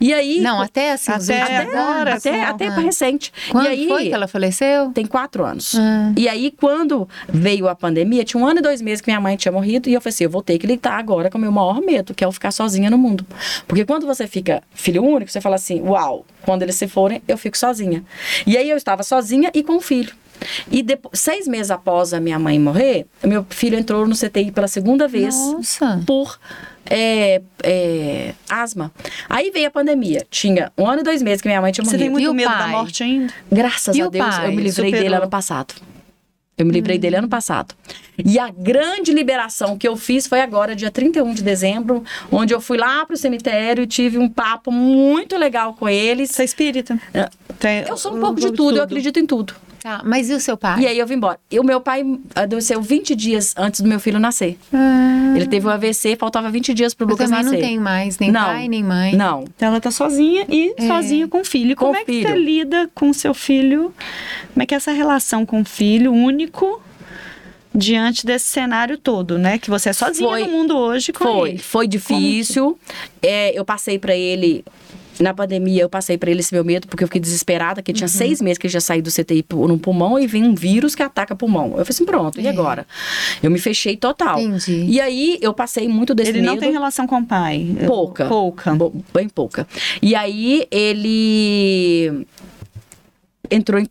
E 0.00 0.12
aí. 0.12 0.40
Não, 0.40 0.60
até 0.60 0.92
assim, 0.92 1.10
Até 1.12 1.40
últimos 1.40 1.74
agora, 1.74 2.10
anos. 2.12 2.26
até, 2.26 2.42
assim, 2.42 2.50
até 2.54 2.66
Ah. 2.68 2.74
recente. 2.80 3.32
Quando 3.50 3.64
e 3.66 3.68
aí, 3.68 3.88
foi 3.88 4.08
que 4.08 4.14
ela 4.14 4.28
faleceu? 4.28 4.90
Tem 4.92 5.06
quatro 5.06 5.44
anos. 5.44 5.74
Ah. 5.76 6.12
E 6.16 6.28
aí, 6.28 6.50
quando 6.50 7.08
veio 7.28 7.68
a 7.68 7.74
pandemia, 7.74 8.24
tinha 8.24 8.42
um 8.42 8.46
ano 8.46 8.58
e 8.60 8.62
dois 8.62 8.80
meses 8.82 9.00
que 9.00 9.10
minha 9.10 9.20
mãe 9.20 9.36
tinha 9.36 9.52
morrido, 9.52 9.88
e 9.88 9.94
eu 9.94 10.00
falei 10.00 10.12
assim: 10.14 10.24
eu 10.24 10.30
vou 10.30 10.42
ter 10.42 10.58
que 10.58 10.66
lidar 10.66 10.98
agora 10.98 11.30
com 11.30 11.38
o 11.38 11.40
meu 11.40 11.52
maior 11.52 11.80
medo, 11.80 12.14
que 12.14 12.22
é 12.24 12.26
eu 12.26 12.32
ficar 12.32 12.50
sozinha 12.50 12.90
no 12.90 12.98
mundo. 12.98 13.26
Porque 13.66 13.84
quando 13.84 14.06
você 14.06 14.26
fica 14.26 14.62
filho 14.74 15.02
único, 15.04 15.30
você 15.30 15.40
fala 15.40 15.56
assim: 15.56 15.80
uau, 15.82 16.24
quando 16.42 16.62
eles 16.62 16.74
se 16.76 16.86
forem, 16.88 17.22
eu 17.26 17.36
fico 17.38 17.56
sozinha. 17.56 18.04
E 18.46 18.56
aí 18.56 18.68
eu 18.68 18.76
estava 18.76 19.02
sozinha 19.02 19.50
e 19.54 19.62
com 19.62 19.76
o 19.76 19.80
filho. 19.80 20.12
E 20.70 20.82
depois, 20.82 21.18
seis 21.20 21.46
meses 21.46 21.70
após 21.70 22.12
a 22.14 22.20
minha 22.20 22.38
mãe 22.38 22.58
morrer, 22.58 23.06
meu 23.24 23.46
filho 23.50 23.78
entrou 23.78 24.06
no 24.06 24.14
CTI 24.14 24.50
pela 24.52 24.68
segunda 24.68 25.06
vez 25.08 25.34
Nossa. 25.34 26.02
por 26.06 26.38
é, 26.88 27.42
é, 27.62 28.34
asma. 28.48 28.92
Aí 29.28 29.50
veio 29.50 29.68
a 29.68 29.70
pandemia. 29.70 30.24
Tinha 30.30 30.70
um 30.78 30.86
ano 30.86 31.00
e 31.00 31.04
dois 31.04 31.20
meses 31.22 31.40
que 31.42 31.48
minha 31.48 31.60
mãe 31.60 31.72
tinha 31.72 31.84
Você 31.84 31.98
tem 31.98 32.08
morrido. 32.10 32.30
E 32.30 32.34
muito 32.34 32.46
o 32.46 32.50
medo 32.50 32.58
da 32.58 32.68
morte 32.68 33.02
ainda? 33.02 33.32
Graças 33.50 33.96
E 33.96 34.00
a 34.02 34.06
o 34.06 34.10
Deus, 34.10 34.24
pai? 34.24 34.46
eu 34.46 34.52
me 34.52 34.62
livrei 34.62 34.90
dele 34.90 35.04
Superou? 35.04 35.22
ano 35.22 35.30
passado. 35.30 35.74
Eu 36.58 36.64
me 36.64 36.72
livrei 36.72 36.96
dele 36.96 37.16
ano 37.16 37.28
passado. 37.28 37.74
E 38.24 38.38
a 38.38 38.48
grande 38.48 39.12
liberação 39.12 39.76
que 39.76 39.86
eu 39.86 39.94
fiz 39.94 40.26
foi 40.26 40.40
agora, 40.40 40.74
dia 40.74 40.90
31 40.90 41.34
de 41.34 41.42
dezembro, 41.42 42.02
onde 42.32 42.54
eu 42.54 42.62
fui 42.62 42.78
lá 42.78 43.04
pro 43.04 43.14
cemitério 43.14 43.84
e 43.84 43.86
tive 43.86 44.16
um 44.16 44.26
papo 44.26 44.72
muito 44.72 45.36
legal 45.36 45.74
com 45.74 45.86
eles. 45.86 46.30
Você 46.30 46.40
é 46.40 46.44
espírita? 46.46 46.98
É. 47.12 47.28
Tem- 47.58 47.84
Eu 47.86 47.98
sou 47.98 48.16
um 48.16 48.20
pouco 48.20 48.40
de 48.40 48.52
tudo, 48.52 48.78
eu 48.78 48.82
acredito 48.84 49.18
em 49.20 49.26
tudo. 49.26 49.54
Tá, 49.86 50.02
mas 50.04 50.28
e 50.28 50.34
o 50.34 50.40
seu 50.40 50.56
pai? 50.56 50.80
E 50.80 50.86
aí 50.88 50.98
eu 50.98 51.06
vim 51.06 51.14
embora. 51.14 51.38
E 51.48 51.60
o 51.60 51.62
meu 51.62 51.80
pai 51.80 52.02
adoeceu 52.34 52.82
20 52.82 53.14
dias 53.14 53.54
antes 53.56 53.80
do 53.82 53.88
meu 53.88 54.00
filho 54.00 54.18
nascer. 54.18 54.58
Ah, 54.74 55.32
Ele 55.36 55.46
teve 55.46 55.64
um 55.64 55.70
AVC, 55.70 56.16
faltava 56.16 56.50
20 56.50 56.74
dias 56.74 56.92
pro 56.92 57.06
Lucas 57.06 57.30
nascer. 57.30 57.52
não 57.52 57.60
tenho 57.60 57.80
mais 57.80 58.18
nem 58.18 58.32
Não. 58.32 58.44
pai, 58.46 58.66
nem 58.66 58.82
mãe. 58.82 59.14
Não. 59.14 59.44
Então 59.44 59.68
ela 59.68 59.80
tá 59.80 59.92
sozinha 59.92 60.44
e 60.48 60.74
É. 60.76 60.88
sozinha 60.88 61.28
com 61.28 61.40
o 61.40 61.44
filho. 61.44 61.76
Com 61.76 61.84
Como 61.86 61.96
o 61.96 62.02
é 62.02 62.04
que 62.04 62.22
você 62.22 62.34
lida 62.36 62.90
com 62.96 63.10
o 63.10 63.14
seu 63.14 63.32
filho? 63.32 63.94
Como 64.52 64.62
é 64.64 64.66
que 64.66 64.74
é 64.74 64.76
essa 64.76 64.90
relação 64.90 65.46
com 65.46 65.60
o 65.60 65.64
filho 65.64 66.12
único 66.12 66.82
diante 67.72 68.26
desse 68.26 68.46
cenário 68.46 68.98
todo, 68.98 69.38
né? 69.38 69.56
Que 69.56 69.70
você 69.70 69.90
é 69.90 69.92
sozinha 69.92 70.28
Foi. 70.28 70.40
no 70.44 70.48
mundo 70.50 70.76
hoje 70.76 71.12
com 71.12 71.22
Foi, 71.24 71.50
ele. 71.50 71.58
foi 71.58 71.86
difícil. 71.86 72.76
É, 73.22 73.56
eu 73.56 73.64
passei 73.64 74.00
pra 74.00 74.16
ele. 74.16 74.64
Na 75.18 75.32
pandemia, 75.32 75.82
eu 75.82 75.88
passei 75.88 76.18
pra 76.18 76.30
ele 76.30 76.40
esse 76.40 76.52
meu 76.54 76.64
medo, 76.64 76.86
porque 76.86 77.02
eu 77.04 77.08
fiquei 77.08 77.20
desesperada, 77.20 77.80
que 77.82 77.90
Uhum. 77.90 77.96
tinha 77.96 78.08
seis 78.08 78.40
meses 78.40 78.58
que 78.58 78.66
ele 78.66 78.72
já 78.72 78.80
saiu 78.80 79.02
do 79.02 79.10
CTI 79.10 79.44
no 79.50 79.78
pulmão 79.78 80.18
e 80.18 80.26
vem 80.26 80.44
um 80.44 80.54
vírus 80.54 80.94
que 80.94 81.02
ataca 81.02 81.34
pulmão. 81.34 81.66
Eu 81.68 81.70
falei 81.84 81.86
assim, 81.90 82.04
pronto, 82.04 82.40
e 82.40 82.46
É. 82.46 82.50
agora? 82.50 82.86
Eu 83.42 83.50
me 83.50 83.58
fechei 83.58 83.96
total. 83.96 84.38
Entendi. 84.40 84.84
E 84.88 85.00
aí, 85.00 85.38
eu 85.40 85.54
passei 85.54 85.88
muito 85.88 86.14
desse 86.14 86.30
Ele 86.30 86.40
medo. 86.42 86.52
não 86.52 86.58
tem 86.60 86.70
relação 86.72 87.06
com 87.06 87.18
o 87.18 87.24
pai. 87.26 87.66
Pouca. 87.86 88.26
Pouca. 88.26 88.74
Bo- 88.74 88.92
Bem 89.14 89.28
pouca. 89.28 89.66
E 90.02 90.14
aí, 90.14 90.66
ele 90.70 92.26
entrou 93.50 93.80
em 93.80 93.86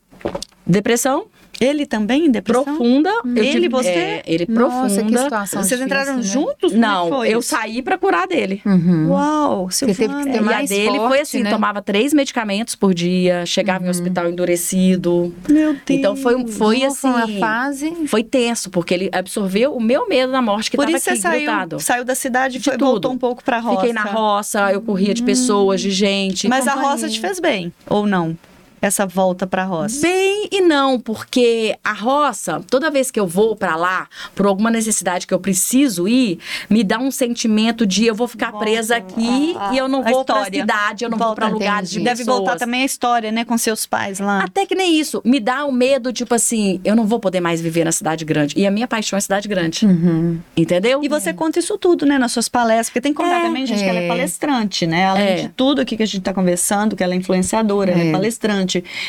depressão 0.65 1.25
Ele 1.59 1.85
também 1.85 2.25
em 2.25 2.31
depressão? 2.31 2.63
profunda. 2.63 3.09
Eu 3.09 3.37
Ele, 3.37 3.51
tive- 3.51 3.69
você? 3.69 3.87
é, 3.89 4.23
ele 4.25 4.45
Nossa, 4.49 4.87
que 4.87 4.93
profunda. 4.95 5.23
situação 5.23 5.63
Vocês 5.63 5.79
difícil, 5.79 5.85
entraram 5.85 6.17
né? 6.17 6.21
juntos? 6.23 6.71
É 6.71 6.75
que 6.75 6.79
Não, 6.81 7.09
foi 7.09 7.29
eu 7.33 7.39
isso? 7.39 7.49
saí 7.49 7.81
pra 7.81 7.97
curar 7.97 8.27
dele. 8.27 8.61
Uhum. 8.65 9.09
Uau, 9.11 9.71
Você 9.71 9.85
teve 9.85 9.97
que 9.99 10.03
Silvana. 10.05 10.23
ter 10.31 10.35
e 10.35 10.39
a 10.39 10.41
mais 10.41 10.69
dele 10.69 10.89
foi 10.97 10.99
forte, 11.07 11.21
assim, 11.21 11.43
né? 11.43 11.49
tomava 11.49 11.81
três 11.81 12.13
medicamentos 12.13 12.75
por 12.75 12.93
dia, 12.93 13.45
chegava 13.45 13.85
em 13.85 13.89
hospital 13.89 14.29
endurecido. 14.29 15.33
Meu 15.49 15.73
Deus. 15.73 15.81
Então 15.89 16.15
foi, 16.15 16.45
foi 16.47 16.79
Nossa, 16.79 17.09
assim. 17.09 17.33
uma 17.33 17.39
fase. 17.39 17.93
Foi 18.07 18.23
tenso, 18.23 18.69
porque 18.69 18.93
ele 18.93 19.09
absorveu 19.13 19.73
o 19.75 19.81
meu 19.81 20.07
medo 20.07 20.31
da 20.31 20.41
morte 20.41 20.69
que 20.69 20.77
Por 20.77 20.85
tava 20.85 20.97
isso 20.97 21.09
aqui 21.09 21.17
você 21.17 21.21
saiu, 21.21 21.45
grudado. 21.45 21.79
saiu 21.79 22.03
da 22.05 22.15
cidade 22.15 22.57
e 22.57 22.61
foi, 22.61 22.73
tudo. 22.73 22.85
voltou 22.85 23.11
um 23.11 23.17
pouco 23.17 23.43
pra 23.43 23.59
roça. 23.59 23.77
Fiquei 23.79 23.93
na 23.93 24.03
roça, 24.03 24.71
eu 24.71 24.81
corria 24.81 25.13
de 25.13 25.23
pessoas, 25.23 25.81
de 25.81 25.91
gente. 25.91 26.47
Mas 26.47 26.67
a 26.67 26.73
roça 26.73 27.07
te 27.09 27.19
fez 27.19 27.39
bem, 27.39 27.73
ou 27.87 28.05
não? 28.05 28.37
Essa 28.81 29.05
volta 29.05 29.47
pra 29.47 29.63
roça. 29.63 30.01
Bem 30.01 30.47
e 30.51 30.61
não, 30.61 30.99
porque 30.99 31.75
a 31.83 31.93
roça, 31.93 32.61
toda 32.69 32.91
vez 32.91 33.09
que 33.09 33.19
eu 33.19 33.25
vou 33.27 33.55
pra 33.55 33.75
lá, 33.75 34.07
por 34.35 34.45
alguma 34.45 34.69
necessidade 34.69 35.25
que 35.25 35.33
eu 35.33 35.39
preciso 35.39 36.07
ir, 36.07 36.39
me 36.69 36.83
dá 36.83 36.99
um 36.99 37.09
sentimento 37.11 37.85
de 37.85 38.05
eu 38.05 38.13
vou 38.15 38.27
ficar 38.27 38.51
Volta 38.51 38.65
presa 38.65 38.95
aqui 38.97 39.55
a- 39.57 39.69
a- 39.69 39.73
e 39.73 39.77
eu 39.77 39.87
não 39.87 39.99
a 39.99 40.11
vou 40.11 40.23
pra 40.25 40.35
história. 40.41 40.59
cidade, 40.61 41.03
eu 41.03 41.09
não 41.09 41.17
vou 41.17 41.27
Volta, 41.27 41.41
pra 41.41 41.49
lugares 41.49 41.89
de. 41.89 41.99
Deve 41.99 42.23
voltar 42.23 42.43
pessoas. 42.53 42.59
também 42.59 42.81
a 42.83 42.85
história, 42.85 43.31
né, 43.31 43.43
com 43.45 43.57
seus 43.57 43.85
pais 43.85 44.19
lá. 44.19 44.43
Até 44.43 44.65
que 44.65 44.75
nem 44.75 44.99
isso. 44.99 45.21
Me 45.25 45.39
dá 45.39 45.65
o 45.65 45.71
medo, 45.71 46.13
tipo 46.13 46.33
assim, 46.35 46.79
eu 46.83 46.95
não 46.95 47.05
vou 47.05 47.19
poder 47.19 47.39
mais 47.41 47.59
viver 47.61 47.83
na 47.85 47.91
cidade 47.91 48.23
grande. 48.25 48.53
E 48.57 48.67
a 48.67 48.71
minha 48.71 48.87
paixão 48.87 49.17
é 49.17 49.19
cidade 49.19 49.47
grande. 49.47 49.85
Uhum. 49.85 50.39
Entendeu? 50.55 51.03
E 51.03 51.07
você 51.09 51.33
conta 51.33 51.59
isso 51.59 51.77
tudo, 51.77 52.05
né, 52.05 52.17
nas 52.17 52.31
suas 52.31 52.47
palestras, 52.47 52.89
porque 52.89 53.01
tem 53.01 53.13
que 53.13 53.17
contar 53.21 53.39
É, 53.39 53.41
também, 53.41 53.65
gente, 53.65 53.79
que 53.83 53.89
ela 53.89 53.99
é 53.99 54.05
é. 54.05 54.07
palestrante, 54.07 54.85
né? 54.85 55.05
Além 55.07 55.23
É. 55.27 55.35
de 55.35 55.49
tudo 55.49 55.81
aqui 55.81 55.97
que 55.97 56.03
a 56.03 56.05
gente 56.05 56.21
tá 56.21 56.33
conversando, 56.33 56.95
que 56.95 57.03
ela 57.03 57.13
é 57.13 57.17
influenciadora, 57.17 57.91
ela 57.91 58.01
é 58.03 58.07
É. 58.09 58.11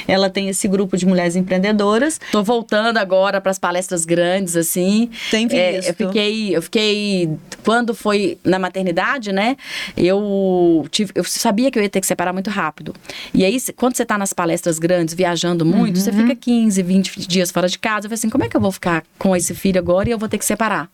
ela 0.06 0.28
tem 0.30 0.48
esse 0.48 0.66
grupo 0.68 0.96
de 0.96 1.06
mulheres 1.06 1.36
empreendedoras. 1.36 2.20
Tô 2.32 2.42
voltando 2.42 2.96
agora 2.98 3.40
para 3.40 3.50
as 3.50 3.58
palestras 3.58 4.04
grandes, 4.04 4.56
assim. 4.56 5.10
Tem 5.30 5.46
É, 5.50 5.72
visto. 5.72 5.88
eu 5.88 5.94
fiquei, 5.94 6.56
eu 6.56 6.62
fiquei. 6.62 7.30
Quando 7.64 7.94
foi 7.94 8.38
na 8.44 8.58
maternidade, 8.58 9.32
né? 9.32 9.56
Eu 9.96 10.86
tive, 10.90 11.12
eu 11.14 11.24
sabia 11.24 11.70
que 11.70 11.78
eu 11.78 11.82
ia 11.82 11.88
ter 11.88 12.00
que 12.00 12.06
separar 12.06 12.32
muito 12.32 12.50
rápido. 12.50 12.94
E 13.34 13.44
aí, 13.44 13.56
quando 13.74 13.96
você 13.96 14.04
tá 14.04 14.16
nas 14.16 14.32
palestras 14.32 14.78
grandes, 14.78 15.14
viajando 15.14 15.64
muito, 15.64 15.98
você 15.98 16.12
fica 16.12 16.34
15, 16.34 16.82
20 16.82 17.26
dias 17.28 17.50
fora 17.50 17.68
de 17.68 17.78
casa. 17.78 18.06
Eu 18.06 18.10
falei 18.10 18.14
assim, 18.14 18.30
como 18.30 18.44
é 18.44 18.48
que 18.48 18.56
eu 18.56 18.60
vou 18.60 18.70
ficar 18.72 19.04
com 19.18 19.34
esse 19.34 19.54
filho 19.54 19.78
agora 19.78 20.08
e 20.08 20.12
eu 20.12 20.18
vou 20.18 20.28
ter 20.28 20.38
que 20.38 20.44
separar? 20.44 20.88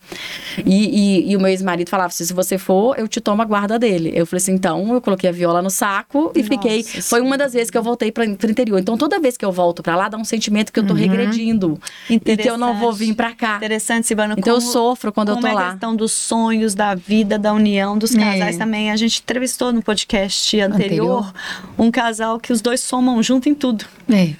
E, 0.65 1.21
e- 1.27 1.31
e 1.31 1.35
o 1.37 1.39
meu 1.39 1.49
ex-marido 1.49 1.89
falava 1.89 2.07
assim, 2.07 2.23
se 2.25 2.33
você 2.33 2.57
for, 2.57 2.97
eu 2.97 3.07
te 3.07 3.19
tomo 3.21 3.41
a 3.41 3.45
guarda 3.45 3.77
dele. 3.77 4.11
Eu 4.15 4.25
falei 4.25 4.37
assim, 4.41 4.53
então 4.53 4.93
eu 4.93 5.01
coloquei 5.01 5.29
a 5.29 5.33
viola 5.33 5.61
no 5.61 5.69
saco 5.69 6.31
e 6.35 6.39
Nossa 6.39 6.49
fiquei. 6.49 6.83
Foi 6.83 7.21
uma 7.21 7.37
das 7.37 7.53
vezes 7.53 7.69
que 7.69 7.77
eu 7.77 7.83
voltei 7.83 8.11
para 8.11 8.25
interior. 8.53 8.79
Então 8.79 8.97
toda 8.97 9.19
vez 9.19 9.35
que 9.35 9.43
eu 9.43 9.51
volto 9.51 9.83
para 9.83 9.95
lá, 9.95 10.07
dá 10.07 10.17
um 10.17 10.23
sentimento 10.23 10.71
que 10.71 10.79
eu 10.79 10.85
tô 10.87 10.93
regredindo. 10.93 11.79
E 12.09 12.19
que 12.19 12.47
eu 12.49 12.57
não 12.57 12.77
vou 12.79 12.93
vir 12.93 13.13
para 13.15 13.33
cá. 13.33 13.57
Interessante, 13.57 14.07
Silvana. 14.07 14.35
Então 14.37 14.53
eu 14.55 14.59
como- 14.59 14.71
sofro 14.71 15.11
quando 15.11 15.29
eu 15.29 15.37
tô 15.37 15.47
é 15.47 15.51
a 15.51 15.53
lá. 15.53 15.69
questão 15.71 15.95
dos 15.95 16.11
sonhos, 16.11 16.73
da 16.73 16.95
vida, 16.95 17.37
da 17.37 17.51
união, 17.53 17.97
dos 17.97 18.13
casais 18.15 18.55
É. 18.55 18.59
também. 18.59 18.91
A 18.91 18.95
gente 18.95 19.19
entrevistou 19.21 19.73
no 19.73 19.81
podcast 19.81 20.59
anterior, 20.61 21.33
um 21.77 21.89
casal 21.91 22.39
que 22.39 22.53
os 22.53 22.61
dois 22.61 22.79
somam 22.81 23.21
junto 23.21 23.49
em 23.49 23.53
tudo. 23.55 23.85
É. 24.09 24.33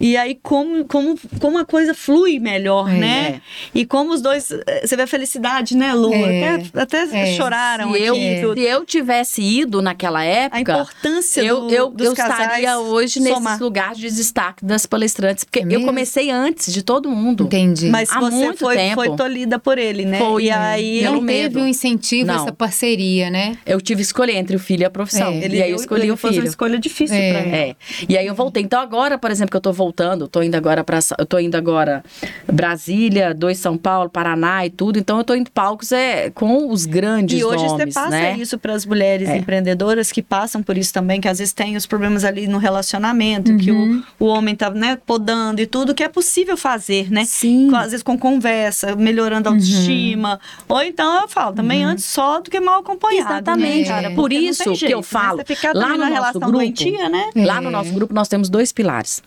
E 0.00 0.16
aí, 0.16 0.38
como, 0.42 0.84
como, 0.86 1.14
como 1.40 1.58
a 1.58 1.64
coisa 1.64 1.92
flui 1.92 2.38
melhor, 2.38 2.88
É. 2.90 2.94
né? 2.98 3.40
E 3.74 3.84
como 3.84 4.12
os 4.14 4.22
dois. 4.22 4.50
eh, 4.50 4.86
Você 4.86 4.96
vê 4.96 5.02
a 5.02 5.06
felicidade, 5.06 5.76
né, 5.76 5.92
Lu? 5.92 6.12
É. 6.14 6.54
Até, 6.74 6.80
até 7.02 7.30
É. 7.32 7.36
choraram 7.36 7.90
Se 7.92 7.96
aqui. 7.96 8.04
eu, 8.06 8.14
tudo. 8.48 8.60
se 8.60 8.66
eu 8.66 8.84
tivesse 8.86 9.42
ido 9.42 9.82
naquela 9.82 10.20
A 10.20 10.24
época, 10.24 10.60
importância 10.72 11.42
eu, 11.42 11.60
do, 11.62 11.74
eu, 11.74 11.90
dos 11.90 12.06
eu 12.08 12.14
casais 12.16 12.40
estaria 12.40 12.78
hoje 12.78 13.20
somar. 13.22 13.42
nesses 13.42 13.60
lugares 13.60 13.98
de 13.98 14.10
destaque 14.10 14.64
das 14.64 14.86
palestrantes. 14.86 15.44
Porque 15.44 15.60
É 15.60 15.76
eu 15.76 15.84
comecei 15.84 16.30
antes 16.30 16.72
de 16.72 16.82
todo 16.82 17.10
mundo. 17.10 17.44
Entendi. 17.44 17.88
Mas 17.90 18.10
Há 18.10 18.20
você 18.20 18.34
muito 18.36 18.58
foi, 18.58 18.76
tempo. 18.76 18.94
foi 18.94 19.14
tolhida 19.16 19.58
por 19.58 19.76
ele, 19.76 20.06
né? 20.06 20.18
Foi. 20.18 20.44
E 20.44 20.50
aí 20.50 21.02
não 21.02 21.14
teve 21.14 21.24
medo. 21.26 21.60
um 21.60 21.66
incentivo, 21.68 22.26
Não. 22.28 22.36
essa 22.42 22.52
parceria, 22.52 23.28
né? 23.30 23.58
Eu 23.66 23.80
tive 23.80 24.00
que 24.00 24.06
escolher 24.06 24.36
entre 24.36 24.56
o 24.56 24.58
filho 24.58 24.80
e 24.82 24.84
a 24.86 24.90
profissão. 24.90 25.30
É. 25.30 25.44
ele 25.44 25.58
e 25.58 25.62
aí 25.62 25.70
eu 25.70 25.76
escolhi 25.76 26.02
ele 26.04 26.12
o 26.12 26.16
fez 26.16 26.32
uma 26.34 26.40
filho. 26.40 26.48
escolha 26.48 26.78
difícil 26.78 27.16
É. 27.16 27.32
pra 27.32 27.40
ele. 27.42 27.54
É. 27.56 27.76
E 28.08 28.16
aí 28.16 28.26
eu 28.26 28.34
voltei. 28.34 28.62
Então 28.62 28.80
agora, 28.80 29.18
por 29.18 29.30
exemplo, 29.30 29.50
que 29.50 29.56
eu 29.56 29.60
tô 29.60 29.72
voltando, 29.72 29.89
tô 29.92 30.42
indo 30.42 30.54
agora 30.54 30.82
para 30.84 30.98
eu 31.18 31.26
tô 31.26 31.38
indo 31.38 31.54
agora 31.56 32.02
Brasília, 32.50 33.32
dois 33.34 33.58
São 33.58 33.76
Paulo, 33.76 34.10
Paraná 34.10 34.64
e 34.66 34.70
tudo. 34.70 34.98
Então 34.98 35.18
eu 35.18 35.24
tô 35.24 35.34
indo 35.34 35.50
palcos 35.50 35.92
é 35.92 36.30
com 36.30 36.70
os 36.70 36.84
grandes 36.86 37.38
E 37.40 37.44
hoje 37.44 37.64
nomes, 37.66 37.72
você 37.94 38.00
passa 38.00 38.10
né? 38.10 38.36
isso 38.38 38.58
para 38.58 38.74
as 38.74 38.84
mulheres 38.84 39.28
É. 39.28 39.36
empreendedoras 39.36 40.10
que 40.12 40.22
passam 40.22 40.62
por 40.62 40.76
isso 40.76 40.92
também, 40.92 41.20
que 41.20 41.28
às 41.28 41.38
vezes 41.38 41.52
tem 41.52 41.76
os 41.76 41.86
problemas 41.86 42.24
ali 42.24 42.46
no 42.46 42.58
relacionamento, 42.58 43.56
que 43.56 43.70
o, 43.70 44.02
o 44.18 44.26
homem 44.26 44.54
tá 44.54 44.70
né, 44.70 44.96
podando 45.06 45.60
e 45.60 45.66
tudo, 45.66 45.94
que 45.94 46.02
é 46.02 46.08
possível 46.08 46.56
fazer, 46.56 47.10
né? 47.10 47.24
Sim. 47.24 47.68
Com- 47.70 47.76
às 47.76 47.90
vezes 47.90 48.02
com 48.02 48.18
conversa, 48.18 48.94
melhorando 48.96 49.48
a 49.48 49.52
autoestima. 49.52 50.38
Ou 50.68 50.82
então 50.82 51.22
eu 51.22 51.28
falo, 51.28 51.54
também 51.54 51.84
antes 51.84 52.04
só 52.04 52.40
do 52.40 52.50
que 52.50 52.60
mal 52.60 52.80
acompanhado. 52.80 53.32
Exatamente. 53.32 53.88
Né, 53.88 54.02
cara? 54.02 54.10
Por 54.14 54.32
isso 54.32 54.64
tem 54.64 54.72
que 54.72 54.78
jeito, 54.80 54.92
eu 54.92 54.98
né? 54.98 55.02
falo, 55.04 55.38
Você 55.38 55.44
ficar 55.54 55.74
lá 55.74 55.88
no 55.88 55.96
na 55.96 56.04
nosso 56.04 56.12
relação 56.12 56.40
grupo, 56.40 56.56
doentia, 56.58 57.08
né? 57.08 57.30
Lá 57.36 57.56
É. 57.58 57.60
no 57.60 57.70
nosso 57.70 57.92
grupo 57.92 58.12
nós 58.14 58.28
temos 58.28 58.48
dois 58.48 58.72
pilares. 58.72 59.22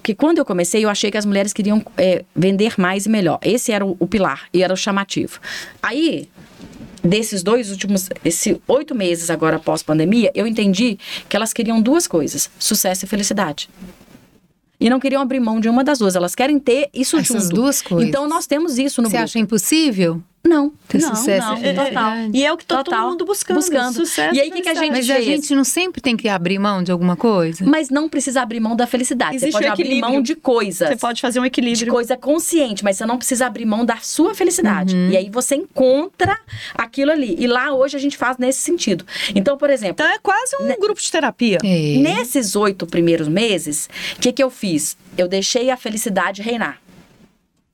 Que, 0.00 0.14
porque 0.14 0.14
quando 0.14 0.38
eu 0.38 0.44
comecei, 0.44 0.84
eu 0.84 0.88
achei 0.88 1.10
que 1.10 1.18
as 1.18 1.26
mulheres 1.26 1.52
queriam 1.52 1.84
é, 1.96 2.24
vender 2.34 2.74
mais 2.78 3.06
e 3.06 3.08
melhor. 3.08 3.38
Esse 3.42 3.72
era 3.72 3.84
o, 3.84 3.96
o 3.98 4.06
pilar 4.06 4.48
e 4.52 4.62
era 4.62 4.72
o 4.72 4.76
chamativo. 4.76 5.40
Aí, 5.82 6.28
desses 7.02 7.42
dois 7.42 7.70
últimos, 7.70 8.08
esses 8.24 8.56
oito 8.66 8.94
meses 8.94 9.30
agora 9.30 9.56
após 9.56 9.82
pandemia, 9.82 10.30
eu 10.34 10.46
entendi 10.46 10.98
que 11.28 11.36
elas 11.36 11.52
queriam 11.52 11.80
duas 11.80 12.06
coisas: 12.06 12.50
sucesso 12.58 13.04
e 13.04 13.08
felicidade. 13.08 13.68
E 14.80 14.88
não 14.88 15.00
queriam 15.00 15.20
abrir 15.20 15.40
mão 15.40 15.58
de 15.60 15.68
uma 15.68 15.82
das 15.82 15.98
duas. 15.98 16.14
Elas 16.14 16.36
querem 16.36 16.58
ter 16.58 16.88
isso 16.94 17.16
Essas 17.16 17.44
junto. 17.44 17.54
duas 17.56 17.82
coisas. 17.82 18.08
Então 18.08 18.28
nós 18.28 18.46
temos 18.46 18.78
isso 18.78 19.02
no 19.02 19.08
Você 19.08 19.16
grupo. 19.16 19.24
acha 19.24 19.38
impossível? 19.40 20.22
Não. 20.46 20.72
Ter 20.88 21.00
Não, 21.02 21.14
sucesso 21.14 21.46
não, 21.46 21.56
é 21.56 21.68
é- 21.68 21.72
total. 21.74 21.84
verdade. 21.84 22.30
E 22.32 22.44
é 22.44 22.52
o 22.52 22.56
que 22.56 22.64
tá 22.64 22.82
todo 22.82 22.96
mundo 22.96 23.24
buscando. 23.24 23.56
Buscando. 23.56 23.92
Sucesso 23.94 24.34
E 24.34 24.40
aí, 24.40 24.48
o 24.48 24.52
que 24.52 24.62
que 24.62 24.68
a 24.68 24.74
gente 24.74 24.92
Mas 24.92 25.10
a 25.10 25.14
fez? 25.14 25.24
gente 25.26 25.54
não 25.54 25.64
sempre 25.64 26.00
tem 26.00 26.16
que 26.16 26.28
abrir 26.28 26.58
mão 26.58 26.82
de 26.82 26.90
alguma 26.90 27.16
coisa? 27.16 27.64
Mas 27.66 27.90
não 27.90 28.08
precisa 28.08 28.40
abrir 28.40 28.60
mão 28.60 28.74
da 28.74 28.86
felicidade. 28.86 29.36
Existe 29.36 29.52
você 29.52 29.58
pode 29.66 29.82
o 29.82 29.84
abrir 29.84 30.00
mão 30.00 30.22
de 30.22 30.34
coisas. 30.34 30.88
Você 30.88 30.96
pode 30.96 31.20
fazer 31.20 31.38
um 31.40 31.42
de 31.42 31.48
equilíbrio. 31.48 31.92
coisa 31.92 32.16
consciente, 32.16 32.82
mas 32.82 32.96
você 32.96 33.04
não 33.04 33.18
precisa 33.18 33.46
abrir 33.46 33.66
mão 33.66 33.84
da 33.84 33.96
sua 33.98 34.34
felicidade. 34.34 34.94
Uhum. 34.94 35.10
E 35.10 35.16
aí 35.16 35.28
você 35.28 35.56
encontra 35.56 36.38
aquilo 36.74 37.10
ali. 37.12 37.36
E 37.38 37.46
lá 37.46 37.72
hoje 37.74 37.96
a 37.96 38.00
gente 38.00 38.16
faz 38.16 38.38
nesse 38.38 38.60
sentido. 38.60 39.04
Então, 39.34 39.58
por 39.58 39.68
exemplo, 39.70 39.96
Então 40.04 40.06
é 40.06 40.18
quase 40.18 40.56
um 40.60 40.80
grupo 40.80 41.00
de 41.00 41.10
terapia. 41.10 41.58
É. 41.64 41.98
nesses 41.98 42.56
oito 42.56 42.86
primeiros 42.86 43.28
meses, 43.28 43.88
o 44.16 44.20
que, 44.20 44.32
que 44.32 44.42
eu 44.42 44.50
fiz? 44.50 44.96
Eu 45.16 45.28
deixei 45.28 45.68
a 45.70 45.76
felicidade 45.76 46.40
reinar. 46.42 46.78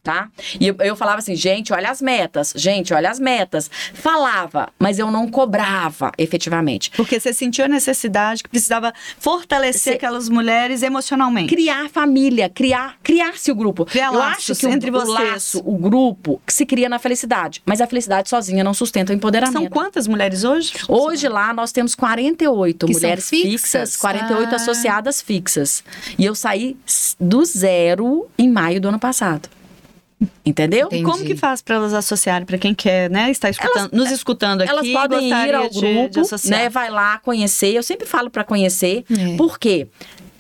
Tá? 0.05 0.29
E 0.61 0.69
eu, 0.69 0.77
eu 0.81 0.95
falava 0.95 1.21
assim, 1.21 1.35
gente, 1.35 1.73
olha 1.73 1.91
as 1.91 2.03
metas, 2.03 2.53
gente, 2.55 2.93
olha 2.93 3.11
as 3.11 3.19
metas. 3.19 3.71
Falava, 3.95 4.69
mas 4.79 4.99
eu 4.99 5.11
não 5.11 5.31
cobrava 5.31 6.13
efetivamente. 6.19 6.91
Porque 6.91 7.19
você 7.19 7.33
sentiu 7.33 7.65
a 7.65 7.69
necessidade 7.69 8.43
que 8.43 8.51
precisava 8.51 8.93
fortalecer 9.19 9.95
aquelas 9.95 10.29
mulheres 10.29 10.83
emocionalmente. 10.83 11.49
criar 11.49 11.89
família, 11.89 12.51
criar, 12.51 12.99
criar-se 13.03 13.51
o 13.51 13.55
grupo. 13.55 13.87
Criar 13.87 14.09
eu 14.09 14.19
laços 14.19 14.51
acho 14.51 14.61
que 14.61 14.67
o, 14.67 14.71
entre 14.71 14.91
o 14.91 14.93
vocês. 14.93 15.09
laço, 15.09 15.63
o 15.65 15.79
grupo, 15.79 16.39
que 16.47 16.53
se 16.53 16.67
cria 16.67 16.87
na 16.91 16.99
felicidade. 16.99 17.63
Mas 17.65 17.81
a 17.81 17.87
felicidade 17.87 18.29
sozinha 18.29 18.63
não 18.63 18.75
sustenta 18.75 19.11
o 19.11 19.17
empoderamento. 19.17 19.55
São 19.59 19.67
quantas 19.71 20.07
mulheres 20.07 20.45
hoje? 20.45 20.75
Hoje 20.87 21.27
lá 21.29 21.55
nós 21.55 21.73
temos 21.73 21.95
48 21.95 22.87
Que 22.87 22.93
mulheres 22.93 23.31
fixas, 23.31 23.51
fixas? 23.93 23.97
48 23.97 24.53
Ah. 24.53 24.57
associadas 24.57 25.23
fixas. 25.23 25.83
E 26.19 26.27
eu 26.27 26.35
saí 26.35 26.77
do 27.19 27.43
zero 27.43 28.29
em 28.39 28.51
maio 28.51 28.79
do 28.83 28.89
ano 28.89 28.99
passado. 28.99 29.49
Entendeu? 30.45 30.87
Entendi. 30.87 31.03
Como 31.03 31.25
que 31.25 31.35
faz 31.37 31.61
para 31.61 31.77
elas 31.77 31.93
associarem, 31.93 32.47
para 32.47 32.57
quem 32.57 32.75
quer, 32.75 33.11
né, 33.11 33.31
estar 33.31 33.51
escutando, 33.51 33.91
nos 33.93 34.11
escutando 34.11 34.63
aqui? 34.63 34.71
Elas 34.71 34.89
podem 34.89 35.29
ir 35.29 35.55
ao 35.55 35.69
de- 35.69 35.81
grupo, 35.81 36.23
de 36.43 36.51
né? 36.51 36.69
Vai 36.69 36.91
lá 36.91 37.19
conhecer. 37.19 37.75
Eu 37.75 37.83
sempre 37.83 38.07
falo 38.07 38.31
para 38.31 38.45
conhecer. 38.45 39.05
É. 39.11 39.37
Por 39.37 39.59
quê? 39.59 39.89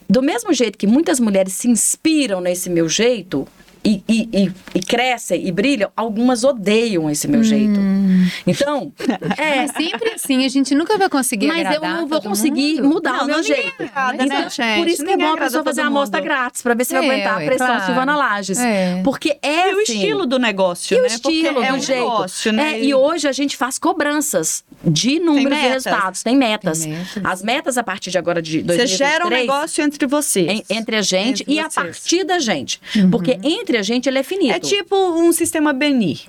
Do 0.09 0.23
mesmo 0.23 0.53
jeito 0.53 0.79
que 0.79 0.87
muitas 0.87 1.19
mulheres 1.19 1.55
se 1.55 1.69
inspiram 1.69 2.41
nesse 2.41 2.71
meu 2.71 2.89
jeito 2.89 3.49
e, 3.85 4.03
e, 4.09 4.29
e, 4.33 4.53
e 4.77 4.81
crescem 4.81 5.47
e 5.47 5.53
brilham, 5.53 5.91
algumas 5.97 6.43
odeiam 6.45 7.11
esse 7.11 7.29
meu 7.29 7.43
jeito. 7.45 7.79
Hum. 7.79 8.27
Então, 8.47 8.93
é. 9.39 9.65
É 9.65 9.67
sempre 9.69 10.11
assim, 10.15 10.45
a 10.45 10.49
gente 10.49 10.75
nunca 10.75 10.97
vai 10.99 11.09
conseguir 11.09 11.47
Mas 11.49 11.75
eu 11.75 11.81
não 11.81 12.07
vou 12.07 12.21
conseguir 12.21 12.77
mundo. 12.81 12.89
mudar 12.95 13.13
Não, 13.19 13.25
o 13.25 13.27
meu 13.27 13.43
jeito. 13.43 13.83
agrada, 13.83 14.25
Então, 14.25 14.39
né, 14.41 14.51
gente? 14.51 14.79
Por 14.79 14.89
isso 14.89 15.05
que 15.05 15.13
é 15.13 15.17
bom 15.17 15.33
a 15.33 15.37
pessoa 15.37 15.63
fazer 15.65 15.81
uma 15.83 15.89
amostra 15.89 16.21
grátis, 16.21 16.63
pra 16.63 16.75
ver 16.75 16.85
se 16.85 16.93
vai 16.95 17.05
É, 17.05 17.11
aguentar 17.11 17.35
a 17.35 17.37
ué, 17.39 17.47
pressão 17.47 17.67
claro. 17.67 17.85
Silvana 17.85 18.17
Lages. 18.17 18.59
É. 18.59 19.01
Porque 19.05 19.39
é 19.43 19.71
E 19.71 19.75
o 19.75 19.81
assim, 19.83 19.93
estilo 19.95 20.27
do 20.27 20.39
negócio, 20.39 20.97
e 20.97 20.99
o 20.99 21.03
né? 21.03 21.09
estilo 21.09 21.33
Porque 21.55 21.67
é 21.67 21.71
do 21.71 21.77
um 21.77 21.81
jeito. 21.81 22.01
negócio, 22.03 22.53
né? 22.53 22.73
É, 22.75 22.85
e 22.85 22.95
hoje 22.95 23.29
a 23.29 23.33
gente 23.33 23.57
faz 23.57 23.79
cobranças 23.79 24.65
de 24.85 25.19
números 25.21 25.59
e 25.59 25.63
metas. 25.63 25.85
resultados. 25.85 26.23
Tem 26.23 26.37
metas. 26.37 26.81
Tem 26.81 26.93
metas. 26.93 27.21
As 27.25 27.43
metas 27.43 27.79
a 27.79 27.83
partir 27.83 28.11
de 28.11 28.19
agora 28.19 28.41
de 28.43 28.59
Você 28.61 28.65
2023... 28.65 28.99
gera 28.99 29.27
um 29.27 29.31
negócio 29.31 29.83
entre 29.85 30.07
vocês. 30.07 30.49
en- 30.51 30.63
entre 30.71 30.97
a 30.97 31.03
gente 31.03 31.43
Entre 31.43 31.55
e 31.55 31.59
a 31.59 31.69
partir 31.71 32.25
da 32.25 32.39
gente. 32.39 32.81
Porque 33.11 33.39
entre 33.43 33.74
a 33.77 33.83
gente 33.83 34.09
ele 34.09 34.19
é 34.19 34.23
finito. 34.23 34.55
É 34.55 34.59
tipo 34.59 34.97
um 34.97 35.33
sistema 35.33 35.73
Beni. 35.73 36.21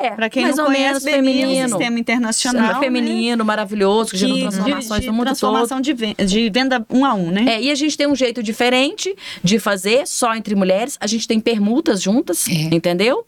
É, 0.00 0.10
Para 0.10 0.28
quem 0.30 0.42
mais 0.44 0.56
não 0.56 0.64
ou 0.64 0.70
conhece, 0.70 1.04
menos 1.04 1.06
é 1.06 1.10
um 1.10 1.14
feminino. 1.14 1.68
sistema 1.68 1.98
internacional. 2.00 2.74
né? 2.74 2.80
feminino, 2.80 3.44
maravilhoso, 3.44 4.10
que 4.10 4.16
gerou 4.16 4.34
de, 4.36 4.42
transformações 4.42 5.00
de, 5.00 5.06
no 5.06 5.12
mundo 5.12 5.26
todo. 5.26 5.36
transformação 5.36 5.80
de 5.80 5.92
venda, 5.92 6.24
de 6.24 6.50
venda 6.50 6.86
um 6.90 7.04
a 7.04 7.14
um, 7.14 7.30
né? 7.30 7.44
É, 7.54 7.62
e 7.62 7.70
a 7.70 7.74
gente 7.74 7.96
tem 7.96 8.06
um 8.06 8.14
jeito 8.14 8.42
diferente 8.42 9.14
de 9.42 9.58
fazer, 9.58 10.06
só 10.06 10.34
entre 10.34 10.54
mulheres. 10.54 10.96
A 11.00 11.06
gente 11.06 11.26
tem 11.28 11.38
permutas 11.40 12.02
juntas, 12.02 12.46
É. 12.48 12.74
entendeu? 12.74 13.24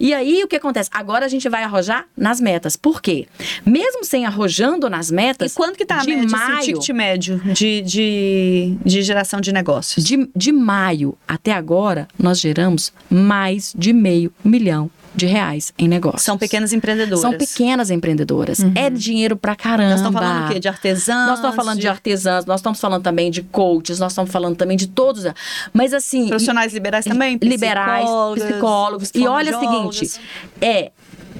E 0.00 0.12
aí, 0.14 0.42
o 0.42 0.48
que 0.48 0.56
acontece? 0.56 0.88
Agora 0.92 1.24
a 1.26 1.28
gente 1.28 1.48
vai 1.48 1.62
arrojar 1.62 2.06
nas 2.16 2.40
metas. 2.40 2.76
Por 2.76 3.00
quê? 3.02 3.26
Mesmo 3.64 4.04
sem 4.04 4.24
arrojando 4.26 4.88
nas 4.88 5.10
E 5.10 5.14
metas, 5.14 5.54
quanto 5.54 5.76
que 5.76 5.84
tá 5.84 5.96
a 5.96 5.98
de 6.00 6.08
média, 6.08 6.24
assim, 6.24 6.34
o 6.34 6.48
maio, 6.48 6.60
ticket 6.80 6.88
médio 6.90 7.40
de, 7.52 7.82
de, 7.82 8.76
de 8.84 9.02
geração 9.02 9.40
de 9.40 9.52
negócios? 9.52 10.04
de, 10.04 10.28
de 10.34 10.52
maio 10.52 11.16
até 11.26 11.52
agora, 11.52 12.08
nós 12.18 12.40
geramos 12.40 12.92
mais 13.10 13.72
de 13.76 13.92
meio 13.92 14.32
milhão 14.44 14.90
de 15.14 15.26
reais 15.26 15.72
em 15.78 15.88
negócios. 15.88 16.22
São 16.22 16.36
pequenas 16.36 16.72
empreendedoras. 16.72 17.20
São 17.20 17.36
pequenas 17.36 17.90
empreendedoras. 17.90 18.58
É 18.74 18.90
dinheiro 18.90 19.36
pra 19.36 19.54
caramba. 19.54 19.90
Nós 19.90 20.00
estamos 20.00 20.20
falando 20.20 20.44
o 20.44 20.52
quê? 20.52 20.60
De 20.60 20.68
artesãs? 20.68 21.26
Nós 21.26 21.38
estamos 21.38 21.56
falando 21.56 21.80
de 21.80 21.88
artesãs, 21.88 22.44
nós 22.44 22.60
estamos 22.60 22.80
falando 22.80 23.02
também 23.02 23.30
de 23.30 23.42
coaches, 23.42 23.98
nós 23.98 24.12
estamos 24.12 24.30
falando 24.30 24.56
também 24.56 24.76
de 24.76 24.88
todos. 24.88 25.24
Mas 25.72 25.92
assim. 25.92 26.28
Profissionais 26.28 26.72
liberais 26.72 27.04
também? 27.04 27.38
liberais, 27.42 28.04
psicólogas, 28.04 29.10
psicólogos. 29.10 29.10
E 29.14 29.26
olha 29.26 29.56
o 29.56 29.60
seguinte, 29.60 30.20
é 30.60 30.90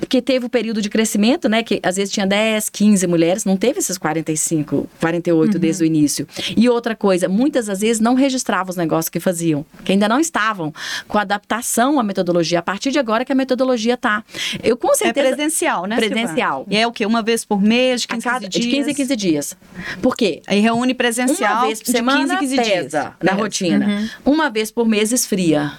que 0.09 0.20
teve 0.20 0.47
o 0.47 0.49
período 0.49 0.80
de 0.82 0.88
crescimento, 0.90 1.49
né? 1.49 1.62
Que 1.62 1.80
às 1.82 1.97
vezes 1.97 2.12
tinha 2.12 2.26
10, 2.26 2.68
15 2.68 3.07
mulheres, 3.07 3.45
não 3.45 3.57
teve 3.57 3.78
esses 3.78 3.97
45, 3.99 4.88
48 5.01 5.59
desde 5.59 5.82
o 5.84 5.86
início. 5.86 6.26
E 6.57 6.68
outra 6.68 6.95
coisa, 6.95 7.28
muitas 7.28 7.68
às 7.68 7.80
vezes 7.80 8.01
não 8.01 8.14
registravam 8.14 8.70
os 8.70 8.76
negócios 8.76 9.09
que 9.09 9.20
faziam, 9.20 9.64
que 9.84 9.92
ainda 9.92 10.09
não 10.09 10.20
estavam 10.20 10.72
com 11.09 11.18
a 11.18 11.22
adaptação 11.22 11.99
à 11.99 12.03
metodologia. 12.03 12.59
A 12.59 12.62
partir 12.62 12.90
de 12.90 12.99
agora 12.99 13.24
que 13.24 13.32
a 13.32 13.34
metodologia 13.34 13.97
tá. 13.97 14.24
Eu 14.62 14.76
com 14.76 14.90
É 14.92 14.95
certeza. 14.95 15.28
presencial, 15.28 15.86
né? 15.86 15.97
Presencial. 15.97 16.59
Silvana? 16.61 16.66
E 16.70 16.76
é 16.76 16.86
o 16.86 16.92
quê? 16.92 17.07
Uma 17.07 17.22
vez 17.22 17.45
por 17.45 17.61
mês, 17.61 18.03
de 18.03 18.07
a 18.11 18.14
15, 18.14 18.24
cada- 18.24 18.40
15 18.49 18.51
dias? 18.51 18.64
de 18.64 18.70
15 18.76 18.90
em 18.90 18.95
15 18.95 19.16
dias. 19.16 19.57
Por 20.03 20.16
quê? 20.16 20.42
Aí 20.47 20.61
reúne 20.61 20.95
presencial 20.95 21.59
Uma 21.59 21.66
vez 21.66 21.78
por 21.80 21.86
de 21.86 21.92
semana 21.92 22.18
15 22.20 22.34
em 22.34 22.38
15 22.38 22.57
pesa 22.57 22.70
dias. 22.72 22.92
na 22.92 23.11
Pesa. 23.32 23.32
rotina. 23.34 24.11
Uma 24.24 24.51
vez 24.51 24.70
por 24.70 24.86
mês 24.86 25.12
esfria. 25.12 25.72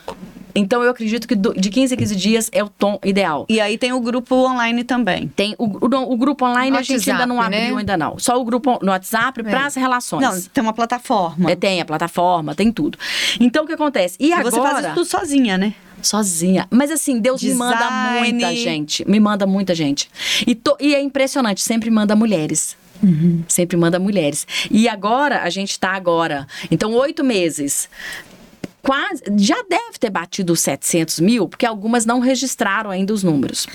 Então 0.56 0.82
eu 0.82 0.90
acredito 0.90 1.28
que 1.28 1.36
do- 1.36 1.54
de 1.54 1.70
15 1.70 1.94
em 1.94 1.98
15 1.98 2.16
dias 2.16 2.50
é 2.54 2.64
o 2.64 2.70
tom 2.70 2.98
ideal. 3.04 3.46
E 3.50 3.60
aí 3.60 3.78
tem 3.78 3.92
o 3.94 4.00
grupo 4.00 4.34
online 4.36 4.84
também. 4.84 5.28
Tem 5.36 5.54
o, 5.58 5.66
o- 5.66 6.14
o 6.14 6.18
grupo 6.18 6.46
online 6.46 6.78
a 6.78 6.82
gente 6.82 7.12
ainda 7.12 7.26
não 7.26 7.42
abriu 7.42 7.74
né? 7.76 7.80
ainda 7.80 7.98
não. 7.98 8.18
Só 8.18 8.40
o 8.40 8.46
grupo 8.46 8.80
no 8.82 8.92
WhatsApp 8.92 9.44
para 9.44 9.66
as 9.66 9.76
relações. 9.76 10.22
Não, 10.22 10.42
tem 10.54 10.64
uma 10.64 10.74
plataforma. 10.74 11.52
É, 11.52 11.56
tem 11.56 11.82
a 11.82 11.86
plataforma, 11.86 12.56
tem 12.56 12.72
tudo. 12.72 12.98
Então 13.40 13.66
o 13.66 13.68
que 13.68 13.74
acontece? 13.74 14.16
E 14.20 14.28
E 14.30 14.34
agora 14.34 14.52
você 14.52 14.62
faz 14.62 14.86
isso 14.86 14.94
tudo 14.96 15.06
sozinha, 15.06 15.58
né? 15.58 15.74
sozinha. 16.02 16.68
Mas 16.70 16.92
assim, 16.92 17.20
Deus 17.20 17.42
me 17.42 17.54
manda 17.56 17.78
Design. 17.78 18.20
muita 18.34 18.56
gente. 18.56 19.10
Me 19.10 19.20
manda 19.20 19.48
muita 19.48 19.74
gente. 19.74 20.08
E, 20.46 20.54
to- 20.54 20.78
e 20.80 20.94
é 20.94 21.02
impressionante, 21.02 21.62
sempre 21.64 21.90
manda 21.90 22.16
mulheres. 22.16 22.78
Sempre 23.48 23.76
manda 23.78 24.00
mulheres. 24.00 24.48
E 24.72 24.88
agora, 24.88 25.42
a 25.44 25.50
gente 25.50 25.80
tá 25.80 25.92
agora. 25.92 26.48
Então, 26.72 26.94
oito 26.94 27.24
meses. 27.24 27.90
Quase, 28.86 29.24
já 29.40 29.56
deve 29.68 29.98
ter 30.00 30.12
batido 30.12 30.54
os 30.54 30.60
700 30.60 31.20
mil, 31.20 31.50
porque 31.50 31.66
algumas 31.66 32.06
não 32.06 32.20
registraram 32.20 32.92
ainda 32.92 33.12
os 33.14 33.24
números. 33.24 33.66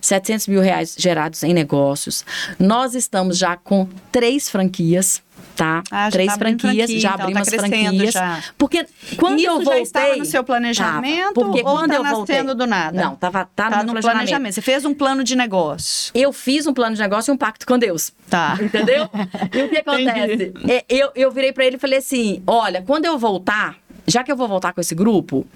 700 0.00 0.48
mil 0.48 0.60
reais 0.62 0.96
gerados 0.98 1.42
em 1.42 1.52
negócios. 1.52 2.24
Nós 2.58 2.94
estamos 2.94 3.36
já 3.36 3.56
com 3.56 3.86
três 4.10 4.48
franquias, 4.48 5.22
tá? 5.54 5.82
Ah, 5.90 6.06
já 6.06 6.10
três 6.12 6.32
tá 6.32 6.38
franquias, 6.38 6.76
franquia, 6.76 6.98
já 7.00 7.08
então 7.10 7.18
tá 7.18 7.24
abrimos 7.24 7.48
crescendo 7.48 7.68
franquias. 7.76 8.14
já. 8.14 8.42
Porque 8.56 8.86
quando 9.18 9.38
Isso 9.38 9.46
eu 9.50 9.58
já 9.58 9.64
voltei. 9.64 9.82
estava 9.82 10.16
no 10.16 10.24
seu 10.24 10.42
planejamento 10.42 11.34
Tava, 11.34 11.46
porque 11.46 11.58
ou 11.62 11.64
quando 11.76 11.90
tá 11.90 11.96
eu 11.96 12.04
voltei, 12.04 12.36
nascendo 12.36 12.54
do 12.54 12.66
nada? 12.66 13.02
Não, 13.04 13.16
tava, 13.16 13.44
tá, 13.54 13.68
Tá 13.70 13.70
no, 13.70 13.76
no 13.76 13.92
planejamento. 13.92 14.02
planejamento. 14.16 14.54
Você 14.54 14.62
fez 14.62 14.84
um 14.86 14.94
plano 14.94 15.22
de 15.22 15.36
negócio. 15.36 16.10
Eu 16.14 16.32
fiz 16.32 16.66
um 16.66 16.72
plano 16.72 16.96
de 16.96 17.02
negócio 17.02 17.30
e 17.30 17.34
um 17.34 17.36
pacto 17.36 17.66
com 17.66 17.78
Deus. 17.78 18.12
Tá. 18.30 18.58
Entendeu? 18.60 19.10
e 19.54 19.62
o 19.62 19.68
que 19.68 19.76
acontece? 19.86 20.54
É, 20.66 20.84
eu, 20.88 21.10
eu 21.14 21.30
virei 21.30 21.52
pra 21.52 21.66
ele 21.66 21.76
e 21.76 21.78
falei 21.78 21.98
assim: 21.98 22.42
olha, 22.46 22.80
quando 22.80 23.04
eu 23.04 23.18
voltar, 23.18 23.76
já 24.06 24.22
que 24.24 24.30
eu 24.32 24.36
vou 24.36 24.48
voltar 24.48 24.72
com 24.72 24.80
esse 24.80 24.94
grupo, 24.94 25.46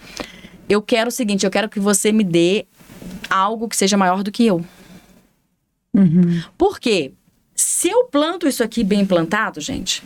eu 0.68 0.80
quero 0.82 1.08
o 1.08 1.12
seguinte: 1.12 1.44
eu 1.44 1.50
quero 1.50 1.68
que 1.68 1.80
você 1.80 2.12
me 2.12 2.24
dê 2.24 2.66
algo 3.30 3.68
que 3.68 3.76
seja 3.76 3.96
maior 3.96 4.22
do 4.22 4.30
que 4.32 4.44
eu. 4.46 4.64
Por 6.56 6.78
quê? 6.78 7.12
Se 7.54 7.88
eu 7.88 8.04
planto 8.04 8.46
isso 8.46 8.62
aqui 8.62 8.84
bem 8.84 9.04
plantado, 9.04 9.60
gente, 9.60 10.02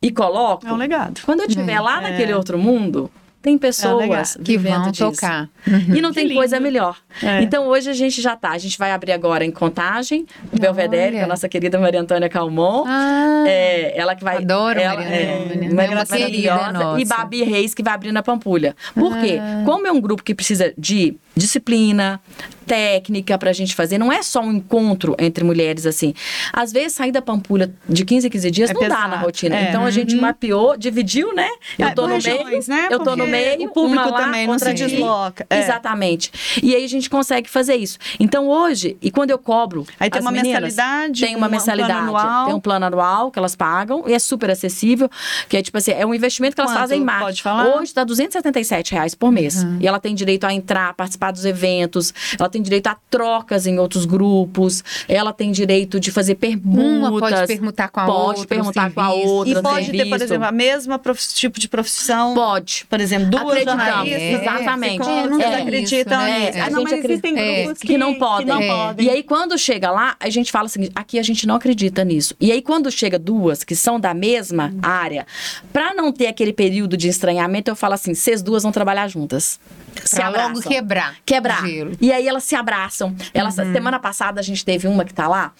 e 0.00 0.12
coloco, 0.12 0.66
É 0.66 0.72
um 0.72 0.76
legado. 0.76 1.20
quando 1.24 1.40
eu 1.40 1.46
estiver 1.48 1.72
É. 1.72 1.80
lá 1.80 2.00
naquele 2.00 2.32
outro 2.32 2.56
mundo, 2.56 3.10
tem 3.46 3.56
pessoas 3.56 4.08
legal. 4.08 4.24
Que 4.44 4.58
vão 4.58 4.90
disso. 4.90 5.08
tocar. 5.12 5.48
E 5.94 6.00
não 6.02 6.08
Que 6.10 6.16
tem 6.16 6.24
lindo. 6.26 6.34
coisa 6.40 6.58
melhor. 6.58 6.96
É. 7.22 7.42
Então 7.42 7.68
hoje 7.68 7.88
a 7.88 7.92
gente 7.92 8.20
já 8.20 8.34
tá. 8.34 8.50
A 8.50 8.58
gente 8.58 8.76
vai 8.76 8.90
abrir 8.90 9.12
agora 9.12 9.44
em 9.44 9.52
Contagem, 9.52 10.26
no 10.52 10.58
Belvedere, 10.58 11.18
com 11.18 11.24
a 11.24 11.26
nossa 11.28 11.48
querida 11.48 11.78
Maria 11.78 12.00
Antônia 12.00 12.28
Calmon. 12.28 12.82
Ah, 12.88 13.44
É, 13.46 13.96
ela 13.96 14.16
que 14.16 14.24
vai. 14.24 14.38
Adoro 14.38 14.80
ela, 14.80 14.96
Maria 15.00 15.14
é, 15.16 15.34
Antônia. 15.44 15.74
Maria 15.74 16.00
Antônia 16.00 16.26
querida 16.26 16.54
maravilhosa. 16.56 16.84
nossa. 16.84 17.00
E 17.00 17.04
Babi 17.04 17.42
Reis, 17.44 17.72
que 17.72 17.84
vai 17.84 17.94
abrir 17.94 18.10
na 18.10 18.22
Pampulha. 18.22 18.74
Por 18.94 19.16
quê? 19.20 19.38
Ah. 19.40 19.62
Como 19.64 19.86
é 19.86 19.92
um 19.92 20.00
grupo 20.00 20.24
que 20.24 20.34
precisa 20.34 20.74
de 20.76 21.16
disciplina, 21.36 22.20
técnica 22.66 23.38
pra 23.38 23.52
gente 23.52 23.74
fazer, 23.74 23.96
não 23.98 24.12
é 24.12 24.22
só 24.22 24.40
um 24.40 24.52
encontro 24.52 25.14
entre 25.18 25.44
mulheres 25.44 25.86
assim. 25.86 26.12
Às 26.52 26.72
vezes 26.72 26.92
sair 26.94 27.12
da 27.12 27.22
Pampulha 27.22 27.72
de 27.88 28.04
15 28.04 28.26
em 28.26 28.30
15 28.30 28.50
dias 28.50 28.70
É 28.70 28.74
não 28.74 28.80
dá 28.82 28.88
pesado. 28.88 29.08
na 29.10 29.16
rotina. 29.18 29.56
É. 29.56 29.68
Então 29.68 29.84
a 29.84 29.90
gente 29.90 30.14
Uhum. 30.14 30.20
mapeou, 30.20 30.76
dividiu, 30.76 31.34
né? 31.34 31.48
Eu 31.78 31.88
É, 31.88 31.90
tô 31.94 32.02
por 32.02 32.08
no 32.08 32.14
regiões, 32.14 32.68
meio, 32.68 32.80
né? 32.82 32.88
eu 32.90 32.98
tô 32.98 33.10
no 33.12 33.16
Porque 33.24 33.30
meio, 33.30 33.64
o 33.68 33.72
público 33.72 34.10
lá, 34.10 34.16
também 34.24 34.46
não 34.46 34.58
se 34.58 34.64
aqui. 34.68 34.74
desloca. 34.86 35.46
É. 35.48 35.60
Exatamente. 35.60 36.30
E 36.62 36.74
aí 36.74 36.84
a 36.84 36.88
gente 36.88 37.08
consegue 37.08 37.48
fazer 37.48 37.76
isso. 37.76 37.98
Então 38.18 38.48
hoje, 38.48 38.96
e 39.00 39.10
quando 39.10 39.30
eu 39.30 39.38
cobro 39.38 39.86
Aí 40.00 40.10
tem 40.10 40.20
uma 40.20 40.30
meninas, 40.32 40.62
mensalidade, 40.62 41.20
tem 41.20 41.36
uma 41.36 41.46
um- 41.46 41.48
um 41.48 41.50
plano 41.50 41.50
mensalidade, 41.52 41.92
anual. 42.00 42.46
tem 42.46 42.54
um 42.54 42.60
plano 42.60 42.86
anual 42.86 43.30
que 43.30 43.38
elas 43.38 43.54
pagam 43.54 44.04
e 44.06 44.12
é 44.12 44.18
super 44.18 44.50
acessível, 44.50 45.08
que 45.48 45.56
é 45.56 45.62
tipo 45.62 45.78
assim, 45.78 45.92
é 45.92 46.04
um 46.04 46.14
investimento 46.14 46.54
que 46.54 46.60
elas 46.60 46.72
Quanto? 46.72 46.80
fazem 46.80 47.00
em 47.00 47.04
marketing. 47.04 47.26
Pode 47.26 47.42
falar? 47.42 47.76
Hoje 47.80 47.94
dá 47.94 48.04
277 48.04 48.92
reais 48.92 49.14
por 49.14 49.30
mês. 49.30 49.62
Uhum. 49.62 49.78
E 49.80 49.86
ela 49.86 49.98
tem 50.00 50.14
direito 50.14 50.44
a 50.44 50.52
entrar, 50.52 50.92
participar 50.94 51.30
dos 51.30 51.44
eventos, 51.44 52.12
ela 52.38 52.48
tem 52.48 52.55
tem 52.56 52.62
direito 52.62 52.86
a 52.86 52.96
trocas 53.10 53.66
em 53.66 53.78
outros 53.78 54.06
grupos, 54.06 54.82
ela 55.06 55.32
tem 55.32 55.52
direito 55.52 56.00
de 56.00 56.10
fazer 56.10 56.36
permutas. 56.36 56.86
Uma 57.10 57.18
pode 57.20 57.46
permutar 57.46 57.88
com 57.90 58.00
a 58.00 58.06
pode 58.06 58.18
outra. 58.40 58.42
o 58.44 58.46
permutar 58.46 58.90
com 58.92 59.00
a 59.00 59.12
outra. 59.12 59.58
E 59.58 59.62
pode 59.62 59.90
ter, 59.92 60.06
por 60.08 60.22
exemplo, 60.22 60.44
a 60.46 60.52
mesma 60.52 61.00
tipo 61.34 61.60
de 61.60 61.68
profissão. 61.68 62.34
Pode. 62.34 62.86
Por 62.88 63.00
exemplo, 63.00 63.30
duas 63.30 63.62
jornalistas. 63.64 64.22
exatamente. 64.22 65.08
É, 65.08 65.54
acreditam 65.60 66.18
isso, 66.26 66.26
né? 66.26 66.38
nisso. 66.46 66.58
É. 66.58 66.60
Ah, 66.60 66.66
A 66.66 66.70
não, 66.70 66.82
mas 66.82 66.92
existem 66.92 67.32
acredita- 67.32 67.62
grupos 67.64 67.82
que 67.82 67.98
não 67.98 68.14
podem. 68.14 68.46
não 68.46 68.62
É. 68.62 68.68
podem. 68.68 69.06
E 69.06 69.10
aí, 69.10 69.22
quando 69.22 69.58
chega 69.58 69.90
lá, 69.90 70.16
a 70.18 70.30
gente 70.30 70.50
fala 70.50 70.66
assim: 70.66 70.88
aqui 70.94 71.18
a 71.18 71.22
gente 71.22 71.46
não 71.46 71.56
acredita 71.56 72.04
nisso. 72.04 72.34
E 72.40 72.50
aí, 72.50 72.62
quando 72.62 72.90
chega 72.90 73.18
duas 73.18 73.62
que 73.64 73.74
são 73.76 74.00
da 74.00 74.14
mesma 74.14 74.72
área, 74.82 75.26
pra 75.72 75.92
não 75.94 76.10
ter 76.12 76.26
aquele 76.26 76.52
período 76.52 76.96
de 76.96 77.08
estranhamento, 77.08 77.70
eu 77.70 77.76
falo 77.76 77.94
assim: 77.94 78.14
vocês 78.14 78.42
duas 78.42 78.62
vão 78.62 78.72
trabalhar 78.72 79.08
juntas. 79.08 79.60
Se 80.04 80.16
Pra 80.16 80.28
logo 80.28 80.60
quebrar. 80.60 81.16
Quebrar. 81.24 81.62
o 81.62 81.66
gelo. 81.66 81.92
E 82.00 82.12
aí 82.12 82.26
elas 82.28 82.44
se 82.44 82.54
abraçam. 82.54 83.14
Elas, 83.32 83.54
Semana 83.54 83.98
passada 83.98 84.40
a 84.40 84.42
gente 84.42 84.64
teve 84.64 84.86
uma 84.88 85.04
que 85.04 85.12
tá 85.14 85.26
lá 85.28 85.52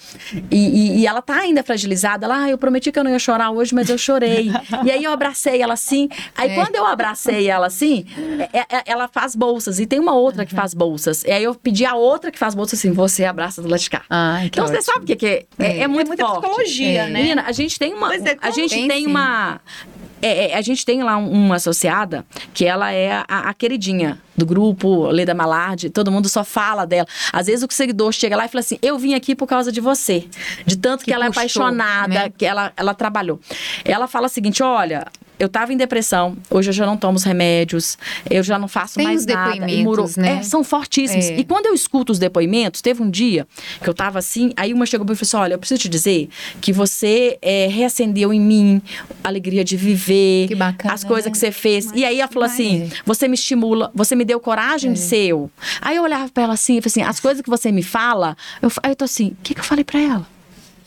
e, 0.50 0.56
e- 0.56 0.98
e 1.00 1.06
ela 1.06 1.20
tá 1.22 1.36
ainda 1.36 1.62
fragilizada. 1.62 2.24
Ela, 2.26 2.44
ah, 2.44 2.50
eu 2.50 2.58
prometi 2.58 2.90
que 2.92 2.98
eu 2.98 3.04
não 3.04 3.10
ia 3.10 3.18
chorar 3.18 3.50
hoje, 3.50 3.74
mas 3.74 3.88
eu 3.88 3.98
chorei. 3.98 4.50
e 4.84 4.90
aí 4.90 5.02
eu 5.04 5.12
abracei 5.12 5.60
ela 5.62 5.74
assim. 5.74 6.08
Aí 6.36 6.50
É. 6.50 6.54
quando 6.54 6.74
eu 6.76 6.86
abracei 6.86 7.48
ela 7.48 7.66
assim, 7.66 8.04
é- 8.52 8.76
é- 8.76 8.82
ela 8.86 9.08
faz 9.08 9.34
bolsas. 9.34 9.78
E 9.80 9.86
tem 9.86 9.98
uma 10.00 10.14
outra 10.14 10.44
que 10.46 10.54
faz 10.54 10.72
bolsas. 10.74 11.24
E 11.24 11.30
aí 11.30 11.42
eu 11.44 11.54
pedi 11.54 11.84
a 11.84 11.94
outra 11.94 12.30
que 12.30 12.38
faz 12.38 12.54
bolsas 12.54 12.78
assim: 12.78 12.92
você 12.92 13.24
abraça 13.24 13.60
do 13.62 13.68
lado 13.68 13.80
de 13.80 13.90
cá. 13.90 14.02
Ai, 14.08 14.46
então 14.46 14.64
você 14.66 14.74
ótimo. 14.78 14.92
sabe 14.92 15.04
o 15.04 15.06
que, 15.06 15.16
que 15.16 15.26
é? 15.26 15.46
É, 15.58 15.78
é 15.80 15.86
muito 15.88 16.08
muita 16.08 16.24
forte. 16.26 16.40
psicologia, 16.42 17.02
É. 17.02 17.08
né? 17.08 17.20
Menina, 17.22 17.44
a 17.46 17.52
gente 17.52 17.78
tem 17.78 17.92
uma. 17.94 18.08
Mas 18.08 18.24
é 18.24 18.36
a 18.40 18.50
gente 18.50 18.74
Tem 18.74 18.88
tem, 18.88 19.06
uma. 19.06 19.60
é, 19.64 19.95
é, 20.22 20.54
a 20.56 20.60
gente 20.62 20.84
tem 20.84 21.02
lá 21.02 21.16
um- 21.16 21.30
uma 21.30 21.56
associada 21.56 22.24
que 22.54 22.64
ela 22.64 22.92
é 22.92 23.22
a, 23.28 23.50
a 23.50 23.54
queridinha 23.54 24.18
do 24.36 24.44
grupo 24.46 25.06
Leda 25.06 25.34
Malarde, 25.34 25.88
todo 25.90 26.10
mundo 26.12 26.28
só 26.28 26.44
fala 26.44 26.86
dela. 26.86 27.06
Às 27.32 27.46
vezes 27.46 27.62
o 27.64 27.68
seguidor 27.72 28.12
chega 28.12 28.36
lá 28.36 28.44
e 28.44 28.48
fala 28.48 28.60
assim: 28.60 28.78
Eu 28.82 28.98
vim 28.98 29.14
aqui 29.14 29.34
por 29.34 29.46
causa 29.46 29.70
de 29.72 29.80
você. 29.80 30.26
De 30.64 30.76
tanto 30.76 31.00
que, 31.00 31.06
Que 31.06 31.12
ela 31.14 31.26
puxou, 31.26 31.42
é 31.42 31.44
apaixonada, 31.44 32.08
né? 32.14 32.32
que 32.36 32.44
ela, 32.44 32.72
ela 32.76 32.94
trabalhou. 32.94 33.40
Ela 33.84 34.06
fala 34.06 34.26
o 34.26 34.30
seguinte: 34.30 34.62
olha. 34.62 35.06
Eu 35.38 35.48
tava 35.48 35.72
em 35.72 35.76
depressão, 35.76 36.36
hoje 36.50 36.70
eu 36.70 36.72
já 36.72 36.86
não 36.86 36.96
tomo 36.96 37.16
os 37.16 37.22
remédios, 37.24 37.98
eu 38.30 38.42
já 38.42 38.58
não 38.58 38.68
faço 38.68 38.94
Tem 38.94 39.04
mais 39.04 39.20
os 39.20 39.26
nada. 39.26 39.52
depoimentos, 39.52 39.84
murou. 39.84 40.10
né? 40.16 40.38
É, 40.38 40.42
são 40.42 40.64
fortíssimos. 40.64 41.26
É. 41.26 41.36
E 41.38 41.44
quando 41.44 41.66
eu 41.66 41.74
escuto 41.74 42.10
os 42.12 42.18
depoimentos, 42.18 42.80
teve 42.80 43.02
um 43.02 43.10
dia 43.10 43.46
que 43.82 43.88
eu 43.88 43.92
tava 43.94 44.18
assim, 44.18 44.52
aí 44.56 44.72
uma 44.72 44.86
chegou 44.86 45.04
pra 45.04 45.12
mim 45.12 45.16
e 45.16 45.18
falou 45.18 45.28
assim: 45.42 45.44
olha, 45.50 45.54
eu 45.54 45.58
preciso 45.58 45.80
te 45.82 45.88
dizer 45.88 46.28
que 46.60 46.72
você 46.72 47.38
é, 47.42 47.66
reacendeu 47.66 48.32
em 48.32 48.40
mim 48.40 48.80
a 49.22 49.28
alegria 49.28 49.62
de 49.62 49.76
viver, 49.76 50.48
Que 50.48 50.54
bacana, 50.54 50.94
as 50.94 51.04
coisas 51.04 51.26
né? 51.26 51.30
que 51.32 51.38
você 51.38 51.52
fez. 51.52 51.90
e 51.94 52.04
aí 52.04 52.18
ela 52.20 52.30
falou 52.30 52.46
assim: 52.46 52.90
você 53.04 53.28
me 53.28 53.34
estimula, 53.34 53.90
você 53.94 54.14
me 54.16 54.24
deu 54.24 54.40
coragem 54.40 54.90
É. 54.90 54.94
de 54.94 55.00
ser 55.00 55.26
eu. 55.26 55.50
Aí 55.82 55.96
eu 55.96 56.02
olhava 56.02 56.28
pra 56.30 56.44
ela 56.44 56.54
assim 56.54 56.78
e 56.78 56.80
falei 56.80 56.88
assim: 56.90 57.02
as 57.02 57.20
coisas 57.20 57.42
que 57.42 57.50
você 57.50 57.70
me 57.70 57.82
fala, 57.82 58.36
eu, 58.62 58.70
aí 58.82 58.90
eu 58.92 58.96
tô 58.96 59.04
assim: 59.04 59.28
o 59.28 59.36
que, 59.42 59.52
que 59.54 59.60
eu 59.60 59.64
falei 59.64 59.84
pra 59.84 60.00
ela? 60.00 60.26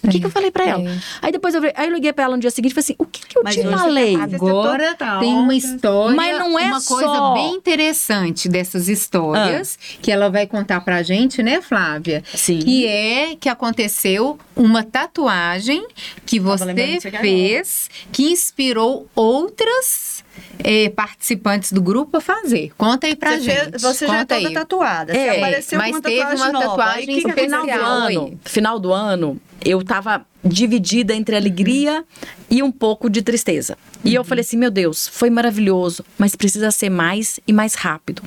O 0.02 0.08
que, 0.10 0.20
que 0.20 0.26
eu 0.26 0.30
falei 0.30 0.50
pra 0.50 0.66
ela? 0.66 0.90
é. 0.90 0.98
Aí 1.22 1.32
depois 1.32 1.54
eu, 1.54 1.62
aí 1.76 1.88
eu 1.88 1.94
liguei 1.94 2.14
pra 2.14 2.24
ela 2.26 2.36
no 2.36 2.42
dia 2.42 2.50
seguinte 2.52 2.72
e 2.72 2.76
falei 2.76 2.84
assim: 2.86 2.96
o 2.98 3.06
que, 3.06 3.26
que 3.28 3.38
eu 3.38 3.44
Mas 3.44 3.56
te 3.56 3.64
falei? 3.64 4.18
tá- 4.18 4.24
Agora 4.24 4.96
Tá 4.96 5.20
tem 5.20 5.34
uma 5.34 5.54
história, 5.54 6.16
Mas 6.16 6.40
não 6.40 6.58
é 6.58 6.66
uma 6.68 6.80
só- 6.80 6.96
coisa 6.96 7.34
bem 7.34 7.56
interessante 7.56 8.48
dessas 8.48 8.88
histórias 8.88 9.78
que 10.02 10.12
ela 10.12 10.30
vai 10.30 10.48
contar 10.48 10.82
pra 10.82 11.04
gente, 11.04 11.44
né, 11.44 11.62
Flávia? 11.62 12.24
Sim. 12.34 12.60
Que 12.60 12.88
é 12.88 13.36
que 13.36 13.50
aconteceu 13.50 14.38
uma 14.56 14.84
tatuagem 14.84 15.86
que 16.26 16.40
você 16.40 17.00
fez 17.20 17.90
que 18.12 18.32
inspirou 18.32 19.08
outras 19.16 20.24
eh, 20.64 20.90
participantes 20.90 21.72
do 21.72 21.82
grupo 21.82 22.18
a 22.18 22.22
fazer. 22.22 22.72
Conta 22.78 23.08
aí 23.08 23.16
pra 23.16 23.32
Você, 23.32 23.42
gente. 23.42 23.70
fez- 23.72 23.82
você 23.82 24.08
já 24.08 24.14
é 24.16 24.20
Conta 24.20 24.36
toda 24.36 24.48
aí. 24.48 24.54
tatuada. 24.54 25.14
Você 25.14 25.20
É, 25.20 25.38
apareceu 25.38 25.78
mas 25.78 25.92
uma 25.92 26.02
teve 26.02 26.18
tatuagem 26.22 26.44
uma 26.46 26.52
nova. 26.54 26.66
tatuagem 26.70 26.98
Aí, 27.00 27.04
o 27.04 27.08
que 27.08 27.22
que 27.22 27.28
No 27.28 27.34
final 27.34 27.66
do 27.66 27.72
ano, 27.86 28.40
final 28.46 28.80
do 28.80 28.94
ano, 28.94 29.42
eu 29.64 29.84
tava 29.84 30.26
dividida 30.44 31.14
entre 31.14 31.36
alegria 31.36 32.04
e 32.50 32.64
um 32.64 32.72
pouco 32.72 33.10
de 33.10 33.22
tristeza. 33.22 33.78
E 34.04 34.14
eu 34.16 34.24
falei 34.24 34.42
assim, 34.42 34.58
meu 34.58 34.72
Deus, 34.72 35.08
foi 35.08 35.30
maravilhoso, 35.30 36.04
mas 36.18 36.36
precisa 36.36 36.72
ser 36.72 36.90
mais 36.90 37.40
e 37.48 37.52
mais 37.54 37.76
rápido. 37.76 38.22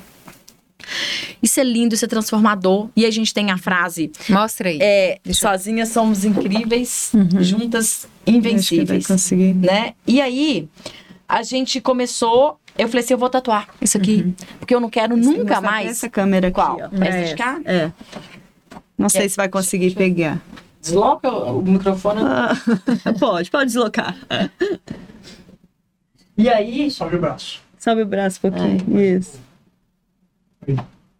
Isso 1.42 1.60
é 1.60 1.64
lindo, 1.64 1.94
isso 1.94 2.04
é 2.04 2.08
transformador. 2.08 2.88
E 2.96 3.06
a 3.06 3.10
gente 3.10 3.32
tem 3.32 3.50
a 3.50 3.56
frase: 3.56 4.10
Mostra 4.28 4.68
aí. 4.68 4.78
é, 4.82 5.20
sozinhas 5.32 5.90
somos 5.90 6.24
incríveis, 6.24 7.12
juntas 7.40 8.08
que 8.24 8.30
vai 8.32 8.38
invencíveis. 8.38 9.06
conseguir. 9.06 9.54
Né? 9.54 9.94
E 10.06 10.20
aí, 10.20 10.68
a 11.28 11.42
gente 11.42 11.80
começou. 11.80 12.58
Eu 12.76 12.88
falei 12.88 13.04
assim: 13.04 13.14
eu 13.14 13.18
vou 13.18 13.30
tatuar 13.30 13.68
isso 13.80 13.96
aqui. 13.96 14.34
Porque 14.58 14.74
eu 14.74 14.80
não 14.80 14.90
quero 14.90 15.16
nunca 15.16 15.38
Mostrar 15.38 15.60
pra 15.60 15.70
mais. 15.70 15.90
Essa 15.92 16.08
câmera 16.08 16.48
aqui, 16.48 16.54
Qual? 16.56 16.78
ó. 16.80 17.04
Essa 17.04 17.28
de 17.28 17.36
cá? 17.36 17.60
É. 17.64 17.92
Não 18.98 19.08
sei 19.08 19.26
É. 19.26 19.28
se 19.28 19.36
vai 19.36 19.48
conseguir 19.48 19.92
pegar. 19.94 20.42
Desloca 20.82 21.30
o 21.30 21.62
microfone. 21.62 22.20
Ah, 22.24 22.54
pode, 23.18 23.50
pode 23.50 23.66
deslocar. 23.66 24.16
E 26.36 26.48
aí, 26.48 26.90
Sobe 26.90 27.14
o 27.16 27.20
braço. 27.20 27.60
Sobe 27.78 28.02
o 28.02 28.06
braço 28.06 28.40
um 28.42 28.50
pouquinho. 28.50 29.00
Isso. 29.00 29.40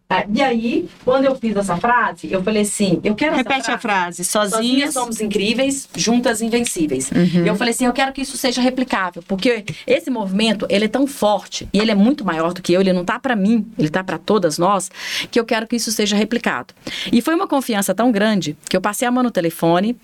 Ah, 0.09 0.25
E 0.31 0.41
aí, 0.41 0.87
quando 1.03 1.25
eu 1.25 1.35
fiz 1.35 1.55
essa 1.55 1.75
frase, 1.77 2.31
eu 2.31 2.43
falei 2.43 2.61
assim, 2.61 2.99
eu 3.03 3.15
quero 3.15 3.35
Repete 3.35 3.61
essa 3.61 3.73
a 3.73 3.77
frase. 3.79 4.23
Sozinhas 4.23 4.53
Sozinhas. 4.61 4.93
somos 4.93 5.21
incríveis, 5.21 5.89
juntas 5.95 6.41
invencíveis. 6.41 7.09
E 7.11 7.47
eu 7.47 7.55
falei 7.55 7.73
assim, 7.73 7.85
eu 7.85 7.93
quero 7.93 8.11
que 8.13 8.21
isso 8.21 8.37
seja 8.37 8.61
replicável, 8.61 9.23
porque 9.27 9.63
esse 9.87 10.11
movimento, 10.11 10.67
ele 10.69 10.85
é 10.85 10.87
tão 10.87 11.07
forte 11.07 11.67
e 11.73 11.79
ele 11.79 11.89
é 11.89 11.95
muito 11.95 12.23
maior 12.23 12.53
do 12.53 12.61
que 12.61 12.73
eu, 12.73 12.81
ele 12.81 12.93
não 12.93 13.03
tá 13.03 13.17
pra 13.17 13.35
mim, 13.35 13.65
ele 13.77 13.89
tá 13.89 14.03
pra 14.03 14.17
todas 14.17 14.57
nós, 14.57 14.91
que 15.31 15.39
eu 15.39 15.45
quero 15.45 15.65
que 15.65 15.75
isso 15.77 15.91
seja 15.91 16.15
replicado. 16.15 16.73
E 17.11 17.21
foi 17.21 17.33
uma 17.33 17.47
confiança 17.47 17.95
tão 17.95 18.11
grande 18.11 18.55
que 18.69 18.77
eu 18.77 18.81
passei 18.81 19.07
a 19.07 19.11
mão 19.11 19.23
no 19.23 19.31
telefone 19.31 19.97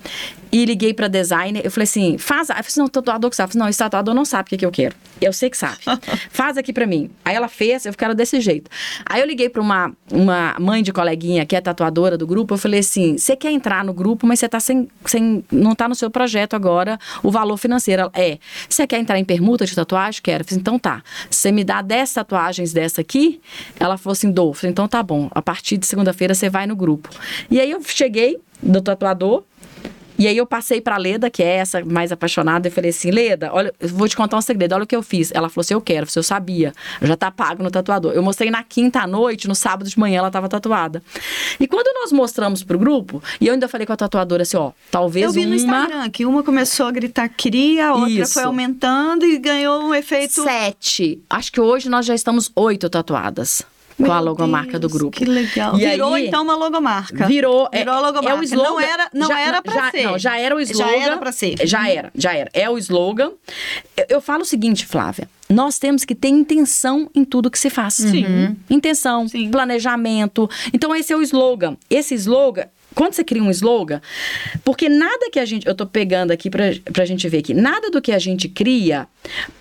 e 0.52 0.66
liguei 0.66 0.94
pra 0.94 1.08
designer, 1.08 1.62
eu 1.64 1.70
falei 1.70 1.84
assim, 1.84 2.18
faz, 2.18 2.50
eu 2.50 2.56
falei 2.56 2.68
assim, 2.68 2.80
não, 2.80 2.88
tatuador 2.88 3.30
que 3.30 3.36
sabe, 3.36 3.54
falei, 3.54 3.64
não, 3.64 3.70
esse 3.70 3.80
tatuador 3.80 4.16
não 4.16 4.26
sabe 4.26 4.48
o 4.48 4.50
que, 4.50 4.58
que 4.58 4.66
eu 4.66 4.72
quero. 4.72 4.96
Eu 5.22 5.34
sei 5.34 5.50
que 5.50 5.58
sabe. 5.58 5.80
faz 6.32 6.58
aqui 6.58 6.72
pra 6.74 6.88
mim. 6.88 7.12
Aí 7.24 7.36
ela 7.36 7.48
fez, 7.50 7.86
eu 7.86 7.94
quero 7.94 8.16
desse 8.16 8.40
jeito. 8.40 8.72
Aí 9.06 9.20
eu 9.22 9.28
liguei 9.28 9.50
pra 9.50 9.62
uma, 10.12 10.56
mãe 10.60 10.82
de 10.84 10.92
coleguinha 10.92 11.46
que 11.46 11.56
é 11.56 11.62
tatuadora 11.62 12.18
do 12.18 12.26
grupo, 12.26 12.54
eu 12.54 12.58
falei 12.58 12.80
assim, 12.80 13.18
você 13.18 13.36
quer 13.36 13.52
entrar 13.52 13.84
no 13.84 13.94
grupo, 13.94 14.26
mas 14.26 14.40
você 14.40 14.50
tá 14.50 14.60
sem, 14.60 14.88
sem, 15.06 15.44
não 15.52 15.76
tá 15.76 15.88
no 15.88 15.96
seu 15.96 16.10
projeto 16.10 16.56
agora 16.56 17.00
o 17.24 17.32
valor 17.32 17.58
financeiro. 17.58 18.10
É, 18.14 18.38
você 18.68 18.86
quer 18.88 19.00
entrar 19.00 19.20
em 19.20 19.26
permuta 19.26 19.66
de 19.66 19.76
tatuagem? 19.76 20.22
Quero. 20.22 20.44
Eu 20.44 20.48
falei, 20.48 20.62
então 20.62 20.80
tá, 20.80 21.04
você 21.30 21.52
me 21.52 21.64
dá 21.64 21.82
10 21.82 22.14
tatuagens 22.14 22.74
dessa 22.74 23.02
aqui? 23.02 23.42
Ela 23.80 23.98
falou 23.98 24.14
assim, 24.14 24.32
dou. 24.32 24.50
Eu 24.50 24.54
falei, 24.54 24.72
então 24.72 24.88
tá 24.88 25.02
bom, 25.04 25.30
a 25.32 25.42
partir 25.42 25.78
de 25.78 25.86
segunda-feira 25.86 26.34
você 26.34 26.50
vai 26.50 26.68
no 26.68 26.76
grupo. 26.76 27.10
E 27.50 27.60
aí 27.60 27.72
eu 27.72 27.82
cheguei 27.84 28.40
do 28.62 28.82
tatuador, 28.82 29.44
e 30.20 30.28
aí 30.28 30.36
eu 30.36 30.46
passei 30.46 30.82
pra 30.82 30.98
Leda, 30.98 31.30
que 31.30 31.42
é 31.42 31.56
essa 31.56 31.84
mais 31.86 32.12
apaixonada, 32.12 32.68
e 32.68 32.72
falei 32.72 32.90
assim, 32.90 33.10
Leda, 33.10 33.50
olha, 33.54 33.74
eu 33.80 33.88
vou 33.88 34.06
te 34.08 34.18
contar 34.18 34.36
um 34.36 34.42
segredo, 34.42 34.76
olha 34.76 34.84
o 34.84 34.88
que 34.88 34.96
eu 34.96 35.02
fiz. 35.02 35.32
Ela 35.34 35.48
falou 35.48 35.62
assim, 35.62 35.74
eu 35.74 35.82
quero, 35.82 36.06
se 36.08 36.20
eu 36.20 36.24
sabia, 36.24 36.74
já 37.02 37.16
tá 37.16 37.32
pago 37.32 37.64
no 37.64 37.72
tatuador. 37.72 38.12
Eu 38.12 38.22
mostrei 38.22 38.52
na 38.52 38.62
quinta 38.62 39.00
à 39.00 39.08
noite, 39.08 39.48
no 39.48 39.56
sábado 39.56 39.90
de 39.90 39.98
manhã 39.98 40.20
ela 40.20 40.30
tava 40.30 40.50
tatuada. 40.50 41.02
E 41.58 41.66
quando 41.66 41.90
nós 42.02 42.12
mostramos 42.12 42.64
pro 42.64 42.78
grupo, 42.78 43.24
e 43.40 43.48
eu 43.48 43.54
ainda 43.54 43.70
falei 43.70 43.88
com 43.88 43.94
a 43.94 43.98
tatuadora 43.98 44.44
assim, 44.44 44.58
ó, 44.58 44.72
talvez 44.92 45.26
Eu 45.26 45.32
vi 45.32 45.46
no 45.46 45.56
uma... 45.56 45.56
Instagram 45.56 46.10
que 46.10 46.26
uma 46.26 46.44
começou 46.44 46.88
a 46.88 46.92
gritar 46.92 47.30
queria, 47.30 47.88
a 47.88 47.94
outra 47.96 48.10
Isso. 48.10 48.34
foi 48.34 48.44
aumentando 48.44 49.26
e 49.26 49.38
ganhou 49.38 49.82
um 49.84 49.96
efeito. 49.96 50.44
Sete. 50.44 51.24
Acho 51.30 51.52
que 51.52 51.62
hoje 51.62 51.88
nós 51.88 52.06
já 52.06 52.14
estamos 52.14 52.52
oito 52.56 52.90
tatuadas 52.90 53.64
com 54.00 54.04
Meu 54.04 54.14
a 54.14 54.20
logomarca 54.22 54.80
Deus, 54.80 54.92
do 54.92 54.98
grupo. 54.98 55.16
Que 55.18 55.26
legal. 55.26 55.76
E 55.78 55.86
Virou 55.86 56.14
aí- 56.14 56.28
então 56.28 56.44
uma 56.44 56.56
logomarca. 56.56 57.28
Virou, 57.28 57.68
é, 57.72 57.80
Virou 57.80 57.94
a 57.96 58.00
logomarca. 58.00 58.30
É 58.38 58.40
o 58.40 58.44
slogan. 58.44 58.70
Não 58.70 58.80
era, 58.80 59.10
não 59.14 59.28
já, 59.28 59.40
era 59.42 59.62
pra 59.62 59.74
já, 59.74 59.92
ser. 59.92 60.04
Não, 60.04 60.18
já 60.18 60.38
era 60.40 60.56
o 60.56 60.60
slogan. 60.62 60.90
Já 60.92 60.98
era 60.98 61.18
pra 61.18 61.32
ser. 61.32 61.56
Já 61.68 61.90
era, 61.90 62.12
já 62.16 62.34
era. 62.34 62.50
É 62.54 62.70
o 62.70 62.78
slogan. 62.78 63.32
Eu, 63.98 64.06
eu 64.10 64.22
falo 64.22 64.42
o 64.44 64.46
seguinte, 64.46 64.86
Flávia. 64.86 65.30
Nós 65.50 65.78
temos 65.80 66.06
que 66.06 66.16
ter 66.16 66.30
intenção 66.30 67.10
em 67.14 67.26
tudo 67.26 67.50
que 67.52 67.60
se 67.60 67.70
faz. 67.70 67.96
Sim. 67.96 68.56
Intenção, 68.70 69.28
Sim. 69.28 69.50
planejamento. 69.52 70.50
Então, 70.74 70.96
esse 70.96 71.12
é 71.12 71.18
o 71.18 71.22
slogan. 71.22 71.76
Esse 71.90 72.14
slogan. 72.16 72.66
Quando 72.96 73.14
você 73.14 73.24
cria 73.24 73.42
um 73.44 73.52
slogan, 73.52 74.02
porque 74.64 74.90
nada 74.90 75.30
que 75.32 75.40
a 75.40 75.46
gente. 75.46 75.66
Eu 75.68 75.76
tô 75.76 75.86
pegando 75.86 76.32
aqui 76.32 76.50
pra, 76.50 76.66
pra 76.92 77.06
gente 77.06 77.28
ver 77.30 77.38
aqui. 77.40 77.54
Nada 77.54 77.90
do 77.90 78.02
que 78.02 78.12
a 78.12 78.20
gente 78.20 78.50
cria 78.50 79.08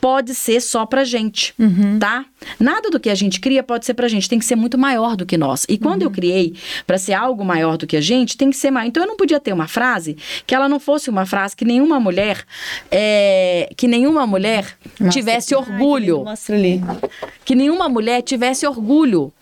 pode 0.00 0.34
ser 0.34 0.60
só 0.60 0.86
pra 0.86 1.04
gente, 1.04 1.54
tá? 2.00 2.24
Nada 2.58 2.90
do 2.90 2.98
que 2.98 3.10
a 3.10 3.14
gente 3.14 3.38
cria 3.40 3.62
pode 3.62 3.84
ser 3.86 3.94
pra 3.94 4.08
gente. 4.08 4.28
Tem 4.28 4.38
que 4.38 4.44
ser 4.44 4.56
muito 4.56 4.78
maior 4.78 5.14
do 5.16 5.26
que 5.26 5.36
nós. 5.36 5.66
E 5.68 5.76
quando 5.78 6.02
eu 6.02 6.10
criei 6.10 6.54
pra 6.86 6.96
ser 6.98 7.12
algo 7.12 7.44
maior 7.44 7.76
do 7.76 7.86
que 7.86 7.96
a 7.96 8.00
gente, 8.00 8.36
tem 8.36 8.50
que 8.50 8.56
ser 8.56 8.70
maior. 8.70 8.88
Então 8.88 9.02
eu 9.02 9.06
não 9.06 9.16
podia 9.16 9.38
ter 9.38 9.52
uma 9.52 9.68
frase 9.68 10.16
que 10.46 10.54
ela 10.54 10.68
não 10.68 10.80
fosse 10.80 11.10
uma 11.10 11.26
frase 11.26 11.54
que 11.54 11.64
nenhuma 11.64 12.00
mulher. 12.00 12.44
é, 12.90 13.70
que 13.76 13.86
nenhuma 13.86 14.26
mulher 14.26 14.76
tivesse 15.10 15.54
orgulho 15.54 16.24
Mostra 16.24 16.56
ali. 16.56 16.80
que 17.44 17.54
nenhuma 17.54 17.88
mulher 17.88 18.22
tivesse 18.22 18.66
orgulho 18.66 19.32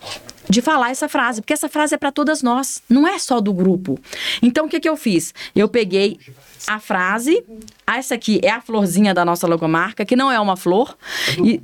de 0.49 0.61
falar 0.61 0.91
essa 0.91 1.09
frase, 1.09 1.41
porque 1.41 1.53
essa 1.53 1.67
frase 1.69 1.95
é 1.95 1.97
para 1.97 2.11
todas 2.11 2.41
nós, 2.41 2.81
não 2.89 3.07
é 3.07 3.17
só 3.19 3.39
do 3.41 3.53
grupo. 3.53 3.99
Então 4.41 4.65
o 4.65 4.69
que 4.69 4.79
que 4.79 4.87
eu 4.89 4.95
fiz? 4.97 5.33
Eu 5.55 5.67
peguei 5.67 6.19
a 6.65 6.79
frase, 6.79 7.43
ah, 7.85 7.97
essa 7.97 8.15
aqui 8.15 8.39
é 8.43 8.49
a 8.49 8.61
florzinha 8.61 9.13
da 9.13 9.23
nossa 9.23 9.47
logomarca, 9.47 10.05
que 10.05 10.15
não 10.15 10.31
é 10.31 10.39
uma 10.39 10.55
flor, 10.57 10.97
e 11.43 11.61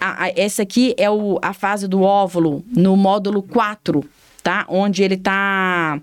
a- 0.00 0.24
a- 0.24 0.28
essa 0.36 0.62
aqui 0.62 0.94
é 0.98 1.10
o- 1.10 1.38
a 1.42 1.52
fase 1.52 1.88
do 1.88 2.02
óvulo 2.02 2.64
no 2.74 2.96
módulo 2.96 3.42
4. 3.42 4.04
tá? 4.42 4.64
Onde 4.68 5.02
ele 5.02 5.16
tá 5.16 6.00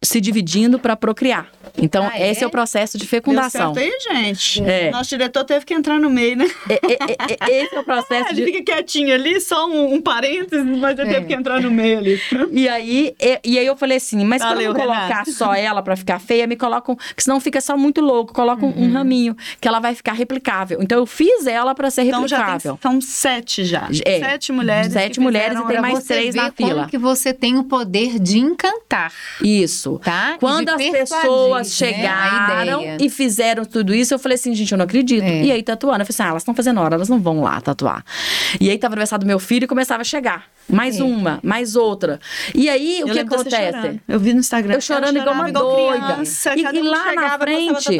se 0.00 0.20
dividindo 0.20 0.78
para 0.78 0.94
procriar. 0.96 1.48
Então, 1.76 2.08
Ah, 2.10 2.18
é? 2.18 2.30
esse 2.30 2.42
é 2.42 2.46
o 2.46 2.50
processo 2.50 2.96
de 2.96 3.04
Deu 3.04 3.10
fecundação. 3.10 3.74
certo 3.74 3.78
aí, 4.10 4.24
gente. 4.24 4.62
É. 4.64 4.90
Nosso 4.90 5.10
diretor 5.10 5.44
teve 5.44 5.64
que 5.64 5.74
entrar 5.74 5.98
no 5.98 6.08
meio, 6.08 6.36
né? 6.36 6.46
É, 6.68 6.74
é, 6.74 6.78
é, 6.92 7.52
é, 7.52 7.64
esse 7.64 7.74
é 7.74 7.80
o 7.80 7.84
processo 7.84 8.30
Ele 8.32 8.44
de 8.44 8.52
fica 8.58 8.62
quietinho 8.74 9.12
ali, 9.12 9.40
só 9.40 9.68
um, 9.68 9.94
um 9.94 10.00
parênteses, 10.00 10.64
mas 10.64 10.98
ele 10.98 11.10
É. 11.10 11.14
teve 11.14 11.26
que 11.26 11.34
entrar 11.34 11.60
no 11.60 11.70
meio 11.70 11.98
ali. 11.98 12.20
E 12.52 12.68
aí, 12.68 13.14
e, 13.20 13.40
e 13.44 13.58
aí 13.58 13.66
eu 13.66 13.76
falei 13.76 13.96
assim, 13.98 14.24
mas 14.24 14.40
Valeu, 14.42 14.72
pra 14.72 14.84
não 14.84 14.88
colocar 14.92 15.08
Renata. 15.08 15.32
só 15.32 15.54
ela 15.54 15.82
pra 15.82 15.96
ficar 15.96 16.18
feia, 16.20 16.46
me 16.46 16.56
colocam, 16.56 16.96
que 17.16 17.22
senão 17.22 17.40
fica 17.40 17.60
só 17.60 17.76
muito 17.76 18.00
louco, 18.00 18.32
colocam 18.32 18.68
Uhum. 18.70 18.84
um 18.84 18.92
raminho, 18.92 19.36
que 19.60 19.66
ela 19.68 19.78
vai 19.80 19.94
ficar 19.94 20.12
replicável. 20.12 20.78
Então 20.82 20.98
eu 20.98 21.06
fiz 21.06 21.46
ela 21.46 21.74
pra 21.74 21.90
ser 21.90 22.02
Então 22.04 22.26
já 22.26 22.36
tem, 22.36 22.46
replicável. 22.46 22.78
são 22.80 23.00
sete 23.00 23.64
já. 23.64 23.88
É. 24.04 24.18
Sete 24.20 24.52
mulheres. 24.52 24.92
Sete 24.92 25.20
mulheres 25.20 25.58
e 25.58 25.66
tem 25.66 25.80
mais 25.80 25.98
Você 26.04 26.14
três 26.14 26.34
na 26.34 26.50
como 26.50 26.68
fila. 26.70 26.86
que 26.86 26.98
você 26.98 27.32
tem 27.34 27.56
o 27.58 27.64
poder 27.64 28.18
de 28.18 28.38
encantar, 28.38 29.12
Isso. 29.42 29.87
Tá? 29.96 30.34
E 30.34 30.38
Quando 30.38 30.68
as 30.70 30.82
pessoas 30.82 31.68
né, 31.80 31.86
chegaram 31.86 32.80
ideia. 32.82 32.98
e 33.00 33.08
fizeram 33.08 33.64
tudo 33.64 33.94
isso, 33.94 34.12
eu 34.12 34.18
falei 34.18 34.34
assim, 34.34 34.52
gente, 34.54 34.72
eu 34.72 34.78
não 34.78 34.84
acredito. 34.84 35.22
É. 35.22 35.44
E 35.44 35.52
aí, 35.52 35.62
tatuando, 35.62 36.02
eu 36.02 36.06
falei 36.06 36.14
assim, 36.14 36.22
ah, 36.24 36.28
elas 36.30 36.42
estão 36.42 36.54
fazendo 36.54 36.80
hora, 36.80 36.96
elas 36.96 37.08
não 37.08 37.20
vão 37.20 37.40
lá 37.40 37.60
tatuar. 37.60 38.04
E 38.60 38.68
aí, 38.68 38.76
tava 38.76 38.94
aniversário 38.94 39.24
do 39.24 39.26
meu 39.26 39.38
filho 39.38 39.64
e 39.64 39.68
começava 39.68 40.00
a 40.00 40.04
chegar. 40.04 40.44
Mais 40.68 40.98
É. 40.98 41.02
uma, 41.02 41.40
mais 41.42 41.76
outra. 41.76 42.20
E 42.54 42.68
aí, 42.68 43.02
o 43.02 43.08
Eu 43.08 43.14
que 43.14 43.24
de 43.24 43.28
você 43.28 43.34
acontece? 43.56 44.00
Eu 44.06 44.20
vi 44.20 44.32
no 44.34 44.40
Instagram. 44.40 44.74
Eu 44.74 44.80
chorando 44.80 45.16
igual 45.16 45.34
uma 45.34 45.50
doida. 45.52 46.06
Criança, 46.14 46.54
E- 46.56 46.60
e 46.60 46.82
lá 46.82 47.04
na 47.04 47.10
chegava, 47.10 47.12
mostrava 47.12 47.44
frente-. 47.44 47.98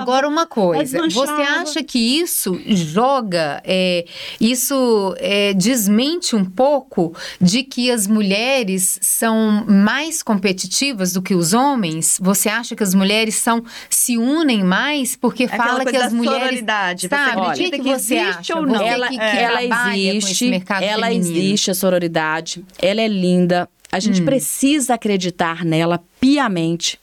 Agora 0.00 0.28
uma 0.28 0.46
coisa, 0.46 0.98
você 1.08 1.30
acha 1.32 1.82
que 1.82 1.98
isso 1.98 2.58
joga, 2.66 3.60
é, 3.64 4.04
isso 4.40 5.14
é, 5.18 5.52
desmente 5.54 6.36
um 6.36 6.44
pouco 6.44 7.14
de 7.40 7.62
que 7.62 7.90
as 7.90 8.06
mulheres 8.06 8.98
são 9.00 9.64
mais 9.66 10.22
competitivas 10.22 11.12
do 11.12 11.22
que 11.22 11.34
os 11.34 11.52
homens? 11.52 12.18
Você 12.20 12.48
acha 12.48 12.76
que 12.76 12.82
as 12.82 12.94
mulheres 12.94 13.34
são 13.36 13.62
se 13.88 14.16
unem 14.18 14.62
mais 14.62 15.16
porque 15.16 15.44
Aquela 15.44 15.64
fala 15.64 15.84
que 15.84 15.96
as 15.96 16.12
mulheres 16.12 16.62
sabe? 17.08 17.40
O 17.40 17.52
que, 17.52 17.70
que 17.70 17.78
que 17.78 17.82
você 17.82 18.16
existe 18.16 18.52
acha? 18.52 18.56
ou 18.56 18.66
não? 18.66 18.74
Você 18.78 18.84
ela, 18.84 19.08
que, 19.08 19.16
que 19.16 19.22
ela 19.22 19.58
trabalha 19.58 19.68
com 20.12 20.18
esse 20.18 20.26
existe, 20.28 20.50
mercado 20.50 20.82
ela 20.82 21.06
feminino. 21.06 21.36
existe 21.36 21.70
sororidade, 21.74 22.64
ela 22.80 23.00
é 23.00 23.08
linda. 23.08 23.68
A 23.92 24.00
gente 24.00 24.22
Hum. 24.22 24.24
precisa 24.24 24.94
acreditar 24.94 25.64
nela 25.66 26.02
piamente. 26.18 26.98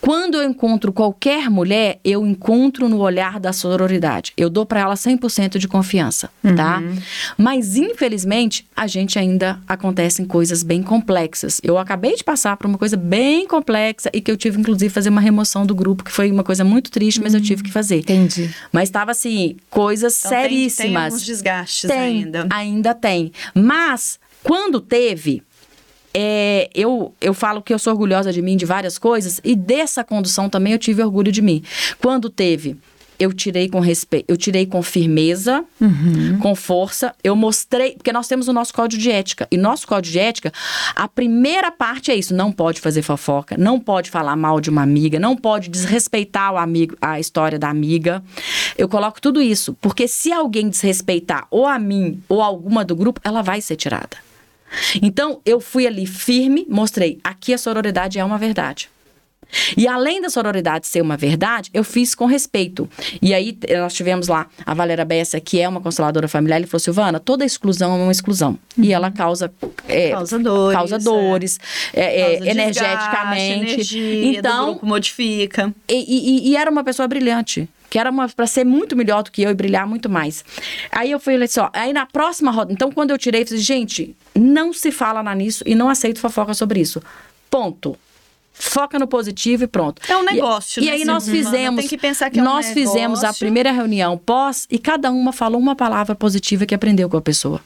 Quando 0.00 0.36
eu 0.36 0.44
encontro 0.48 0.92
qualquer 0.92 1.50
mulher, 1.50 2.00
eu 2.02 2.26
encontro 2.26 2.88
no 2.88 3.00
olhar 3.00 3.38
da 3.38 3.52
sororidade. 3.52 4.32
Eu 4.36 4.48
dou 4.48 4.64
para 4.64 4.80
ela 4.80 4.96
100% 4.96 5.58
de 5.58 5.68
confiança, 5.68 6.30
tá? 6.56 6.78
Uhum. 6.78 6.96
Mas 7.36 7.76
infelizmente, 7.76 8.64
a 8.74 8.86
gente 8.86 9.18
ainda 9.18 9.60
acontecem 9.68 10.24
coisas 10.24 10.62
bem 10.62 10.82
complexas. 10.82 11.60
Eu 11.62 11.76
acabei 11.76 12.14
de 12.16 12.24
passar 12.24 12.56
por 12.56 12.66
uma 12.66 12.78
coisa 12.78 12.96
bem 12.96 13.46
complexa 13.46 14.08
e 14.12 14.20
que 14.20 14.30
eu 14.30 14.36
tive 14.36 14.58
inclusive 14.58 14.88
fazer 14.94 15.10
uma 15.10 15.20
remoção 15.20 15.66
do 15.66 15.74
grupo, 15.74 16.02
que 16.04 16.10
foi 16.12 16.30
uma 16.30 16.44
coisa 16.44 16.64
muito 16.64 16.90
triste, 16.90 17.20
mas 17.20 17.34
eu 17.34 17.40
tive 17.42 17.62
que 17.62 17.70
fazer. 17.70 17.98
Entendi. 17.98 18.48
Mas 18.72 18.84
estava 18.88 19.10
assim, 19.10 19.56
coisas 19.68 20.18
Então, 20.20 20.30
tem- 20.30 20.40
Tem, 20.40 20.68
seríssimas. 20.70 21.04
alguns 21.04 21.26
desgastes 21.26 21.90
Tem, 21.90 21.98
ainda. 21.98 22.46
ainda 22.50 22.94
tem. 22.94 23.32
Mas, 23.54 24.18
quando 24.42 24.80
teve, 24.80 25.42
é, 26.14 26.68
eu, 26.74 27.14
eu 27.20 27.34
falo 27.34 27.62
que 27.62 27.72
eu 27.72 27.78
sou 27.78 27.92
orgulhosa 27.92 28.32
de 28.32 28.42
mim 28.42 28.56
de 28.56 28.66
várias 28.66 28.98
coisas, 28.98 29.40
e 29.42 29.56
dessa 29.56 30.04
condução 30.04 30.48
também 30.48 30.72
eu 30.72 30.78
tive 30.78 31.02
orgulho 31.02 31.32
de 31.32 31.42
mim. 31.42 31.62
Quando 31.98 32.28
teve, 32.28 32.76
eu 33.18 33.32
tirei 33.32 33.68
com 33.68 33.78
respeito, 33.78 34.24
eu 34.28 34.36
tirei 34.36 34.66
com 34.66 34.82
firmeza, 34.82 35.64
com 36.40 36.54
força, 36.56 37.14
eu 37.22 37.36
mostrei, 37.36 37.92
porque 37.92 38.12
nós 38.12 38.26
temos 38.26 38.48
o 38.48 38.52
nosso 38.52 38.74
código 38.74 39.00
de 39.00 39.10
ética. 39.10 39.46
E 39.50 39.56
nosso 39.56 39.86
código 39.86 40.12
de 40.12 40.18
ética, 40.18 40.52
a 40.94 41.06
primeira 41.06 41.70
parte 41.70 42.10
é 42.10 42.16
isso: 42.16 42.34
não 42.34 42.50
pode 42.50 42.80
fazer 42.80 43.02
fofoca, 43.02 43.56
não 43.56 43.78
pode 43.78 44.10
falar 44.10 44.34
mal 44.34 44.60
de 44.60 44.70
uma 44.70 44.82
amiga, 44.82 45.20
não 45.20 45.36
pode 45.36 45.68
desrespeitar 45.68 46.52
o 46.52 46.56
amigo, 46.58 46.96
a 47.00 47.20
história 47.20 47.58
da 47.58 47.68
amiga. 47.68 48.22
Eu 48.76 48.88
coloco 48.88 49.20
tudo 49.20 49.40
isso, 49.40 49.74
porque 49.80 50.08
se 50.08 50.32
alguém 50.32 50.68
desrespeitar 50.68 51.46
ou 51.50 51.66
a 51.66 51.78
mim 51.78 52.20
ou 52.28 52.42
alguma 52.42 52.84
do 52.84 52.96
grupo, 52.96 53.20
ela 53.22 53.40
vai 53.40 53.60
ser 53.60 53.76
tirada. 53.76 54.31
Então, 55.02 55.40
eu 55.44 55.60
fui 55.60 55.86
ali 55.86 56.06
firme, 56.06 56.66
mostrei, 56.68 57.18
aqui 57.22 57.52
a 57.54 57.58
sororidade 57.58 58.18
é 58.18 58.24
uma 58.24 58.38
verdade. 58.38 58.88
E 59.76 59.86
além 59.86 60.18
da 60.22 60.30
sororidade 60.30 60.86
ser 60.86 61.02
uma 61.02 61.14
verdade, 61.14 61.68
eu 61.74 61.84
fiz 61.84 62.14
com 62.14 62.24
respeito. 62.24 62.88
E 63.20 63.34
aí 63.34 63.58
eh, 63.68 63.78
nós 63.80 63.92
tivemos 63.92 64.26
lá 64.26 64.46
a 64.64 64.72
Valéria 64.72 65.04
Bessa, 65.04 65.38
que 65.40 65.60
é 65.60 65.68
uma 65.68 65.78
consteladora 65.78 66.26
familiar, 66.26 66.56
ele 66.56 66.66
falou: 66.66 66.80
Silvana, 66.80 67.20
toda 67.20 67.44
exclusão 67.44 67.92
é 67.92 68.02
uma 68.02 68.10
exclusão. 68.12 68.58
E 68.78 68.94
ela 68.94 69.10
causa. 69.10 69.52
eh, 69.88 70.08
Causa 70.12 70.38
dores, 70.38 70.74
Causa 70.78 70.96
é. 70.96 70.98
dores, 71.00 71.60
eh, 71.92 72.20
eh, 72.20 72.36
Causa 72.38 72.50
energeticamente. 72.50 73.64
desgaste, 73.76 73.98
energia 73.98 74.38
então, 74.38 74.80
modifica. 74.82 75.74
e, 75.86 76.46
e- 76.46 76.48
e 76.50 76.56
era 76.56 76.70
uma 76.70 76.82
pessoa 76.82 77.06
brilhante. 77.06 77.68
Que 77.92 77.98
era 77.98 78.10
para 78.34 78.46
ser 78.46 78.64
muito 78.64 78.96
melhor 78.96 79.22
do 79.22 79.30
que 79.30 79.42
eu 79.42 79.50
e 79.50 79.54
brilhar 79.54 79.86
muito 79.86 80.08
mais. 80.08 80.42
Aí 80.90 81.10
eu 81.10 81.20
falei 81.20 81.42
assim, 81.42 81.60
ó, 81.60 81.68
aí 81.74 81.92
na 81.92 82.06
próxima 82.06 82.50
roda, 82.50 82.72
então 82.72 82.90
quando 82.90 83.10
eu 83.10 83.18
tirei, 83.18 83.42
eu 83.42 83.46
falei, 83.46 83.62
gente, 83.62 84.16
não 84.34 84.72
se 84.72 84.90
fala 84.90 85.22
na 85.22 85.34
nisso 85.34 85.62
e 85.66 85.74
não 85.74 85.90
aceito 85.90 86.18
fofoca 86.18 86.54
sobre 86.54 86.80
isso. 86.80 87.02
Ponto. 87.50 87.94
Foca 88.54 88.98
no 88.98 89.06
positivo 89.06 89.64
e 89.64 89.66
pronto. 89.66 90.00
É 90.10 90.16
um 90.16 90.22
E- 90.22 90.32
negócio, 90.32 90.82
E, 90.82 90.86
né, 90.86 90.92
aí 90.92 91.04
nós 91.04 91.28
fizemos. 91.28 91.80
Tem 91.82 91.88
que 91.90 91.98
pensar 91.98 92.30
que 92.30 92.38
é 92.38 92.42
um 92.42 92.46
nós 92.46 92.70
fizemos 92.70 93.22
a 93.24 93.34
primeira 93.34 93.70
reunião 93.70 94.16
pós 94.16 94.66
e 94.70 94.78
cada 94.78 95.10
uma 95.10 95.30
falou 95.30 95.60
uma 95.60 95.76
palavra 95.76 96.14
positiva 96.14 96.64
que 96.64 96.74
aprendeu 96.74 97.10
com 97.10 97.18
a 97.18 97.20
pessoa. 97.22 97.60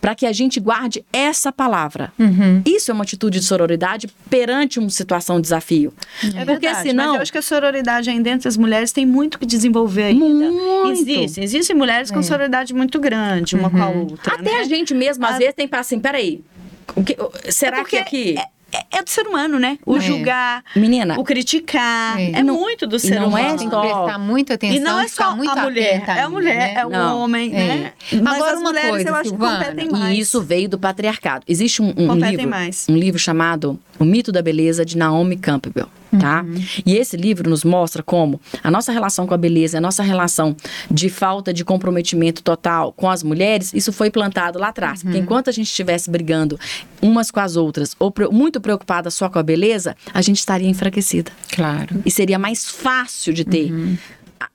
Para 0.00 0.14
que 0.14 0.26
a 0.26 0.32
gente 0.32 0.60
guarde 0.60 1.04
essa 1.12 1.50
palavra. 1.52 2.12
Uhum. 2.18 2.62
Isso 2.64 2.90
é 2.90 2.94
uma 2.94 3.04
atitude 3.04 3.40
de 3.40 3.44
sororidade 3.44 4.08
perante 4.30 4.78
uma 4.78 4.90
situação 4.90 5.36
de 5.36 5.42
desafio. 5.42 5.92
É 6.22 6.26
Porque 6.44 6.44
verdade, 6.44 6.88
senão. 6.88 7.06
Mas 7.06 7.14
eu 7.16 7.22
acho 7.22 7.32
que 7.32 7.38
a 7.38 7.42
sororidade 7.42 8.10
ainda 8.10 8.30
entre 8.30 8.48
as 8.48 8.56
mulheres 8.56 8.92
tem 8.92 9.04
muito 9.06 9.38
que 9.38 9.46
desenvolver 9.46 10.04
ainda. 10.04 10.50
Muito. 10.50 10.90
Existem. 11.10 11.44
Existem 11.44 11.76
mulheres 11.76 12.10
com 12.10 12.22
sororidade 12.22 12.72
muito 12.74 13.00
grande, 13.00 13.56
uma 13.56 13.70
com 13.70 13.82
a 13.82 13.88
outra. 13.88 14.34
Até 14.34 14.42
né? 14.52 14.60
a 14.60 14.64
gente 14.64 14.94
mesmo, 14.94 15.24
às 15.26 15.34
A- 15.36 15.38
vezes, 15.38 15.54
tem 15.54 15.66
para 15.68 15.80
assim, 15.80 15.98
peraí. 15.98 16.42
Que, 17.04 17.16
será 17.50 17.78
porque 17.78 18.02
que 18.04 18.36
aqui. 18.36 18.53
É, 18.74 18.98
é 18.98 19.02
do 19.02 19.08
ser 19.10 19.26
humano, 19.26 19.58
né? 19.60 19.78
O 19.86 19.96
É. 19.96 20.00
julgar, 20.00 20.64
Menina, 20.74 21.18
o 21.18 21.22
criticar. 21.24 22.18
É. 22.18 22.32
É, 22.32 22.42
Não- 22.42 22.54
muito 22.54 22.86
do 22.86 22.96
e 22.96 23.00
ser 23.00 23.20
não 23.20 23.28
humano. 23.28 23.44
é 23.44 23.56
Tem 23.56 23.68
que 23.68 23.74
só- 23.74 23.80
prestar 23.80 24.18
muita 24.18 24.54
atenção 24.54 24.76
E 24.76 24.80
não 24.80 24.98
é 25.00 25.06
só 25.08 25.24
a 25.30 25.36
mulher, 25.36 25.94
atenta 25.96 26.12
é 26.12 26.20
a 26.22 26.28
mulher, 26.28 26.56
né? 26.56 26.74
é 26.76 26.86
o 26.86 26.90
Não. 26.90 27.18
homem, 27.20 27.54
É. 27.54 27.66
né? 27.66 27.92
Mas 28.20 28.34
Agora 28.34 28.52
as 28.54 28.58
uma 28.60 28.68
mulheres 28.70 28.90
coisa, 28.90 29.08
eu 29.10 29.14
acho 29.14 29.28
Silvana, 29.30 29.58
que 29.58 29.64
competem 29.70 29.88
E 29.88 29.92
mais. 29.92 30.18
isso 30.18 30.42
veio 30.42 30.68
do 30.68 30.78
patriarcado. 30.78 31.44
Existe 31.46 31.82
um, 31.82 31.92
um 31.96 32.14
livro, 32.14 32.48
mais. 32.48 32.86
um 32.90 32.96
livro 32.96 33.18
chamado 33.18 33.78
O 33.98 34.04
Mito 34.04 34.32
da 34.32 34.42
Beleza 34.42 34.84
de 34.84 34.96
Naomi 34.98 35.36
Campbell, 35.36 35.86
tá? 36.18 36.42
Uhum. 36.42 36.62
E 36.86 36.96
esse 36.96 37.16
livro 37.16 37.48
nos 37.48 37.64
mostra 37.64 38.02
como 38.02 38.40
a 38.62 38.70
nossa 38.70 38.92
relação 38.92 39.26
com 39.26 39.34
a 39.34 39.38
beleza, 39.38 39.78
a 39.78 39.80
nossa 39.80 40.02
relação 40.02 40.56
de 40.90 41.08
falta 41.08 41.52
de 41.52 41.64
comprometimento 41.64 42.42
total 42.42 42.92
com 42.92 43.08
as 43.10 43.22
mulheres, 43.22 43.72
isso 43.74 43.92
foi 43.92 44.10
plantado 44.10 44.58
lá 44.58 44.68
atrás. 44.68 45.00
Uhum. 45.00 45.04
Porque 45.06 45.18
enquanto 45.18 45.50
a 45.50 45.52
gente 45.52 45.66
estivesse 45.66 46.10
brigando 46.10 46.58
umas 47.02 47.30
com 47.30 47.40
as 47.40 47.56
outras 47.56 47.94
ou 47.98 48.12
muito 48.30 48.60
preocupada 48.60 49.10
só 49.10 49.28
com 49.28 49.38
a 49.38 49.42
beleza, 49.42 49.96
a 50.12 50.22
gente 50.22 50.38
estaria 50.38 50.68
enfraquecida. 50.68 51.30
Claro. 51.52 52.02
E 52.04 52.10
seria 52.10 52.38
mais 52.38 52.64
fácil 52.64 53.32
de 53.32 53.44
ter 53.44 53.64
Uhum. 53.72 53.96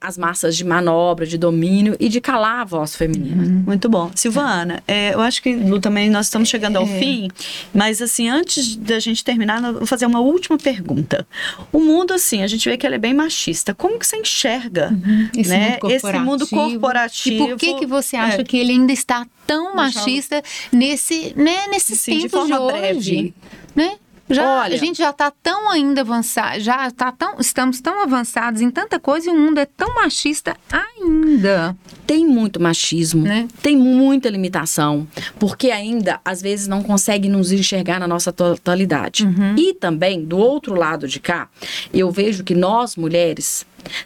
As 0.01 0.17
massas 0.17 0.55
de 0.55 0.63
manobra, 0.63 1.25
de 1.25 1.37
domínio 1.37 1.95
e 1.99 2.07
de 2.09 2.21
calar 2.21 2.61
a 2.61 2.63
voz 2.65 2.95
feminina. 2.95 3.63
Muito 3.65 3.89
bom. 3.89 4.11
Silvana, 4.15 4.81
é, 4.87 5.13
eu 5.13 5.21
acho 5.21 5.41
que 5.41 5.53
Lu, 5.55 5.79
também 5.79 6.09
nós 6.09 6.27
estamos 6.27 6.47
chegando 6.49 6.77
ao 6.77 6.83
É. 6.83 6.99
fim, 6.99 7.27
mas 7.73 8.01
assim, 8.01 8.29
antes 8.29 8.75
da 8.75 8.99
gente 8.99 9.23
terminar, 9.23 9.63
eu 9.63 9.73
vou 9.73 9.85
fazer 9.87 10.05
uma 10.05 10.19
última 10.19 10.57
pergunta. 10.57 11.27
O 11.71 11.79
mundo, 11.79 12.13
assim, 12.13 12.43
a 12.43 12.47
gente 12.47 12.67
vê 12.69 12.77
que 12.77 12.85
ele 12.85 12.95
é 12.95 12.99
bem 12.99 13.13
machista. 13.13 13.73
Como 13.73 13.99
que 13.99 14.05
você 14.07 14.17
enxerga 14.17 14.91
Esse, 15.37 15.49
né, 15.49 15.77
mundo 15.81 15.91
esse 15.91 16.19
mundo 16.19 16.47
corporativo? 16.47 17.43
E 17.45 17.47
por 17.49 17.57
que 17.57 17.73
que 17.75 17.85
você 17.85 18.15
acha 18.15 18.41
É. 18.41 18.43
que 18.43 18.57
ele 18.57 18.71
ainda 18.73 18.93
está 18.93 19.25
tão 19.45 19.75
machista 19.75 20.41
nesse, 20.71 21.33
né, 21.35 21.67
nesses 21.69 21.99
Sim, 21.99 22.17
de 22.19 22.29
tempos 22.29 22.47
de, 22.47 22.53
forma 22.53 22.65
hoje? 22.65 22.79
breve. 22.79 23.33
Né? 23.75 23.95
Já, 24.29 24.61
Olha- 24.61 24.75
a 24.75 24.77
gente 24.77 24.97
já 24.99 25.09
está 25.09 25.31
tão 25.31 25.69
ainda 25.69 26.01
avançado, 26.01 26.59
já 26.59 26.89
tá 26.91 27.11
tão, 27.11 27.35
estamos 27.39 27.81
tão 27.81 28.01
avançados 28.03 28.61
em 28.61 28.69
tanta 28.69 28.99
coisa 28.99 29.29
e 29.29 29.33
o 29.33 29.37
mundo 29.37 29.57
é 29.57 29.65
tão 29.65 29.95
machista 29.95 30.55
ainda. 30.71 31.75
Tem 32.05 32.25
muito 32.25 32.61
machismo, 32.61 33.23
Né? 33.23 33.47
tem 33.61 33.75
muita 33.77 34.29
limitação, 34.29 35.07
porque 35.39 35.71
ainda 35.71 36.19
às 36.23 36.41
vezes 36.41 36.67
não 36.67 36.81
consegue 36.83 37.27
nos 37.29 37.51
enxergar 37.51 37.99
na 37.99 38.07
nossa 38.07 38.31
totalidade. 38.31 39.27
E 39.57 39.73
também, 39.73 40.23
do 40.23 40.37
outro 40.37 40.75
lado 40.75 41.07
de 41.07 41.19
cá, 41.19 41.47
eu 41.93 42.11
vejo 42.11 42.43
que 42.43 42.53
nós, 42.55 42.95
mulheres, 42.95 43.65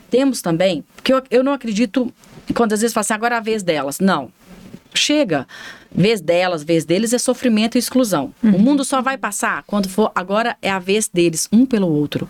temos 0.09 0.41
também, 0.41 0.84
porque 0.95 1.13
eu, 1.13 1.21
eu 1.32 1.43
não 1.43 1.53
acredito, 1.53 2.13
quando 2.53 2.74
às 2.74 2.82
vezes 2.82 2.93
fala 2.93 3.01
assim, 3.01 3.13
agora 3.13 3.36
é 3.36 3.38
a 3.38 3.41
vez 3.41 3.63
delas. 3.63 3.99
Não. 3.99 4.32
Chega. 4.93 5.47
Vez 5.95 6.21
delas, 6.21 6.63
vez 6.63 6.85
deles 6.85 7.13
é 7.13 7.17
sofrimento 7.17 7.75
e 7.75 7.79
exclusão. 7.79 8.33
O 8.41 8.59
mundo 8.59 8.83
só 8.83 9.01
vai 9.01 9.17
passar 9.17 9.63
quando 9.63 9.89
for. 9.89 10.11
Agora 10.15 10.57
é 10.61 10.69
a 10.69 10.79
vez 10.79 11.07
deles, 11.07 11.47
um 11.51 11.65
pelo 11.65 11.87
outro. 11.87 12.27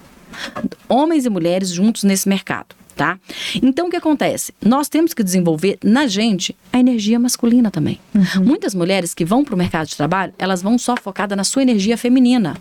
Homens 0.89 1.25
e 1.25 1.29
mulheres 1.29 1.69
juntos 1.69 2.03
nesse 2.03 2.27
mercado. 2.27 2.75
Tá? 2.95 3.17
Então 3.61 3.87
o 3.87 3.89
que 3.89 3.95
acontece? 3.97 4.53
Nós 4.63 4.87
temos 4.89 5.13
que 5.13 5.23
desenvolver 5.23 5.77
na 5.83 6.07
gente 6.07 6.55
a 6.71 6.79
energia 6.79 7.19
masculina 7.19 7.69
também. 7.71 7.99
Muitas 8.43 8.73
mulheres 8.75 9.13
que 9.13 9.25
vão 9.25 9.43
para 9.43 9.55
o 9.55 9.57
mercado 9.57 9.87
de 9.87 9.95
trabalho, 9.97 10.33
elas 10.37 10.61
vão 10.61 10.77
só 10.77 10.95
focadas 10.95 11.35
na 11.37 11.43
sua 11.43 11.61
energia 11.61 11.97
feminina. 11.97 12.55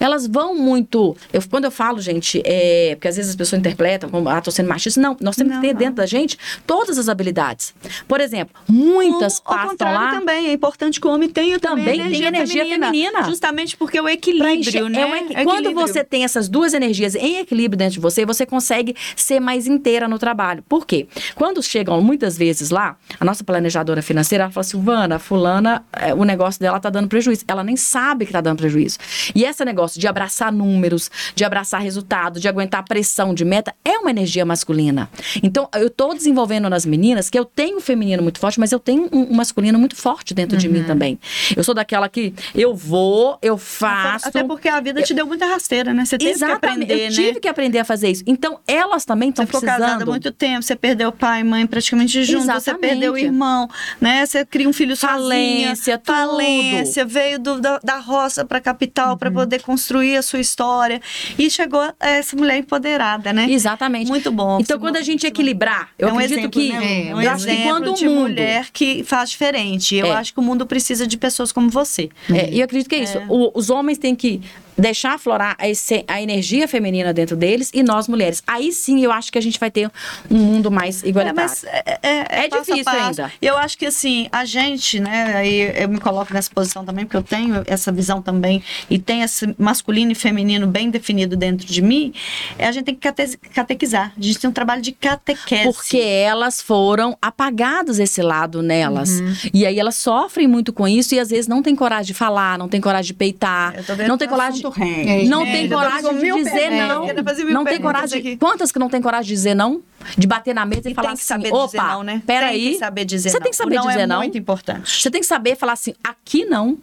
Elas 0.00 0.26
vão 0.26 0.54
muito. 0.54 1.16
Eu, 1.32 1.42
quando 1.48 1.64
eu 1.64 1.70
falo, 1.70 2.00
gente, 2.00 2.42
é, 2.44 2.94
porque 2.94 3.08
às 3.08 3.16
vezes 3.16 3.30
as 3.30 3.36
pessoas 3.36 3.58
interpretam 3.60 4.08
como, 4.10 4.28
ah, 4.28 4.40
tô 4.40 4.50
sendo 4.50 4.68
machista. 4.68 5.00
Não, 5.00 5.16
nós 5.20 5.36
temos 5.36 5.52
Não, 5.54 5.60
que 5.60 5.66
ter 5.68 5.72
não. 5.72 5.78
dentro 5.78 5.94
da 5.96 6.06
gente 6.06 6.36
todas 6.66 6.98
as 6.98 7.08
habilidades. 7.08 7.74
Por 8.06 8.20
exemplo, 8.20 8.54
muitas 8.68 9.40
Ao 9.44 9.54
passam 9.54 9.92
lá. 9.92 10.10
também, 10.10 10.48
é 10.48 10.52
importante 10.52 11.00
que 11.00 11.06
o 11.06 11.10
homem 11.10 11.28
tenha 11.28 11.58
também, 11.60 11.98
Também 11.98 12.10
tem 12.20 12.24
energia 12.26 12.64
feminina. 12.66 13.22
Justamente 13.24 13.76
porque 13.76 14.00
o 14.00 14.04
pra 14.04 14.12
equilíbrio, 14.12 14.58
encher- 14.58 14.88
né? 14.90 15.00
é 15.02 15.06
um 15.06 15.14
equi- 15.16 15.36
É 15.36 15.44
Quando 15.44 15.58
equilíbrio. 15.60 15.86
você 15.86 16.02
tem 16.04 16.24
essas 16.24 16.48
duas 16.48 16.74
energias 16.74 17.14
em 17.14 17.38
equilíbrio 17.38 17.76
dentro 17.78 17.94
de 17.94 18.00
você, 18.00 18.24
você 18.26 18.44
consegue 18.46 18.94
ser 19.14 19.38
mais 19.40 19.66
inteira 19.68 20.08
no 20.08 20.18
trabalho. 20.18 20.62
Por 20.68 20.86
quê? 20.86 21.06
Quando 21.34 21.62
chegam 21.62 22.00
muitas 22.00 22.36
vezes 22.36 22.70
lá, 22.70 22.96
a 23.18 23.24
nossa 23.24 23.44
planejadora 23.44 24.02
financeira 24.02 24.44
ela 24.44 24.50
fala 24.52 24.62
assim: 24.62 24.70
Silvana, 24.78 25.18
fulana, 25.18 25.84
é, 25.92 26.14
o 26.14 26.24
negócio 26.24 26.60
dela 26.60 26.78
tá 26.78 26.88
dando 26.90 27.08
prejuízo. 27.08 27.44
Ela 27.48 27.64
nem 27.64 27.76
sabe 27.76 28.26
que 28.26 28.32
tá 28.32 28.40
dando 28.40 28.58
prejuízo. 28.58 28.98
E 29.34 29.44
esse 29.44 29.64
negócio 29.64 30.00
de 30.00 30.06
abraçar 30.06 30.52
números, 30.52 31.10
de 31.34 31.44
abraçar 31.44 31.80
resultado, 31.80 32.38
de 32.38 32.46
aguentar 32.48 32.84
pressão 32.84 33.34
de 33.34 33.44
meta, 33.44 33.74
é 33.84 33.98
uma 33.98 34.10
energia 34.10 34.44
masculina. 34.44 35.10
Então, 35.42 35.68
eu 35.74 35.90
tô 35.90 36.14
desenvolvendo 36.14 36.68
nas 36.70 36.86
meninas 36.86 37.28
que 37.28 37.38
eu 37.38 37.44
tenho 37.44 37.78
um 37.78 37.80
feminino 37.80 38.22
muito 38.22 38.38
forte, 38.38 38.60
mas 38.60 38.72
eu 38.72 38.78
tenho 38.78 39.08
um, 39.12 39.32
um 39.32 39.34
masculino 39.34 39.78
muito 39.78 39.96
forte 39.96 40.32
dentro 40.34 40.56
de 40.56 40.68
Uhum. 40.68 40.74
mim 40.74 40.84
também. 40.84 41.18
Eu 41.56 41.64
sou 41.64 41.74
daquela 41.74 42.08
que 42.08 42.34
eu 42.54 42.74
vou, 42.74 43.38
eu 43.42 43.56
faço. 43.56 44.28
Até 44.28 44.44
porque 44.44 44.68
a 44.68 44.80
vida 44.80 45.02
te 45.02 45.14
deu 45.14 45.26
muita 45.26 45.46
rasteira, 45.46 45.92
né? 45.94 46.04
Você 46.04 46.18
teve 46.18 46.30
Exatamente. 46.32 46.60
que 46.60 46.66
aprender, 46.92 47.06
eu 47.06 47.10
tive 47.12 47.32
né? 47.32 47.40
que 47.40 47.48
aprender 47.48 47.78
a 47.78 47.84
fazer 47.84 48.10
isso. 48.10 48.22
Então, 48.26 48.60
elas 48.66 49.04
também 49.04 49.30
estão 49.30 49.46
ficou 49.60 49.74
casada 49.78 50.02
há 50.02 50.06
muito 50.06 50.30
tempo, 50.32 50.62
você 50.62 50.76
perdeu 50.76 51.10
pai 51.12 51.40
e 51.40 51.44
mãe 51.44 51.66
praticamente 51.66 52.22
juntos, 52.24 52.46
você 52.46 52.74
perdeu 52.74 53.12
o 53.14 53.18
irmão, 53.18 53.68
né? 54.00 54.24
Você 54.26 54.44
cria 54.44 54.68
um 54.68 54.72
filho 54.72 54.96
Falência, 54.96 55.74
sozinha, 55.76 55.98
tudo. 55.98 56.14
falência, 56.14 57.04
veio 57.04 57.38
do- 57.38 57.60
da, 57.60 57.78
da 57.82 57.98
roça 57.98 58.44
para 58.44 58.60
capital 58.60 59.16
para 59.16 59.30
poder 59.30 59.62
construir 59.62 60.16
a 60.16 60.22
sua 60.22 60.40
história 60.40 61.00
e 61.38 61.50
chegou 61.50 61.80
essa 62.00 62.36
mulher 62.36 62.58
empoderada, 62.58 63.32
né? 63.32 63.46
Exatamente. 63.50 64.08
Muito 64.08 64.30
bom. 64.30 64.58
Então, 64.60 64.78
quando 64.78 64.96
a 64.96 65.02
gente 65.02 65.26
equilibrar, 65.26 65.90
eu 65.98 66.08
é 66.08 66.12
um 66.12 66.16
acredito 66.16 66.38
exemplo, 66.38 66.60
que. 66.60 66.72
né? 66.72 66.84
É, 66.84 67.08
É 67.08 67.14
um 67.14 67.22
eu 67.22 67.30
acho 67.30 67.46
que 67.46 67.62
quando 67.62 67.94
de 67.94 68.08
mundo. 68.08 68.20
mulher 68.28 68.68
que 68.72 69.02
faz 69.04 69.30
diferente. 69.30 69.94
Eu 69.96 70.06
É. 70.06 70.12
acho 70.16 70.32
que 70.32 70.40
o 70.40 70.42
mundo 70.42 70.66
precisa 70.66 71.06
de 71.06 71.16
pessoas 71.16 71.52
como 71.52 71.68
você. 71.68 72.08
É, 72.32 72.50
e 72.52 72.60
eu 72.60 72.64
acredito 72.64 72.88
que 72.88 72.94
é 72.94 73.02
isso. 73.02 73.18
O- 73.28 73.50
os 73.58 73.70
homens 73.70 73.98
têm 73.98 74.14
que 74.14 74.40
deixar 74.78 75.14
aflorar 75.14 75.56
a, 75.58 75.68
esse- 75.68 76.04
a 76.06 76.22
energia 76.22 76.68
feminina 76.68 77.12
dentro 77.12 77.36
deles 77.36 77.70
e 77.74 77.82
nós 77.82 78.06
mulheres. 78.08 78.42
Aí 78.46 78.72
sim 78.72 79.02
eu 79.02 79.10
acho 79.12 79.30
que 79.32 79.38
a 79.38 79.40
gente 79.42 79.58
vai 79.58 79.70
ter 79.70 79.90
um 80.30 80.36
mundo 80.38 80.70
mais 80.70 81.02
É, 81.02 81.08
igualitário. 81.08 81.50
mas 81.50 81.64
é, 81.64 81.98
é- 82.02 82.26
é 82.42 82.44
É 82.44 82.48
difícil 82.48 82.84
passo. 82.84 82.96
ainda. 83.22 83.32
Eu 83.42 83.56
acho 83.58 83.76
que 83.76 83.86
assim, 83.86 84.28
a 84.30 84.44
gente, 84.44 85.00
né, 85.00 85.34
aí 85.36 85.82
eu 85.82 85.88
me 85.88 85.98
coloco 85.98 86.32
nessa 86.32 86.50
posição 86.50 86.84
também, 86.84 87.04
porque 87.04 87.16
eu 87.16 87.22
tenho 87.22 87.62
essa 87.66 87.90
visão 87.90 88.22
também, 88.22 88.62
e 88.88 88.98
tem 88.98 89.22
esse 89.22 89.54
masculino 89.58 90.12
e 90.12 90.14
feminino 90.14 90.66
bem 90.66 90.90
definido 90.90 91.36
dentro 91.36 91.66
de 91.66 91.82
mim, 91.82 92.12
é, 92.58 92.66
a 92.68 92.72
gente 92.72 92.84
tem 92.84 92.94
que 92.94 93.00
cate- 93.00 93.36
catequizar. 93.52 94.12
A 94.16 94.20
gente 94.22 94.38
tem 94.38 94.48
um 94.50 94.52
trabalho 94.52 94.80
de 94.82 94.92
catequese. 94.92 95.64
Porque 95.64 95.98
elas 95.98 96.62
foram 96.62 97.16
apagadas 97.20 97.98
esse 97.98 98.22
lado 98.22 98.62
nelas. 98.62 99.20
Uhum. 99.20 99.34
E 99.52 99.66
aí 99.66 99.78
elas 99.78 99.96
sofrem 99.96 100.46
muito 100.46 100.72
com 100.72 100.86
isso 100.86 101.14
e 101.14 101.18
às 101.20 101.30
vezes 101.30 101.46
não 101.48 101.62
tem 101.62 101.74
coragem 101.74 102.06
de 102.06 102.14
falar, 102.14 102.58
não 102.58 102.68
tem 102.68 102.80
coragem 102.80 103.08
de 103.08 103.14
peitar, 103.14 103.74
não 104.06 104.16
tem 104.18 104.28
coragem. 104.28 104.62
Assunto 104.68 104.78
rende. 104.80 105.28
Não 105.28 105.42
É, 105.42 105.52
tem 105.52 105.68
coragem 105.68 106.14
de 106.14 106.20
mil 106.20 106.36
dizer 106.36 106.50
perguntas, 106.52 106.88
não. 106.88 107.52
Não 107.52 107.64
tem 107.64 107.80
coragem. 107.80 108.18
aqui. 108.20 108.36
Quantas 108.36 108.72
que 108.72 108.78
não 108.78 108.88
tem 108.88 109.00
coragem 109.02 109.28
de 109.28 109.34
dizer 109.34 109.54
não? 109.54 109.82
De 110.16 110.26
bater 110.26 110.54
na 110.54 110.64
mesa 110.64 110.88
e, 110.88 110.92
E 110.92 110.94
falar 110.94 111.08
tem 111.08 111.16
que 111.16 111.22
assim: 111.22 111.28
saber 111.28 111.52
opa, 111.52 111.66
dizer 111.66 111.78
não, 111.78 112.02
né? 112.02 112.12
Tem 112.12 112.20
peraí. 112.22 112.72
que 112.72 112.78
saber 112.78 113.04
dizer 113.04 113.30
Você 113.30 113.36
não. 113.36 113.42
tem 113.42 113.50
que 113.50 113.56
saber 113.56 113.74
o 113.76 113.78
não 113.80 113.86
dizer 113.88 114.00
é 114.00 114.06
não. 114.06 114.18
muito 114.18 114.38
importante. 114.38 115.02
Você 115.02 115.10
tem 115.10 115.20
que 115.20 115.26
saber 115.26 115.56
falar 115.56 115.72
assim: 115.72 115.94
aqui 116.02 116.44
não. 116.44 116.78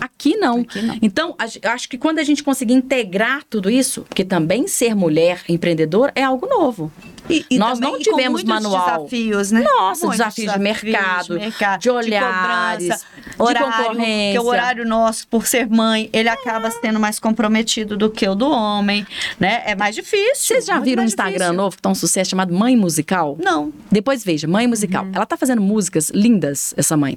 Aqui 0.00 0.36
não. 0.36 0.60
Aqui 0.60 0.82
não. 0.82 0.98
Então, 1.02 1.36
eu 1.62 1.70
acho 1.70 1.88
que 1.88 1.98
quando 1.98 2.18
a 2.18 2.22
gente 2.24 2.42
conseguir 2.42 2.74
integrar 2.74 3.42
tudo 3.48 3.70
isso, 3.70 4.02
porque 4.02 4.24
também 4.24 4.66
ser 4.66 4.94
mulher 4.94 5.42
empreendedora 5.48 6.12
é 6.14 6.22
algo 6.22 6.46
novo. 6.46 6.92
E, 7.30 7.46
e 7.50 7.58
Nós 7.58 7.78
também 7.78 7.92
não 7.92 7.98
tivemos 8.00 8.42
manual. 8.42 9.04
desafios, 9.04 9.52
né? 9.52 9.62
Nossa, 9.62 10.06
Muitos 10.06 10.18
desafios 10.18 10.52
de 10.52 10.58
mercado, 10.58 11.34
mercado, 11.34 11.80
de 11.80 11.90
olhares, 11.90 12.88
cobrança, 12.88 13.06
de 13.24 13.42
horário, 13.42 13.66
concorrência. 13.86 14.32
Porque 14.34 14.38
o 14.38 14.50
horário 14.50 14.84
nosso, 14.84 15.28
por 15.28 15.46
ser 15.46 15.68
mãe, 15.68 16.10
ele 16.12 16.28
acaba 16.28 16.70
sendo 16.70 16.98
mais 16.98 17.20
comprometido 17.20 17.96
do 17.96 18.10
que 18.10 18.28
o 18.28 18.34
do 18.34 18.50
homem, 18.50 19.06
né? 19.38 19.62
É 19.66 19.76
mais 19.76 19.94
difícil. 19.94 20.34
Vocês 20.34 20.66
já 20.66 20.80
viram 20.80 21.04
um 21.04 21.06
Instagram 21.06 21.32
difícil. 21.32 21.54
novo 21.54 21.76
que 21.76 21.82
tá 21.82 21.88
um 21.90 21.94
sucesso 21.94 22.30
chamado 22.30 22.52
Mãe 22.52 22.76
Musical? 22.76 23.38
Não. 23.40 23.72
Depois 23.90 24.24
veja, 24.24 24.48
Mãe 24.48 24.66
Musical. 24.66 25.06
Ela 25.12 25.24
tá 25.24 25.36
fazendo 25.36 25.62
músicas 25.62 26.10
lindas, 26.10 26.74
essa 26.76 26.96
mãe. 26.96 27.16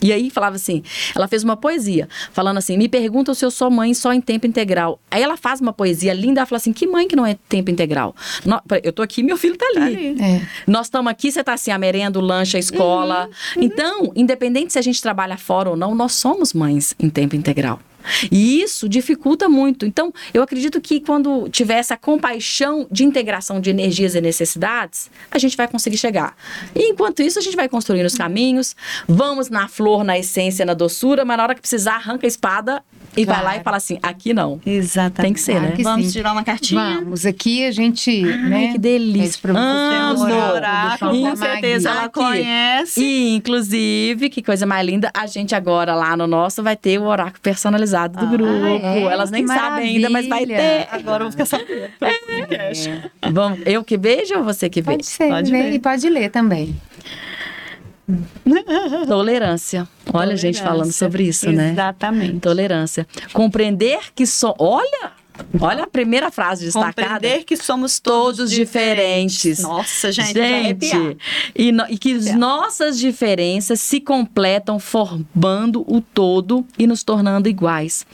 E 0.00 0.12
aí 0.12 0.30
falava 0.30 0.56
assim, 0.56 0.82
ela 1.14 1.26
fez 1.26 1.42
uma 1.42 1.56
poesia, 1.56 2.08
falando 2.32 2.58
assim, 2.58 2.76
me 2.78 2.88
perguntam 2.88 3.34
se 3.34 3.44
eu 3.44 3.50
sou 3.50 3.70
mãe 3.70 3.92
só 3.94 4.12
em 4.12 4.20
tempo 4.20 4.46
integral. 4.46 5.00
Aí 5.10 5.22
ela 5.22 5.36
faz 5.36 5.60
uma 5.60 5.72
poesia 5.72 6.12
linda, 6.12 6.40
ela 6.40 6.46
fala 6.46 6.58
assim, 6.58 6.72
que 6.72 6.86
mãe 6.86 7.08
que 7.08 7.16
não 7.16 7.26
é 7.26 7.36
tempo 7.48 7.70
integral? 7.70 8.14
No- 8.44 8.60
eu 8.82 8.92
tô 8.92 9.02
aqui, 9.02 9.22
meu 9.22 9.36
filho 9.36 9.56
tá 9.56 9.66
ali. 9.74 9.78
Tá 9.78 10.24
ali. 10.24 10.34
É. 10.36 10.42
Nós 10.66 10.86
estamos 10.86 11.10
aqui, 11.10 11.32
você 11.32 11.42
tá 11.42 11.54
assim, 11.54 11.70
a 11.70 11.78
merenda, 11.78 12.18
o 12.18 12.22
lanche, 12.22 12.56
a 12.56 12.60
escola. 12.60 13.28
Então, 13.56 14.12
independente 14.14 14.72
se 14.72 14.78
a 14.78 14.82
gente 14.82 15.00
trabalha 15.02 15.36
fora 15.36 15.70
ou 15.70 15.76
não, 15.76 15.94
nós 15.94 16.12
somos 16.12 16.52
mães 16.52 16.94
em 16.98 17.08
tempo 17.10 17.34
integral. 17.36 17.80
E 18.30 18.62
isso 18.62 18.88
dificulta 18.88 19.48
muito. 19.48 19.84
Então, 19.84 20.12
eu 20.32 20.42
acredito 20.42 20.80
que 20.80 21.00
quando 21.00 21.48
tiver 21.50 21.74
essa 21.78 21.96
compaixão 21.96 22.86
de 22.90 23.04
integração 23.04 23.60
de 23.60 23.70
energias 23.70 24.14
e 24.14 24.20
necessidades, 24.20 25.10
a 25.30 25.38
gente 25.38 25.56
vai 25.56 25.68
conseguir 25.68 25.98
chegar. 25.98 26.34
E 26.74 26.90
enquanto 26.90 27.20
isso, 27.20 27.38
a 27.38 27.42
gente 27.42 27.56
vai 27.56 27.68
construindo 27.68 28.06
os 28.06 28.14
caminhos, 28.14 28.74
vamos 29.06 29.50
na 29.50 29.68
flor, 29.68 30.04
na 30.04 30.18
essência, 30.18 30.64
na 30.64 30.74
doçura, 30.74 31.24
mas 31.24 31.36
na 31.36 31.42
hora 31.42 31.54
que 31.54 31.60
precisar, 31.60 31.96
arranca 31.96 32.26
a 32.26 32.28
espada 32.28 32.82
e 33.16 33.24
vai 33.24 33.36
lá 33.36 33.42
Claro. 33.42 33.60
e 33.60 33.64
fala 33.64 33.76
assim: 33.78 33.98
aqui 34.02 34.32
não. 34.32 34.60
Exatamente. 34.64 35.22
Tem 35.22 35.32
que 35.32 35.40
ser, 35.40 35.52
Claro 35.52 35.66
né? 35.68 35.76
que 35.76 35.82
Vamos 35.82 36.06
sim. 36.06 36.12
tirar 36.12 36.32
uma 36.32 36.44
cartinha? 36.44 37.00
Vamos, 37.00 37.26
aqui 37.26 37.64
a 37.64 37.70
gente, 37.72 38.22
né? 38.22 38.72
que 38.72 38.78
delícia. 38.78 39.40
Amo. 39.50 40.24
oráculo 40.24 41.20
com 41.22 41.36
certeza 41.36 41.90
ela 41.90 42.04
Aqui. 42.04 42.14
conhece. 42.14 43.02
E, 43.02 43.34
inclusive, 43.36 44.30
que 44.30 44.42
coisa 44.42 44.64
mais 44.66 44.86
linda, 44.86 45.10
a 45.14 45.26
gente 45.26 45.54
agora 45.54 45.94
lá 45.94 46.16
no 46.16 46.26
nosso 46.26 46.62
vai 46.62 46.76
ter 46.76 46.98
o 46.98 47.04
oráculo 47.04 47.40
personalizado 47.42 47.97
do 48.06 48.18
Ah, 48.20 48.24
grupo. 48.26 48.52
é? 48.66 49.00
Elas 49.02 49.30
nem 49.30 49.44
Que 49.44 49.52
sabem 49.52 49.88
ainda, 49.96 50.08
mas 50.10 50.28
vai 50.28 50.46
ter. 50.46 50.52
maravilha. 50.54 50.88
Agora 50.92 51.22
eu 51.24 51.24
vou 51.26 51.32
ficar 51.32 51.44
sabendo. 51.46 51.88
É, 53.22 53.30
Vamos, 53.30 53.60
eu 53.66 53.82
que 53.82 53.96
vejo 53.98 54.36
ou 54.36 54.44
você 54.44 54.68
que 54.70 54.80
vê? 54.80 54.92
pode 54.92 55.06
ser, 55.06 55.28
Pode 55.28 55.50
né? 55.50 55.62
ver. 55.64 55.72
E 55.72 55.78
pode 55.78 56.08
ler 56.08 56.30
também. 56.30 56.76
Tolerância. 59.06 59.86
Olha 60.12 60.32
a 60.32 60.36
gente 60.36 60.62
falando 60.62 60.92
sobre 60.92 61.24
isso, 61.24 61.50
né? 61.50 61.72
Exatamente. 61.72 62.40
Tolerância. 62.40 63.06
Compreender 63.32 63.98
que 64.14 64.26
só. 64.26 64.54
Olha! 64.58 65.17
Olha 65.60 65.84
a 65.84 65.86
primeira 65.86 66.30
frase 66.30 66.64
destacada. 66.66 66.94
Compreender 67.14 67.44
que 67.44 67.56
somos 67.56 67.98
todos, 68.00 68.38
Todos 68.38 68.50
diferentes. 68.50 69.60
Nossa, 69.60 70.10
gente, 70.12 70.34
Gente, 70.34 71.16
e, 71.54 71.72
no- 71.72 71.86
e 71.88 71.96
que 71.96 72.12
as 72.12 72.34
nossas 72.34 72.98
diferenças 72.98 73.80
se 73.80 74.00
completam 74.00 74.78
formando 74.78 75.84
o 75.86 76.00
todo 76.00 76.66
e 76.78 76.86
nos 76.86 77.02
tornando 77.02 77.48
iguais. 77.48 78.04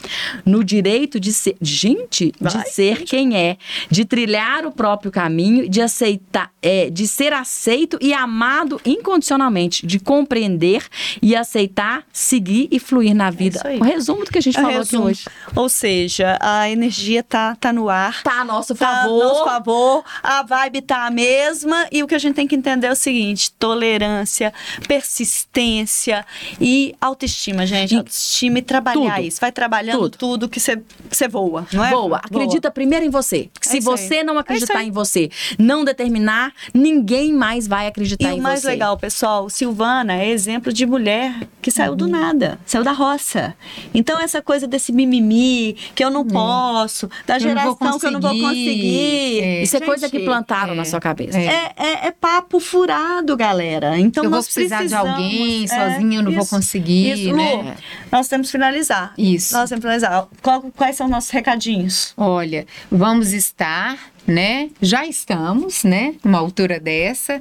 No 0.45 0.63
direito 0.63 1.19
de 1.19 1.33
ser, 1.33 1.55
gente, 1.61 2.31
Vai, 2.39 2.63
de 2.63 2.69
ser 2.69 3.03
quem 3.03 3.35
é, 3.35 3.57
de 3.89 4.05
trilhar 4.05 4.65
o 4.65 4.71
próprio 4.71 5.11
caminho, 5.11 5.67
de 5.69 5.81
aceitar, 5.81 6.51
é, 6.61 6.89
de 6.89 7.07
ser 7.07 7.33
aceito 7.33 7.97
e 8.01 8.13
amado 8.13 8.79
incondicionalmente, 8.85 9.85
de 9.85 9.99
compreender 9.99 10.83
e 11.21 11.35
aceitar, 11.35 12.03
seguir 12.13 12.67
e 12.71 12.79
fluir 12.79 13.13
na 13.15 13.29
vida. 13.29 13.57
isso 13.57 13.67
aí. 13.67 13.79
o 13.79 13.83
resumo 13.83 14.23
do 14.25 14.31
que 14.31 14.37
a 14.37 14.41
gente 14.41 14.57
É 14.57 14.61
falou 14.61 14.77
resumo. 14.77 15.03
aqui 15.07 15.11
hoje. 15.11 15.25
Ou 15.55 15.69
seja, 15.69 16.37
a 16.41 16.69
energia 16.69 17.14
tá, 17.23 17.55
tá 17.55 17.71
no 17.73 17.89
ar. 17.89 18.21
Tá 18.23 18.41
a 18.41 18.45
nosso 18.45 18.73
Tá 18.75 18.87
a 18.89 18.95
favor. 19.03 19.23
nosso 19.23 19.43
favor, 19.45 20.03
a 20.23 20.43
vibe 20.43 20.81
tá 20.81 21.05
a 21.05 21.11
mesma 21.11 21.87
e 21.91 22.03
o 22.03 22.07
que 22.07 22.15
a 22.15 22.19
gente 22.19 22.35
tem 22.35 22.47
que 22.47 22.55
entender 22.55 22.87
é 22.87 22.91
o 22.91 22.95
seguinte: 22.95 23.51
tolerância, 23.53 24.53
persistência 24.87 26.25
e 26.59 26.95
autoestima, 26.99 27.65
gente. 27.65 27.93
E- 27.93 27.97
Autoestima 27.97 28.59
e 28.59 28.61
trabalhar 28.61 29.15
tudo. 29.15 29.25
isso. 29.27 29.39
Vai 29.41 29.51
trabalhando 29.51 29.99
Tudo. 30.09 30.17
tudo, 30.17 30.49
que 30.49 30.59
você 30.59 30.81
você 31.09 31.27
voa, 31.27 31.65
não 31.71 31.83
é? 31.83 31.89
Boa, 31.91 32.17
acredita 32.17 32.69
primeiro 32.71 33.05
em 33.05 33.09
você. 33.09 33.49
Se 33.61 33.77
isso 33.77 33.89
aí. 33.89 33.97
você 33.97 34.23
não 34.23 34.35
É 34.37 34.39
acreditar 34.39 34.79
aí. 34.79 34.87
em 34.87 34.91
você, 34.91 35.29
não 35.57 35.83
determinar, 35.85 36.51
ninguém 36.73 37.31
mais 37.33 37.67
vai 37.67 37.87
acreditar 37.87 38.31
E 38.31 38.35
em 38.35 38.39
o 38.39 38.43
mais 38.43 38.61
você. 38.61 38.67
legal, 38.67 38.97
pessoal, 38.97 39.49
Silvana 39.49 40.13
é 40.15 40.29
exemplo 40.29 40.73
de 40.73 40.85
mulher 40.85 41.33
que 41.61 41.71
saiu 41.71 41.91
Uhum. 41.91 41.97
do 41.97 42.07
nada, 42.07 42.59
saiu 42.65 42.83
da 42.83 42.91
roça. 42.91 43.55
Então, 43.93 44.19
essa 44.19 44.41
coisa 44.41 44.67
desse 44.67 44.91
mimimi, 44.91 45.73
que 45.95 46.03
eu 46.03 46.09
não 46.09 46.25
posso, 46.25 47.04
da 47.25 47.35
Eu 47.35 47.39
vou 47.41 47.49
geração 47.49 47.99
que 47.99 48.05
eu 48.05 48.11
não 48.11 48.21
vou 48.21 48.31
conseguir. 48.31 49.39
É. 49.41 49.63
Isso 49.63 49.77
é 49.77 49.79
coisa 49.81 50.09
que 50.09 50.19
plantaram 50.19 50.73
é, 50.73 50.75
na 50.75 50.85
sua 50.85 50.99
cabeça. 50.99 51.37
é. 51.39 51.71
É, 51.77 52.07
é- 52.07 52.11
papo 52.11 52.59
furado, 52.59 53.35
galera. 53.37 53.97
Então, 53.99 54.23
eu 54.23 54.29
vou 54.29 54.37
nós 54.37 54.45
precisar 54.47 54.85
de 54.85 54.93
alguém, 54.95 55.65
é, 55.65 55.67
sozinho 55.67 56.19
eu 56.19 56.23
não 56.23 56.31
vou 56.31 56.41
isso, 56.41 56.49
conseguir, 56.49 57.11
Isso, 57.13 57.29
Lu, 57.29 57.63
né? 57.63 57.77
nós 58.11 58.27
temos 58.27 58.47
que 58.47 58.51
finalizar. 58.51 59.13
Isso. 59.17 59.53
Nós 59.53 59.69
temos 59.69 59.81
que 59.81 59.87
finalizar. 59.87 60.27
Qual- 60.41 60.71
quais 60.75 60.95
são 60.95 61.05
os 61.05 61.11
nossos 61.11 61.29
recadinhos? 61.29 62.13
Olha, 62.17 62.65
vamos 62.91 63.31
estar 63.33 63.97
né? 64.27 64.71
Já 64.81 65.05
estamos, 65.05 65.83
né? 65.83 66.15
Numa 66.23 66.39
altura 66.39 66.79
dessa. 66.79 67.39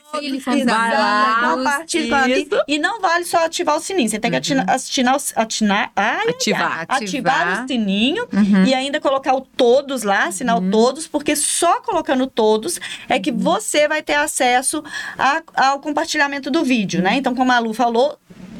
compartilha 1.58 2.06
com. 2.50 2.64
E 2.68 2.80
não 2.80 3.02
vale 3.02 3.26
só 3.26 3.46
ativar 3.46 3.76
o 3.76 3.80
sininho. 3.80 4.10
Você 4.10 4.20
tem 4.20 4.32
que 4.32 4.38
atina- 4.38 4.66
atinar, 4.68 5.18
atinar, 5.36 5.92
ai, 5.96 6.30
Ativar. 6.30 6.86
ativar 6.88 7.42
Ativar. 7.42 7.64
o 7.64 7.68
sininho 7.68 8.28
e 8.68 8.74
ainda 8.74 9.00
colocar 9.00 9.34
o 9.36 9.42
todos 9.42 10.04
lá, 10.04 10.26
assinar 10.26 10.58
o 10.58 10.70
todos, 10.72 11.08
porque 11.08 11.36
só 11.36 11.82
colocando 11.82 12.28
todos 12.28 12.80
é 13.10 13.20
que 13.20 13.32
você 13.32 13.88
vai 13.88 14.02
ter 14.02 14.14
acesso 14.16 14.84
a- 15.18 15.42
ao 15.56 15.80
compartilhamento 15.80 16.50
do 16.52 16.64
vídeo, 16.64 17.02
né? 17.02 17.16
Então, 17.16 17.36
como 17.36 17.52
a 17.52 17.60
Lu 17.60 17.74
falou, 17.74 18.18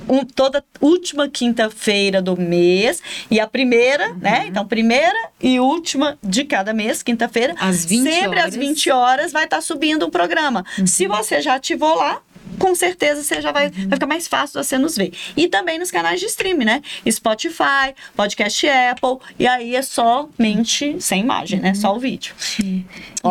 um- 0.08 0.24
toda 0.26 0.64
última 0.82 1.28
quinta-feira 1.30 2.22
do 2.22 2.40
mês 2.40 3.02
e 3.30 3.40
a 3.40 3.48
primeira, 3.48 4.14
né? 4.14 4.46
Então, 4.48 4.66
primeira 4.68 5.30
e 5.42 5.60
última 5.60 6.18
de 6.24 6.44
cada 6.46 6.74
mês, 6.74 7.02
quinta-feira. 7.04 7.56
Às 7.60 7.86
20 7.86 8.04
Sempre 8.04 8.40
às 8.40 8.46
horas. 8.46 8.56
20 8.56 8.92
horas 8.92 9.32
vai 9.32 9.46
estar 9.46 9.62
subindo 9.62 10.06
um 10.06 10.10
programa. 10.10 10.66
Se 10.86 11.08
você 11.08 11.42
já 11.42 11.56
ativou 11.56 11.96
lá, 11.96 12.22
com 12.60 12.74
certeza 12.76 13.22
você 13.24 13.42
já 13.42 13.52
vai, 13.52 13.70
vai 13.70 13.90
ficar 13.96 14.06
mais 14.06 14.28
fácil 14.28 14.64
você 14.64 14.78
nos 14.78 14.96
ver. 14.96 15.12
E 15.36 15.48
também 15.48 15.78
nos 15.80 15.92
canais 15.92 16.20
de 16.20 16.28
streaming, 16.28 16.66
né? 16.66 16.82
Spotify, 17.10 17.94
podcast 18.16 18.68
Apple, 18.68 19.18
e 19.38 19.46
aí 19.48 19.76
é 19.76 19.82
somente 19.82 20.96
sem 21.02 21.22
imagem, 21.22 21.60
né? 21.60 21.74
Só 21.74 21.96
o 21.96 22.00
vídeo. 22.00 22.34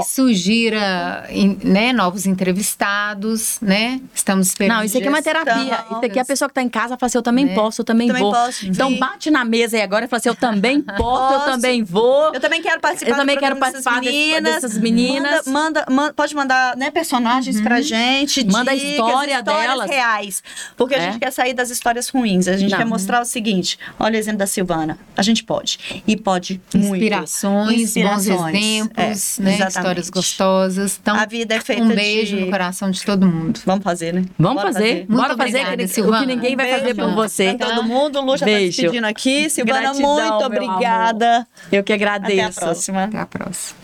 E 0.00 0.04
sugira 0.04 1.26
né, 1.62 1.92
novos 1.92 2.26
entrevistados, 2.26 3.58
né? 3.60 4.00
Estamos 4.14 4.48
esperando. 4.48 4.78
Não, 4.78 4.84
isso 4.84 4.96
aqui 4.98 5.06
é 5.06 5.10
uma 5.10 5.22
terapia. 5.22 5.84
Isso 5.90 6.04
aqui 6.04 6.18
é 6.18 6.22
a 6.22 6.24
pessoa 6.24 6.48
que 6.48 6.54
tá 6.54 6.62
em 6.62 6.68
casa 6.68 6.96
fala 6.96 7.06
assim: 7.06 7.18
eu 7.18 7.22
também 7.22 7.44
Né? 7.46 7.54
posso, 7.54 7.80
eu 7.80 7.84
também, 7.84 8.08
Também 8.08 8.22
vou. 8.22 8.32
posso. 8.32 8.66
Então 8.66 8.90
Sim. 8.90 8.98
bate 8.98 9.30
na 9.30 9.44
mesa 9.44 9.76
aí 9.76 9.82
agora 9.82 10.04
e 10.04 10.08
fala 10.08 10.18
assim: 10.18 10.28
eu 10.28 10.34
também 10.34 10.80
posso, 10.96 11.34
eu 11.34 11.38
Posso. 11.40 11.50
também 11.50 11.82
vou. 11.82 12.32
Eu 12.34 12.40
também 12.40 12.62
quero 12.62 12.80
participar 12.80 13.10
Eu 13.12 13.16
também 13.16 13.36
do 13.36 13.40
quero 13.40 13.54
dessas 13.54 13.84
participar 13.84 14.00
desse- 14.00 14.12
meninas. 14.12 14.54
dessas 14.54 14.78
meninas. 14.78 15.46
Manda, 15.46 15.84
manda- 15.90 16.12
pode 16.14 16.34
mandar 16.34 16.76
né, 16.76 16.90
personagens 16.90 17.60
pra 17.60 17.80
gente. 17.80 18.44
Manda 18.44 18.70
a 18.72 18.74
dicas, 18.74 18.90
história 18.90 19.38
histórias 19.38 19.68
delas. 19.68 19.90
reais. 19.90 20.42
Porque 20.76 20.94
a 20.94 20.98
É. 20.98 21.06
gente 21.06 21.18
quer 21.20 21.30
sair 21.32 21.54
das 21.54 21.70
histórias 21.70 22.08
ruins. 22.08 22.48
A 22.48 22.56
gente 22.56 22.70
Não. 22.70 22.78
quer 22.78 22.84
mostrar 22.84 23.20
o 23.20 23.24
seguinte: 23.24 23.78
olha 23.98 24.16
o 24.16 24.18
exemplo 24.18 24.38
da 24.38 24.46
Silvana. 24.46 24.98
A 25.16 25.22
gente 25.22 25.44
pode. 25.44 26.02
E 26.06 26.16
pode 26.16 26.60
muito. 26.74 26.94
Inspirações, 26.96 27.80
Inspirações. 27.80 28.26
bons 28.28 28.48
exemplos, 28.54 29.38
É, 29.38 29.42
né? 29.42 29.54
exatamente. 29.54 29.83
Histórias 29.84 30.10
gostosas. 30.10 30.98
Então, 31.00 31.14
A 31.16 31.26
vida 31.26 31.54
é 31.54 31.60
feita 31.60 31.82
um 31.82 31.88
beijo 31.88 32.36
de- 32.36 32.44
no 32.44 32.50
coração 32.50 32.90
de 32.90 33.02
todo 33.04 33.26
mundo. 33.26 33.60
Vamos 33.66 33.84
fazer, 33.84 34.12
né? 34.14 34.24
Vamos 34.38 34.62
Bora 34.62 34.72
fazer. 34.72 34.94
Muito 35.08 35.14
Bora 35.14 35.36
fazer 35.36 35.58
obrigada, 35.60 35.86
que- 35.88 36.00
o 36.02 36.18
que 36.18 36.26
ninguém 36.26 36.56
vai 36.56 36.70
fazer 36.78 36.94
por 36.94 37.14
você. 37.14 37.54
Pra 37.54 37.66
todo 37.76 37.82
mundo. 37.84 38.20
Lu 38.20 38.36
já 38.36 38.46
tá 38.46 38.52
Beijo. 38.52 38.76
despedindo 38.82 39.06
aqui. 39.06 39.50
Silvana, 39.50 39.80
Gratidão, 39.80 40.10
muito 40.16 40.44
obrigada. 40.44 41.46
Eu 41.70 41.84
que 41.84 41.92
agradeço. 41.92 42.32
Até 42.40 42.44
a 42.44 42.50
próxima. 42.52 43.04
Até 43.04 43.18
a 43.18 43.26
próxima. 43.26 43.83